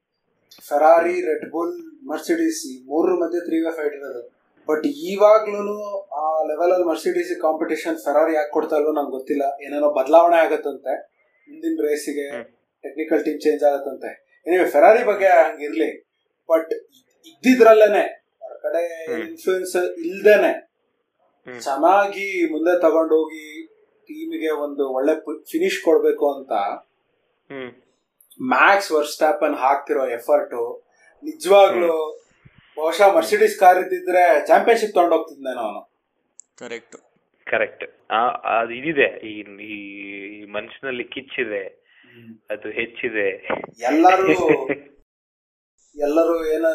ಫೆರಾರಿ 0.69 1.21
ರೆಡ್ 1.21 1.51
ಬುಲ್ 1.51 2.07
ಮರ್ಸಿಡೀಸ್ 2.09 2.73
ಈ 2.73 2.85
ಮೂರರ 2.85 3.13
ಮಧ್ಯೆ 3.13 3.41
ತ್ರೀ 3.41 3.61
ವೇ 3.61 3.71
ಫೈಟ್ 3.71 3.95
ಇರೋದು. 3.95 4.37
ಬಟ್ 4.69 4.87
ಇವಾಗ್ಲೂ 4.87 6.01
ಆ 6.01 6.43
ಲೆವೆಲ್ 6.43 6.73
ಅಲ್ಲಿ 6.73 6.87
ಮರ್ಸಿಡೀಸ್ 6.87 7.41
ಕಾಂಪಿಟೇಷನ್ 7.41 7.97
ಫೆರಾರಿ 7.97 8.35
ಯಾಕೆ 8.35 8.51
ಕೊಡ್ತಾ 8.51 8.77
ಇಲ್ವೋ 8.77 8.93
ನಂಗೆ 8.93 9.11
ಗೊತ್ತಿಲ್ಲ. 9.11 9.43
ಏನೇನೋ 9.63 9.91
ಬದಲಾವಣೆ 9.91 10.37
ಆಗತ್ತಂತೆ. 10.37 11.17
ಮುಂದಿನ 11.49 11.89
ರೇಸಿಗೆ. 11.89 12.43
ಟೆಕ್ನಿಕಲ್ 12.83 13.25
ಟೀಮ್ 13.25 13.41
ಚೇಂಜ್ 13.41 13.63
ಆಗತ್ತಂತೆ. 13.63 14.43
ಏನಿವೆ 14.47 14.71
ಫೆರಾರಿ 14.71 15.05
ಬಗ್ಗೆ 15.05 15.27
ಹಂಗಿರ್ಲಿ 15.27 16.06
ಬಟ್ 16.49 16.73
ಇದ್ದಿದ್ರಲ್ಲೇನೆ 17.27 18.05
ಹೊರಗಡೆ. 18.43 18.83
ಇನ್ಫ್ಲೂಯೆನ್ಸ್ 19.29 19.77
ಇಲ್ದೇನೆ. 20.05 20.53
ಚೆನ್ನಾಗಿ 21.47 22.47
ಮುಂದೆ 22.53 22.81
ತಗೊಂಡೋಗಿ 22.81 23.47
ಟೀಮಿಗೆ 24.09 24.51
ಒಂದು 24.51 24.85
ಒಳ್ಳೆ 24.93 25.15
ಫಿನಿಶ್ 25.51 25.79
ಕೊಡ್ಬೇಕು 25.83 26.35
ಅಂತ 26.35 26.53
ಮ್ಯಾಕ್ಸ್ 28.43 28.93
ವರ್ಸ್ಟಾಪನ್ 28.93 29.55
ಹಾಕ್ತಿರೋ 29.55 30.07
ಎಫರ್ಟ್ 30.09 30.55
ನಿಜವಾಗ್ಲು 31.23 31.93
ಬಹುಶಃ 32.77 33.15
ಮರ್ಸಿಡೀಸ್ 33.15 33.59
ಕಾರ್ 33.61 33.79
ಇದ್ದಿದ್ರೆ 33.79 34.47
ಚಾಂಪಿಯನ್ಶಿಪ್ 34.47 34.95
ತಗೊಂಡೋಗ್ತಿದ್ದೆ 34.95 35.53
ಅವನು 35.59 35.83
ಕರೆಕ್ಟ್ 36.59 36.97
ಕರೆಕ್ಟ್ 37.47 37.85
ಅದು 38.61 38.75
ಇದಿದೆ 38.75 39.09
ಈ 39.29 39.33
ಈ 39.67 39.77
ಈ 40.41 40.45
ಮನುಷ್ಯನಲ್ಲಿ 40.45 41.05
ಕಿಚ್ಚಿದೆ 41.05 41.63
ಅದು 42.51 42.69
ಹೆಚ್ಚಿದೆ. 42.71 43.29
ಎಲ್ಲರೂ 43.83 44.35
ಎಲ್ಲರೂ 46.05 46.35
ಏನ 46.55 46.67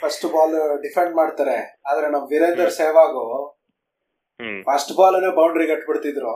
ಫಸ್ಟ್ 0.00 0.26
ಬಾಲ್ 0.34 0.54
ಡಿಫೆಂಡ್ 0.84 1.12
ಮಾಡ್ತಾರೆ. 1.20 1.56
ಆದ್ರೆ 1.88 2.06
ನಮ್ 2.14 2.24
Virender 2.32 2.68
Sehwag 2.78 3.24
first 4.68 4.92
ball 4.98 5.18
boundary 5.40 5.66
ಕಟ್ಬಿಡ್ತಿದ್ರು. 5.72 6.34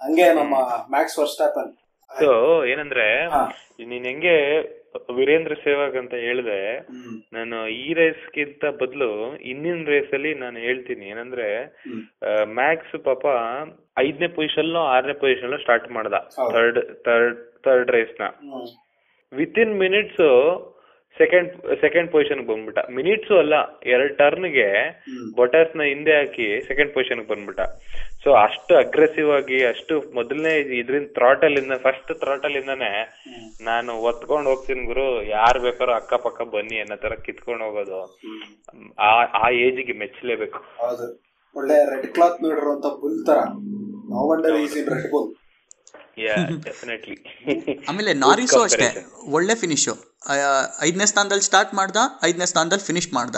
ಹಂಗೆ 0.00 0.26
ನಮ್ಮ 0.40 0.54
ಮ್ಯಾಕ್ಸ್ 0.94 1.16
ವರ್ಸ್ಟಾಪನ್ 1.20 1.70
ಸೊ 2.10 2.32
ಏನಂದ್ರೆ. 2.72 3.06
ನೀನ್ 3.90 4.06
ಹೆಂಗೆ 4.10 4.36
ವೀರೇಂದ್ರ 5.16 5.54
ಸೇವಾಗ್ 5.64 5.96
ಅಂತ 6.00 6.14
ಹೇಳಿದೆ 6.26 6.60
ನಾನು 7.36 7.56
ಈ 7.82 7.86
ರೇಸ್ 7.98 8.24
ಗಿಂತ 8.36 8.64
ಬದಲು 8.80 9.10
ಇನ್ನಿನ್ 9.50 9.84
ರೇಸ್ 9.92 10.12
ಅಲ್ಲಿ 10.16 10.32
ನಾನು 10.44 10.58
ಹೇಳ್ತೀನಿ. 10.66 11.04
ಏನಂದ್ರೆ 11.12 11.48
ಮ್ಯಾಕ್ಸ್ 12.60 12.96
ಪಾಪ 13.08 13.26
ಐದನೇ 14.04 14.28
ಪೊಸಿಷನ್ 14.38 14.70
ಆರನೇ 14.94 15.16
ಪೊಸಿಷನ್ 15.24 15.54
ಸ್ಟಾರ್ಟ್ 15.64 15.88
ಮಾಡ್ದ. 15.96 16.14
Third 16.54 16.80
third 17.06 17.38
third 17.66 17.92
ರೇಸ್ನ 17.96 18.26
with 19.32 19.60
in 19.64 19.74
minutes 19.84 20.24
second 21.16 21.50
second 21.82 22.08
position 22.12 22.42
ಬಂದ್ಬಿಟ್ಟ. 22.48 22.80
ಮಿನಿಟ್ಸ್ 22.96 23.32
ಅಲ್ಲ 23.42 23.54
ಎರಡ್ 23.94 24.12
ಟರ್ನ್ಗೆ 24.18 24.66
ಬೊಟರ್ಸ್ನ 25.38 25.82
ಹಿಂದೆ 25.92 26.12
ಹಾಕಿ 26.18 26.46
ಸೆಕೆಂಡ್ 26.68 26.92
ಪೊಸಿಷನ್ 26.96 27.22
ಬಂದ್ಬಿಟ್ಟ. 27.30 27.62
ಸೊ 28.24 28.28
ಅಷ್ಟು 28.44 28.72
ಅಗ್ರೆಸಿವ್ 28.82 29.30
ಆಗಿ 29.38 29.58
ಅಷ್ಟು 29.70 29.94
ಮೊದಲನೇ 30.18 30.52
ಇದ್ರಿಂದ 30.80 31.08
ಥ್ರಾಟಲ್ 31.18 31.56
ಇಂದ 31.62 31.76
ಫಸ್ಟ್ 31.86 32.12
ಥ್ರಾಟಲ್ 32.22 32.56
ಇಂದಾನೆ 32.60 32.90
ನಾನು 33.70 33.92
ಒತ್ಕೊಂಡ್ 34.10 34.48
ಹೋಗ್ತೀನಿ 34.50 34.84
ಗುರು. 34.86 35.06
ಯಾರ್ 35.36 35.58
ಬೇಕಾದ್ರೂ 35.66 35.94
ಅಕ್ಕ 36.00 36.14
ಪಕ್ಕ 36.26 36.48
ಬನ್ನಿ 36.54 36.78
ಅನ್ನೋ 36.84 36.96
ತರ 37.04 37.16
ಕಿತ್ಕೊಂಡು 37.26 37.64
ಹೋಗೋದು. 37.64 38.00
ಆ 38.98 39.10
ಆ 39.42 39.48
ಏಜಿಗೆ 39.66 39.96
ಮೆಚ್ಚಲೇಬೇಕು. 40.02 40.62
ಹೌದು. 40.84 41.08
ಒಳ್ಳೆ 41.56 41.78
ರೆಡ್ 41.90 42.08
ಕ್ಲಾತ್ 42.16 42.40
ನೋಡಿರುವಂತ 42.46 42.86
ಬುಲ್ 43.02 43.20
ತರ. 43.26 43.38
No 44.12 44.20
wonder 44.32 44.56
is 44.64 44.76
in 44.82 44.88
Red 44.94 45.10
Bull 45.14 45.28
ಆಮೇಲೆ 47.88 48.12
ನಾರಿಸು 48.14 48.60
ಅಷ್ಟೇ. 48.60 48.88
ಒಳ್ಳೆ 49.28 49.54
ಫಿನಿಶು 49.54 49.94
ಐದನೇ 50.80 51.06
ಸ್ಥಾನದಲ್ಲಿ 51.06 51.46
ಸ್ಟಾರ್ಟ್ 51.48 51.72
ಮಾಡ್ದ 51.74 51.96
ಐದನೇ 52.24 52.46
ಸ್ಥಾನದಲ್ಲಿ 52.46 52.84
ಫಿನಿಶ್ 52.84 53.10
ಮಾಡ್ದ. 53.12 53.36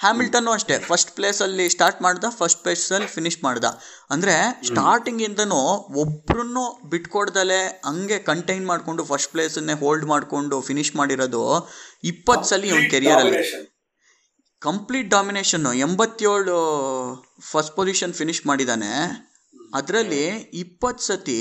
ಹ್ಯಾಮಿಲ್ಟನ್ನು 0.00 0.50
ಅಷ್ಟೇ 0.50 0.76
ಫಸ್ಟ್ 0.78 1.10
ಪ್ಲೇಸಲ್ಲಿ 1.16 1.68
ಸ್ಟಾರ್ಟ್ 1.68 1.98
ಮಾಡ್ದ 2.02 2.26
ಫಸ್ಟ್ 2.38 2.60
ಪ್ಲೇಸಲ್ಲಿ 2.62 3.06
ಫಿನಿಶ್ 3.06 3.38
ಮಾಡ್ದ. 3.44 3.66
ಅಂದರೆ 4.10 4.34
ಸ್ಟಾರ್ಟಿಂಗಿಂದನೂ 4.68 5.60
ಒಬ್ರನ್ನು 6.04 6.64
ಬಿಟ್ಕೊಡ್ದಲೆ 6.90 7.60
ಹಂಗೆ 7.84 8.18
ಕಂಟೈನ್ 8.18 8.64
ಮಾಡಿಕೊಂಡು 8.66 9.04
ಫಸ್ಟ್ 9.04 9.32
ಪ್ಲೇಸನ್ನೇ 9.32 9.72
ಹೋಲ್ಡ್ 9.72 10.06
ಮಾಡಿಕೊಂಡು 10.06 10.58
ಫಿನಿಶ್ 10.60 10.96
ಮಾಡಿರೋದು 10.96 11.42
ಇಪ್ಪತ್ತು 12.04 12.48
ಸಲ 12.48 12.64
ಇವನ್ 12.64 12.88
ಕೆರಿಯರಲ್ಲಿ 12.90 13.42
ಕಂಪ್ಲೀಟ್ 14.62 15.10
ಡಾಮಿನೇಷನ್ನು 15.10 15.72
ಎಂಬತ್ತೇಳು 15.86 16.56
ಫಸ್ಟ್ 17.52 17.74
ಪೊಸಿಷನ್ 17.76 18.12
ಫಿನಿಶ್ 18.12 18.46
ಮಾಡಿದ್ದಾನೆ 18.46 18.90
ಅದರಲ್ಲಿ 19.78 20.22
ಇಪ್ಪತ್ತು 20.62 21.02
ಸತಿ 21.08 21.36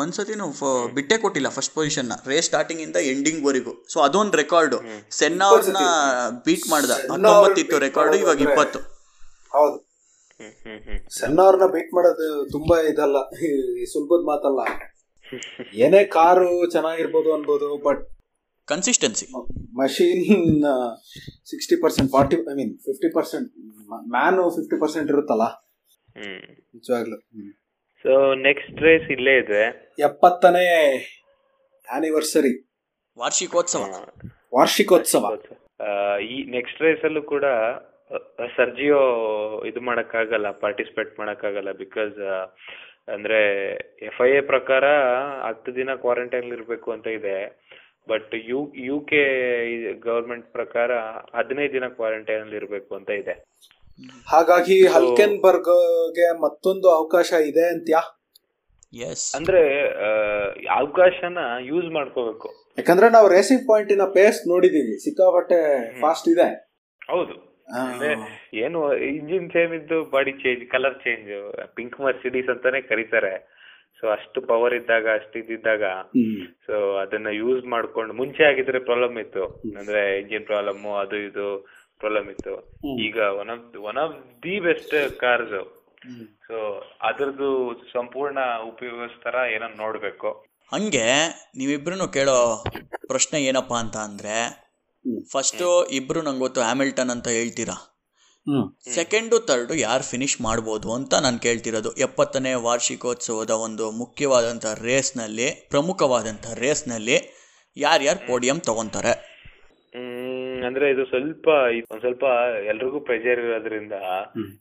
ಒಂದು 0.00 0.14
ಸತಿನೂ 0.16 0.46
ಫ 0.58 0.64
ಬಿಟ್ಟೇ 0.96 1.16
ಕೊಟ್ಟಿಲ್ಲ 1.22 1.48
ಫಸ್ಟ್ 1.56 1.72
ಪೊಸಿಷನ್ನ 1.76 2.14
ರೇಸ್ 2.32 2.46
ಸ್ಟಾರ್ಟಿಂಗಿಂದ 2.50 2.98
ಎಂಡಿಂಗ್ವರೆಗೂ 3.12 3.72
ಸೊ 3.92 3.98
ಅದೊಂದು 4.06 4.36
ರೆಕಾರ್ಡು 4.42 4.78
ಸೆನ್ನಾ 5.18 5.46
ಅವ್ರನ್ನ 5.52 5.82
ಬೀಟ್ 6.46 6.66
ಮಾಡ್ದ. 6.72 6.92
ಹತ್ತೊಂಬತ್ತಿತ್ತು 7.12 7.78
ರೆಕಾರ್ಡು 7.86 8.16
ಇವಾಗ 8.22 8.40
ಇಪ್ಪತ್ತು. 8.48 8.80
ಹೌದು. 9.56 9.76
ಸೆನ್ನಾ 11.18 11.42
ಅವ್ರನ್ನ 11.46 11.68
ಬೀಟ್ 11.74 11.90
ಮಾಡೋದು 11.96 12.28
ತುಂಬಾ 12.54 12.76
ಇದಲ್ಲ. 12.92 13.16
ಸುಲಭದ 13.92 14.22
ಮಾತಲ್ಲ. 14.32 14.60
ಏನೇ 15.84 16.02
ಕಾರು 16.16 16.50
ಚೆನ್ನಾಗಿರ್ಬೋದು 16.74 17.28
ಅನ್ಬೋದು 17.36 17.68
but 17.88 18.02
consistency 18.68 19.26
machine 19.80 20.24
sixty 21.50 21.76
percent 21.82 22.10
forty 22.16 22.36
I 22.52 22.56
mean 22.60 22.72
fifty 22.86 23.10
percent 23.18 23.50
man 24.16 24.44
fifty 24.56 24.76
percent 24.82 25.08
ಇರುತ್ತಲ್ಲ? 25.14 25.46
ನಿಜವಾಗ್ಲೂ. 26.16 27.18
ನಿಜವಾಗ್ಲು 27.34 27.63
ಸೊ 28.04 28.14
ನೆಕ್ಸ್ಟ್ 28.46 28.80
ರೇಸ್ 28.86 29.06
ಇಲ್ಲೇ 29.14 29.34
ಇದೆ 29.42 29.60
ಎಪ್ಪತ್ತನೇ 30.06 30.64
ಆನಿವರ್ಸರಿ 31.88 32.52
ವಾರ್ಷಿಕೋತ್ಸವ. 33.20 33.84
ವಾರ್ಷಿಕೋತ್ಸವ. 34.56 35.24
ಈ 36.34 36.36
ನೆಕ್ಸ್ಟ್ 36.56 36.82
ರೇಸ್ 36.82 37.04
ಅಲ್ಲೂ 37.08 37.22
ಕೂಡ 37.22 37.46
ಸರ್ಜಿಯೋ 38.56 38.98
ಇದು 39.70 39.80
ಮಾಡಕ್ಕಾಗಲ್ಲ 39.80 40.48
ಪಾರ್ಟಿಸಿಪೇಟ್ 40.64 41.12
ಮಾಡಕ್ಕಾಗಲ್ಲ 41.20 41.72
ಬಿಕಾಸ್ 41.84 42.18
ಅಂದ್ರೆ 43.14 43.40
ಎಫ್ 44.08 44.20
ಐ 44.26 44.30
ಎ 44.36 44.42
ಪ್ರಕಾರ 44.52 44.84
ಹತ್ತು 45.46 45.70
ದಿನ 45.80 45.90
ಕ್ವಾರಂಟೈನ್ 46.04 46.52
ಇರಬೇಕು 46.56 46.88
ಅಂತ 46.96 47.06
ಇದೆ. 47.18 47.36
But 48.08 48.34
U 48.50 48.60
U 48.88 48.96
K 49.10 49.22
government 50.06 50.46
ಪ್ರಕಾರ 50.52 50.92
ಹದಿನೈದು 51.38 51.72
ದಿನ 51.72 51.88
ಕ್ವಾರಂಟೈನ್ 51.98 52.42
ಅಲ್ಲಿ 52.44 52.56
ಇರ್ಬೇಕು 52.62 52.92
ಅಂತ 52.98 53.10
ಇದೆ. 53.22 53.34
ಹಾಗಾಗಿ 54.26 54.86
ಹಲ್ಕೆನ್ಬರ್ಗ್ಗೆ 54.86 56.40
ಮತ್ತೊಂದು 56.40 56.90
ಅವಕಾಶ 56.90 57.32
ಇದೆ 57.32 57.64
ಅಂತ್ಯಾ? 57.68 58.00
ಎಸ್ 58.94 59.36
ಅಂದ್ರೆ 59.36 59.62
ಅವಕಾಶನ 60.66 61.38
ಯೂಸ್ 61.60 61.86
ಮಾಡ್ಕೋಬೇಕು. 61.86 62.48
ಯಾಕಂದ್ರೆ 62.78 63.08
ನಾವು 63.10 63.28
ರೇಸಿಂಗ್ 63.28 63.68
ಪಾಯಿಂಟಿನ 63.68 64.02
ಪೇಸ್ 64.02 64.48
ನೋಡಿದೀವಿ. 64.48 65.04
ಸಿಕ್ಕಾಪಟ್ಟೆ 65.04 65.58
ಫಾಸ್ಟ್ 66.00 66.28
ಇದೆ. 66.28 66.48
ಹೌದು. 67.10 67.34
ಅಂದ್ರೆ 67.82 68.10
ಏನು 68.54 68.96
ಇಂಜಿನ್ 68.96 69.50
ಸೇಮ್ 69.50 69.74
ಇದ್ದು 69.74 70.10
body 70.10 70.32
change 70.32 70.70
colour 70.70 70.94
change 70.94 71.52
pink 71.74 72.00
Mercedes 72.00 72.48
ಅಂತಾನೆ 72.48 72.80
ಕರೀತಾರೆ. 72.80 73.34
ಸೊ 74.00 74.08
ಅಷ್ಟು 74.08 74.40
ಪವರ್ 74.40 74.74
ಇದ್ದಾಗ 74.74 75.06
ಅಷ್ಟು 75.14 75.38
ಇದ್ದಿದ್ದಾಗ. 75.38 75.82
ಸೊ 76.66 76.96
ಅದನ್ನ 76.96 77.26
ಯೂಸ್ 77.26 77.64
ಮಾಡ್ಕೊಂಡು 77.64 78.14
ಮುಂಚೆ 78.14 78.44
ಆಗಿದ್ರೆ 78.44 78.78
ಪ್ರಾಬ್ಲಮ್ 78.78 79.18
ಇತ್ತು. 79.18 79.44
ಅಂದ್ರೆ 79.78 80.20
ಇಂಜಿನ್ 80.20 80.46
ಪ್ರಾಬ್ಲಮ್ 80.46 80.96
ಅದು 80.98 81.16
ಇದು 81.16 81.46
ಪ್ರಾಬ್ಲಮ್ 82.04 82.30
ಇತ್ತು. 82.34 82.54
ಈಗ 83.06 83.16
one 83.40 83.50
of 83.54 83.76
one 83.90 84.00
of 84.04 84.16
the 84.46 84.56
best 84.66 84.96
cars. 85.22 85.58
So 86.46 86.56
ಅದ್ರದ್ದು 87.08 87.50
ಸಂಪೂರ್ಣ 87.92 88.38
ಉಪಯೋಗಿಸ್ತಾರ 88.70 89.36
ಏನೋ 89.54 89.68
ನೋಡ್ಬೇಕು? 89.82 90.30
ಹಂಗೆ 90.72 91.06
ನೀವಿಬ್ರು 91.58 92.06
ಕೇಳೋ 92.16 92.36
ಪ್ರಶ್ನೆ 93.10 93.38
ಏನಪ್ಪ 93.48 93.72
ಅಂತ 93.82 93.96
ಅಂದ್ರೆ 94.08 94.36
ಫಸ್ಟ್ 95.32 95.64
ಇಬ್ರು 95.98 96.20
ನಂಗೆ 96.26 96.42
ಗೊತ್ತು 96.44 96.60
ಹ್ಯಾಮಿಲ್ಟನ್ 96.60 97.12
ಅಂತ 97.14 97.28
ಹೇಳ್ತೀರಾ. 97.38 97.76
ಸೆಕೆಂಡು 98.94 99.36
ತರ್ಡು 99.48 99.74
ಯಾರು 99.74 100.04
ಫಿನಿಶ್ 100.10 100.36
ಮಾಡ್ಬೋದು 100.46 100.88
ಅಂತ 100.96 101.12
ನಾನು 101.24 101.38
ಕೇಳ್ತಿರೋದು. 101.46 101.90
ಎಪ್ಪತ್ತನೇ 102.06 102.52
ವಾರ್ಷಿಕೋತ್ಸವದ 102.66 103.52
ಒಂದು 103.66 103.84
ಮುಖ್ಯವಾದಂಥ 104.00 104.66
ರೇಸ್ನಲ್ಲಿ 104.88 105.48
ಪ್ರಮುಖವಾದಂಥ 105.72 106.46
ರೇಸ್ನಲ್ಲಿ 106.64 107.16
ಯಾರ್ಯಾರು 107.76 108.20
ಪೋಡಿಯಂ 108.28 108.60
ತಗೊಂತಾರೆ? 108.68 109.14
ಅಂದ್ರೆ 110.64 110.86
ಇದು 110.90 111.04
ಸ್ವಲ್ಪ 111.04 111.46
ಒಂದ್ 111.92 112.00
ಸ್ವಲ್ಪ 112.00 112.24
ಎಲ್ರಿಗೂ 112.70 113.00
ಪ್ರೆಷರ್ 113.00 113.40
ಇರೋದ್ರಿಂದ. 113.40 113.92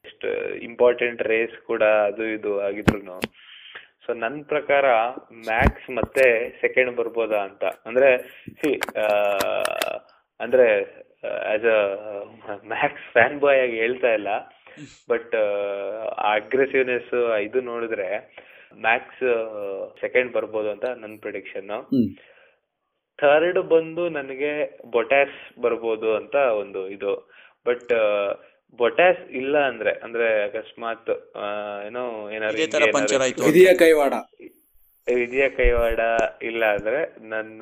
ಎಷ್ಟು 0.05 0.29
ಇಂಪಾರ್ಟೆಂಟ್ 0.59 1.21
ರೇಸ್ 1.21 1.57
ಕೂಡ 1.65 1.83
ಅದು 1.83 2.25
ಇದು 2.33 2.51
ಆಗಿದ್ರು 2.61 3.19
ಸೊ 4.05 4.13
ನನ್ 4.13 4.45
ಪ್ರಕಾರ 4.45 4.85
ಮ್ಯಾಕ್ಸ್ 5.49 5.89
ಮತ್ತೆ 5.89 6.25
ಸೆಕೆಂಡ್ 6.61 6.91
ಬರ್ಬೋದಾ 6.95 7.39
ಅಂತ 7.39 7.63
ಅಂದ್ರೆ 7.85 8.09
ಸಿ 8.59 8.71
ಅಂದ್ರೆ 10.39 10.67
ಆಸ್ 11.53 11.67
ಅ 11.75 11.79
ಮ್ಯಾಕ್ಸ್ 12.67 13.05
ಫ್ಯಾನ್ 13.13 13.39
ಬಾಯ್ 13.39 13.61
ಆಗಿ 13.61 13.77
ಹೇಳ್ತಾ 13.77 14.09
ಇಲ್ಲ 14.13 14.29
ಬಟ್ 15.09 15.35
ಅಗ್ರೆಸಿವ್ನೆಸ್ 16.33 17.13
ಇದು 17.41 17.61
ನೋಡಿದ್ರೆ 17.61 18.09
ಮ್ಯಾಕ್ಸ್ 18.81 19.23
ಸೆಕೆಂಡ್ 20.01 20.33
ಬರ್ಬೋದು 20.33 20.69
ಅಂತ 20.71 20.85
ನನ್ನ 21.01 21.15
ಪ್ರಿಡಿಕ್ಷನ್. 21.21 21.71
ಥರ್ಡ್ 23.19 23.59
ಬಂದು 23.71 24.09
ನನಗೆ 24.09 24.51
ಬೊಟ್ಯಾಸ್ 24.91 25.35
ಬರ್ಬೋದು 25.61 26.09
ಅಂತ 26.15 26.35
ಒಂದು 26.61 26.81
ಇದು. 26.89 27.13
ಬಟ್ 27.65 27.91
ಬೊಟ್ಯಾಸ್ 28.79 29.21
ಇಲ್ಲ 29.33 29.55
ಅಂದ್ರೆ 29.65 29.91
ಅಂದ್ರೆ 30.03 30.27
ಅಕಸ್ಮಾತ್ 30.45 31.09
ಆ, 31.37 31.45
ಏನೋ 31.87 32.03
ಏನಾದ್ರು 32.31 32.57
ಇದೇ 32.57 32.67
ತರ 32.71 32.85
ಪಂಚರ್ 32.95 33.21
ಆಯ್ತು 33.21 33.43
ವಿಧಿಯ 33.43 33.71
ಕೈವಾಡ. 33.75 34.13
ವಿಜಯ 35.07 35.45
ಕೈವಾಡ 35.51 36.01
ಇಲ್ಲ 36.41 36.63
ಅಂದ್ರೆ 36.75 36.99
ನನ್ನ 37.27 37.61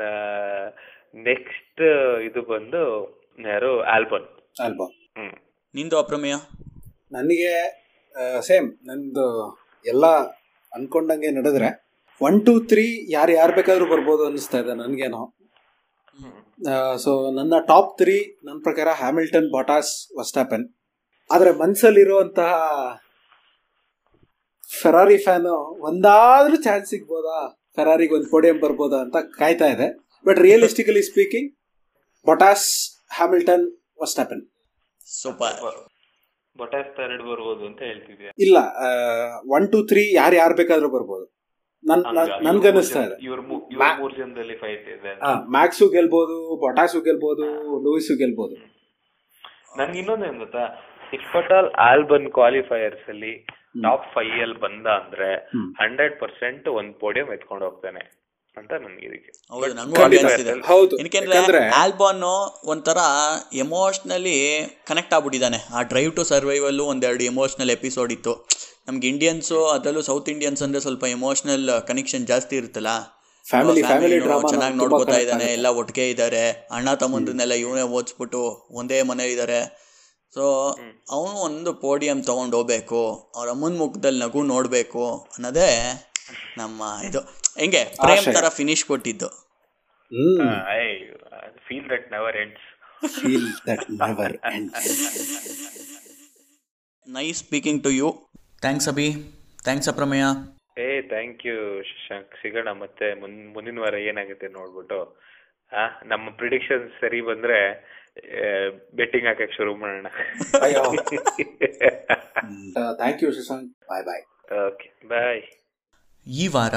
ನೆಕ್ಸ್ಟ್ 1.22 1.84
ಇದು 2.24 2.42
ಬಂದು 2.50 2.82
ಯಾರು? 3.46 3.72
Albon 3.94 4.28
Albon 4.62 4.94
hmm. 5.18 5.34
ನಿಂದು 5.76 5.98
ಅಪ್ರಮೇಯ? 6.00 6.36
ನನಗೆ 7.12 7.52
ಸೇಮ್. 8.42 8.70
ನಂದು 8.86 9.26
ಎಲ್ಲ 9.86 10.06
ಅನ್ಕೊಂಡಂಗೆ 10.72 11.32
ನಡೆದ್ರೆ 11.32 11.70
ಒನ್ 12.22 12.38
ಟೂ 12.46 12.54
ತ್ರೀ 12.66 12.86
ಯಾರು 13.10 13.32
ಯಾರು 13.32 13.54
ಬೇಕಾದ್ರೂ 13.56 13.86
ಬರ್ಬೋದು 13.86 14.24
ಅನ್ನಿಸ್ತಾ 14.26 14.58
ಇದೆ 14.60 14.74
ನನಗೇನೋ. 14.76 15.22
ಸೊ 17.04 17.12
ನನ್ನ 17.38 17.54
ಟಾಪ್ 17.72 17.92
ತ್ರೀ 18.00 18.16
ನನ್ನ 18.46 18.58
ಪ್ರಕಾರ 18.68 18.90
ಹ್ಯಾಮಿಲ್ಟನ್ 19.02 19.48
ಬಾಟಾಸ್ 19.56 19.94
ವಸ್ಟಾಪೆನ್ 20.20 20.66
ಆದರೆ 21.30 21.52
ಮನಸ್ಸಲ್ಲಿರುವಂತಹ 21.62 22.52
ಫೆರಾರಿ 24.82 25.18
ಫ್ಯಾನು 25.26 25.56
ಒಂದಾದ್ರೂ 25.90 26.58
ಚಾನ್ಸ್ 26.66 26.90
ಸಿಗ್ಬೋದಾ? 26.94 27.38
ಫೆರಾರಿಗೆ 27.78 28.14
ಒಂದು 28.18 28.28
ಪೋಡಿಯಂ 28.34 28.58
ಬರ್ಬೋದಾ 28.64 29.00
ಅಂತ 29.06 29.18
ಕಾಯ್ತಾ 29.40 29.68
ಇದೆ. 29.76 29.88
But 30.26 30.40
realistically 30.48 31.04
speaking 31.10 31.50
Bottas 32.28 32.70
Hamilton 33.18 33.66
Verstappen 34.02 34.44
super 35.22 35.58
Bottas 36.56 36.90
third 36.98 37.24
ಬರ್ಬೋದು 37.30 37.64
ಅಂತ 37.70 37.82
ಹೇಳ್ತಿದ್ಯಾ 37.90 38.32
ಇಲ್ಲ 38.46 38.58
ಒನ್ 39.58 39.68
ಟು 39.74 39.80
ತ್ರೀ 39.90 40.04
ಯಾರು 40.22 40.36
ಯಾರು 40.42 40.56
ಬೇಕಾದರೂ 40.62 40.90
ಬರ್ಬೋದು. 40.96 41.26
ನನ್ 41.86 42.00
ನನ್- 42.16 42.30
ನನ್ಗನ್ನಿಸ್ತಾ 42.44 43.00
ಇದೆ. 43.04 43.26
ಮ್ಯಾಕ್ಸು 45.50 45.90
ಗೆಲ್ಬೋದು 45.90 46.56
ಬೊಟಾಸು 46.60 47.02
ಗೆಲ್ಬೋದು 47.02 47.44
ಲೂಯಿಸು 47.84 48.18
ಗೆಲ್ಬೋದು. 48.18 48.56
ನನ್ಗೆ 49.78 50.00
ಇನ್ನೊಂದೇನ್ 50.00 50.40
ಗೊತ್ತಾ? 50.40 50.66
If at all 51.14 51.72
Albon 51.72 52.32
qualifiers 52.32 53.10
ಅಲ್ಲಿ 53.10 53.48
ಟಾಪ್ 53.84 54.14
ಫೈವ್ 54.16 54.42
ಅಲ್ಲಿ 54.42 54.60
ಬಂದ 54.60 54.88
ಅಂದ್ರೆ. 54.88 55.36
ಹಂಡ್ರೆಡ್ 55.72 56.20
ಪರ್ಸೆಂಟ್ 56.20 56.68
ಒಂದ್ 56.68 56.94
ಪೋಡಿಯಂ 57.00 57.28
ಎತ್ಕೊಂಡು 57.28 57.66
ಹೋಗ್ತಾನೆ 57.66 58.22
ಅಂತ 58.58 58.74
ನನ್ಗೆ 58.74 59.06
ಇದಕ್ಕೆ. 59.08 59.32
ಹೌದು 60.68 60.98
ಯಾಕಂದ್ರೆ 61.36 61.70
ಆಲ್ಬಾನ್ 61.70 62.24
ಒಂಥರ 62.66 62.98
ಎಮೋಷ್ನಲಿ 63.54 64.66
ಕನೆಕ್ಟ್ 64.88 65.14
ಆಗ್ಬಿಟ್ಟಿದ್ದಾನೆ. 65.14 65.58
ಆ 65.74 65.82
ಡ್ರೈವ್ 65.82 66.16
ಟು 66.16 66.24
ಸರ್ವೈವಲ್ಲು 66.24 66.84
ಒಂದೆರಡು 66.86 67.24
ಎಮೋಷ್ನಲ್ 67.24 67.70
ಎಪಿಸೋಡ್ 67.70 68.12
ಇತ್ತು. 68.12 68.48
ನಮ್ಗೆ 68.88 69.08
ಇಂಡಿಯನ್ಸು 69.08 69.58
ಅದರಲ್ಲೂ 69.68 70.02
ಸೌತ್ 70.02 70.30
ಇಂಡಿಯನ್ಸ್ 70.30 70.62
ಅಂದ್ರೆ 70.64 70.80
ಸ್ವಲ್ಪ 70.82 71.04
ಎಮೋಷನಲ್ 71.12 71.66
ಕನೆಕ್ಷನ್ 71.88 72.26
ಜಾಸ್ತಿ 72.28 72.56
ಇರುತ್ತಲ್ಲ? 72.58 72.92
ಫ್ಯಾಮಿಲಿ 73.46 73.82
ಫ್ಯಾಮಿಲಿ 73.84 74.18
ಡ್ರಾಮಾ 74.20 74.50
ಚೆನ್ನಾಗಿ 74.50 74.76
ನೋಡ್ಕೋತಾ 74.78 75.18
ಇದ್ದಾನೆ 75.20 75.48
ಎಲ್ಲ 75.54 75.68
ಒಟ್ಟಿಗೆ 75.80 76.06
ಇದ್ದಾರೆ 76.10 76.42
ಅಣ್ಣ 76.72 76.90
ತಮ್ಮಂದ್ರನ್ನೆಲ್ಲ 76.94 77.56
ಇವನೇ 77.62 77.84
ಓದಿಸ್ಬಿಟ್ಟು 77.96 78.42
ಒಂದೇ 78.72 79.00
ಮನೆ 79.04 79.26
ಇದ್ದಾರೆ 79.32 79.60
ಸೊ 80.34 80.44
ಅವನು 81.12 81.36
ಒಂದು 81.48 81.72
ಪೋಡಿಯಂ 81.84 82.20
ತಗೊಂಡು 82.24 82.58
ಹೋಗ್ಬೇಕು 82.58 83.02
ಅವ್ರ 83.36 83.48
ಅಮ್ಮನ 83.50 83.78
ಮುಖದಲ್ಲಿ 83.78 84.20
ನಗು 84.20 84.42
ನೋಡ್ಬೇಕು 84.52 85.04
ಅನ್ನೋದೇ 85.36 85.70
ನಮ್ಮ 86.58 86.82
ಇದು. 87.04 87.22
ಹೆಂಗೆ 87.58 87.82
ಪ್ರೇಮ್ 88.00 88.28
ತರ 88.36 88.50
ಫಿನಿಶ್ 88.58 88.84
ಕೊಟ್ಟಿದ್ದು. 88.86 89.30
Feel 91.68 91.88
that 91.92 92.08
never 92.14 92.38
ends 92.38 92.68
feel 93.16 93.50
that 93.68 93.86
never 94.02 94.36
ends 94.52 94.96
nice 97.08 97.40
speaking 97.44 97.82
to 97.84 97.92
you 97.92 98.10
thanks 98.62 98.90
Abhi 98.90 99.12
thanks 99.64 99.90
Aprameya. 99.90 100.24
ಏ 100.78 101.02
ಥ್ಯಾಂಕ್ 101.02 101.46
ಯು 101.46 101.84
ಶಶಾಂಕ್. 101.84 102.42
ಸಿಗೋಣ 102.42 102.72
ಮತ್ತೆ 102.72 103.22
ಮುನ್ 103.22 103.54
ಮುಂದಿನ 103.54 103.80
ವಾರ 103.80 103.94
ಏನಾಗುತ್ತೆ 103.94 104.48
ನೋಡ್ಬಿಟ್ಟು. 104.48 105.22
ಆ 105.72 106.02
ನಮ್ಮ 106.06 106.30
ಪ್ರಿಡಿಕ್ಷನ್ 106.30 107.02
ಸರಿ 107.02 107.22
ಬಂದ್ರೆ 107.22 107.88
ಬೆಟ್ಟಿಂಗ್ 108.96 109.28
ಹಾಕಕ್ 109.28 109.58
ಶುರು 109.58 109.76
ಮಾಡೋಣ. 109.76 110.06
ಅಯ್ಯೋ. 110.62 110.84
Thank 113.00 113.24
you 113.24 113.32
Shashank. 113.32 113.76
Bye 113.90 114.06
bye 114.06 114.68
okay 114.68 115.08
bye 115.08 115.42
ಈ 116.28 116.48
ವಾರ 116.48 116.74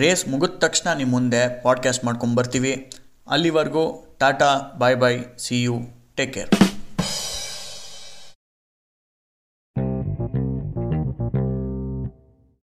ರೇಸ್ 0.00 0.28
ಮುಗಿದ 0.28 0.58
ತಕ್ಷಣ 0.58 0.98
ನಿಮ್ಮ 0.98 1.12
ಮುಂದೆ 1.12 1.62
ಪಾಡ್ಕಾಸ್ಟ್ 1.62 2.04
ಮಾಡ್ಕೊಂಡು 2.04 2.36
ಬರ್ತೀವಿ. 2.36 2.90
ಅಲ್ಲಿವರೆಗೂ 3.30 4.16
Tata 4.20 4.74
bye 4.78 4.96
bye 4.96 5.38
see 5.38 5.62
you 5.62 5.78
take 6.16 6.34
care 6.34 6.63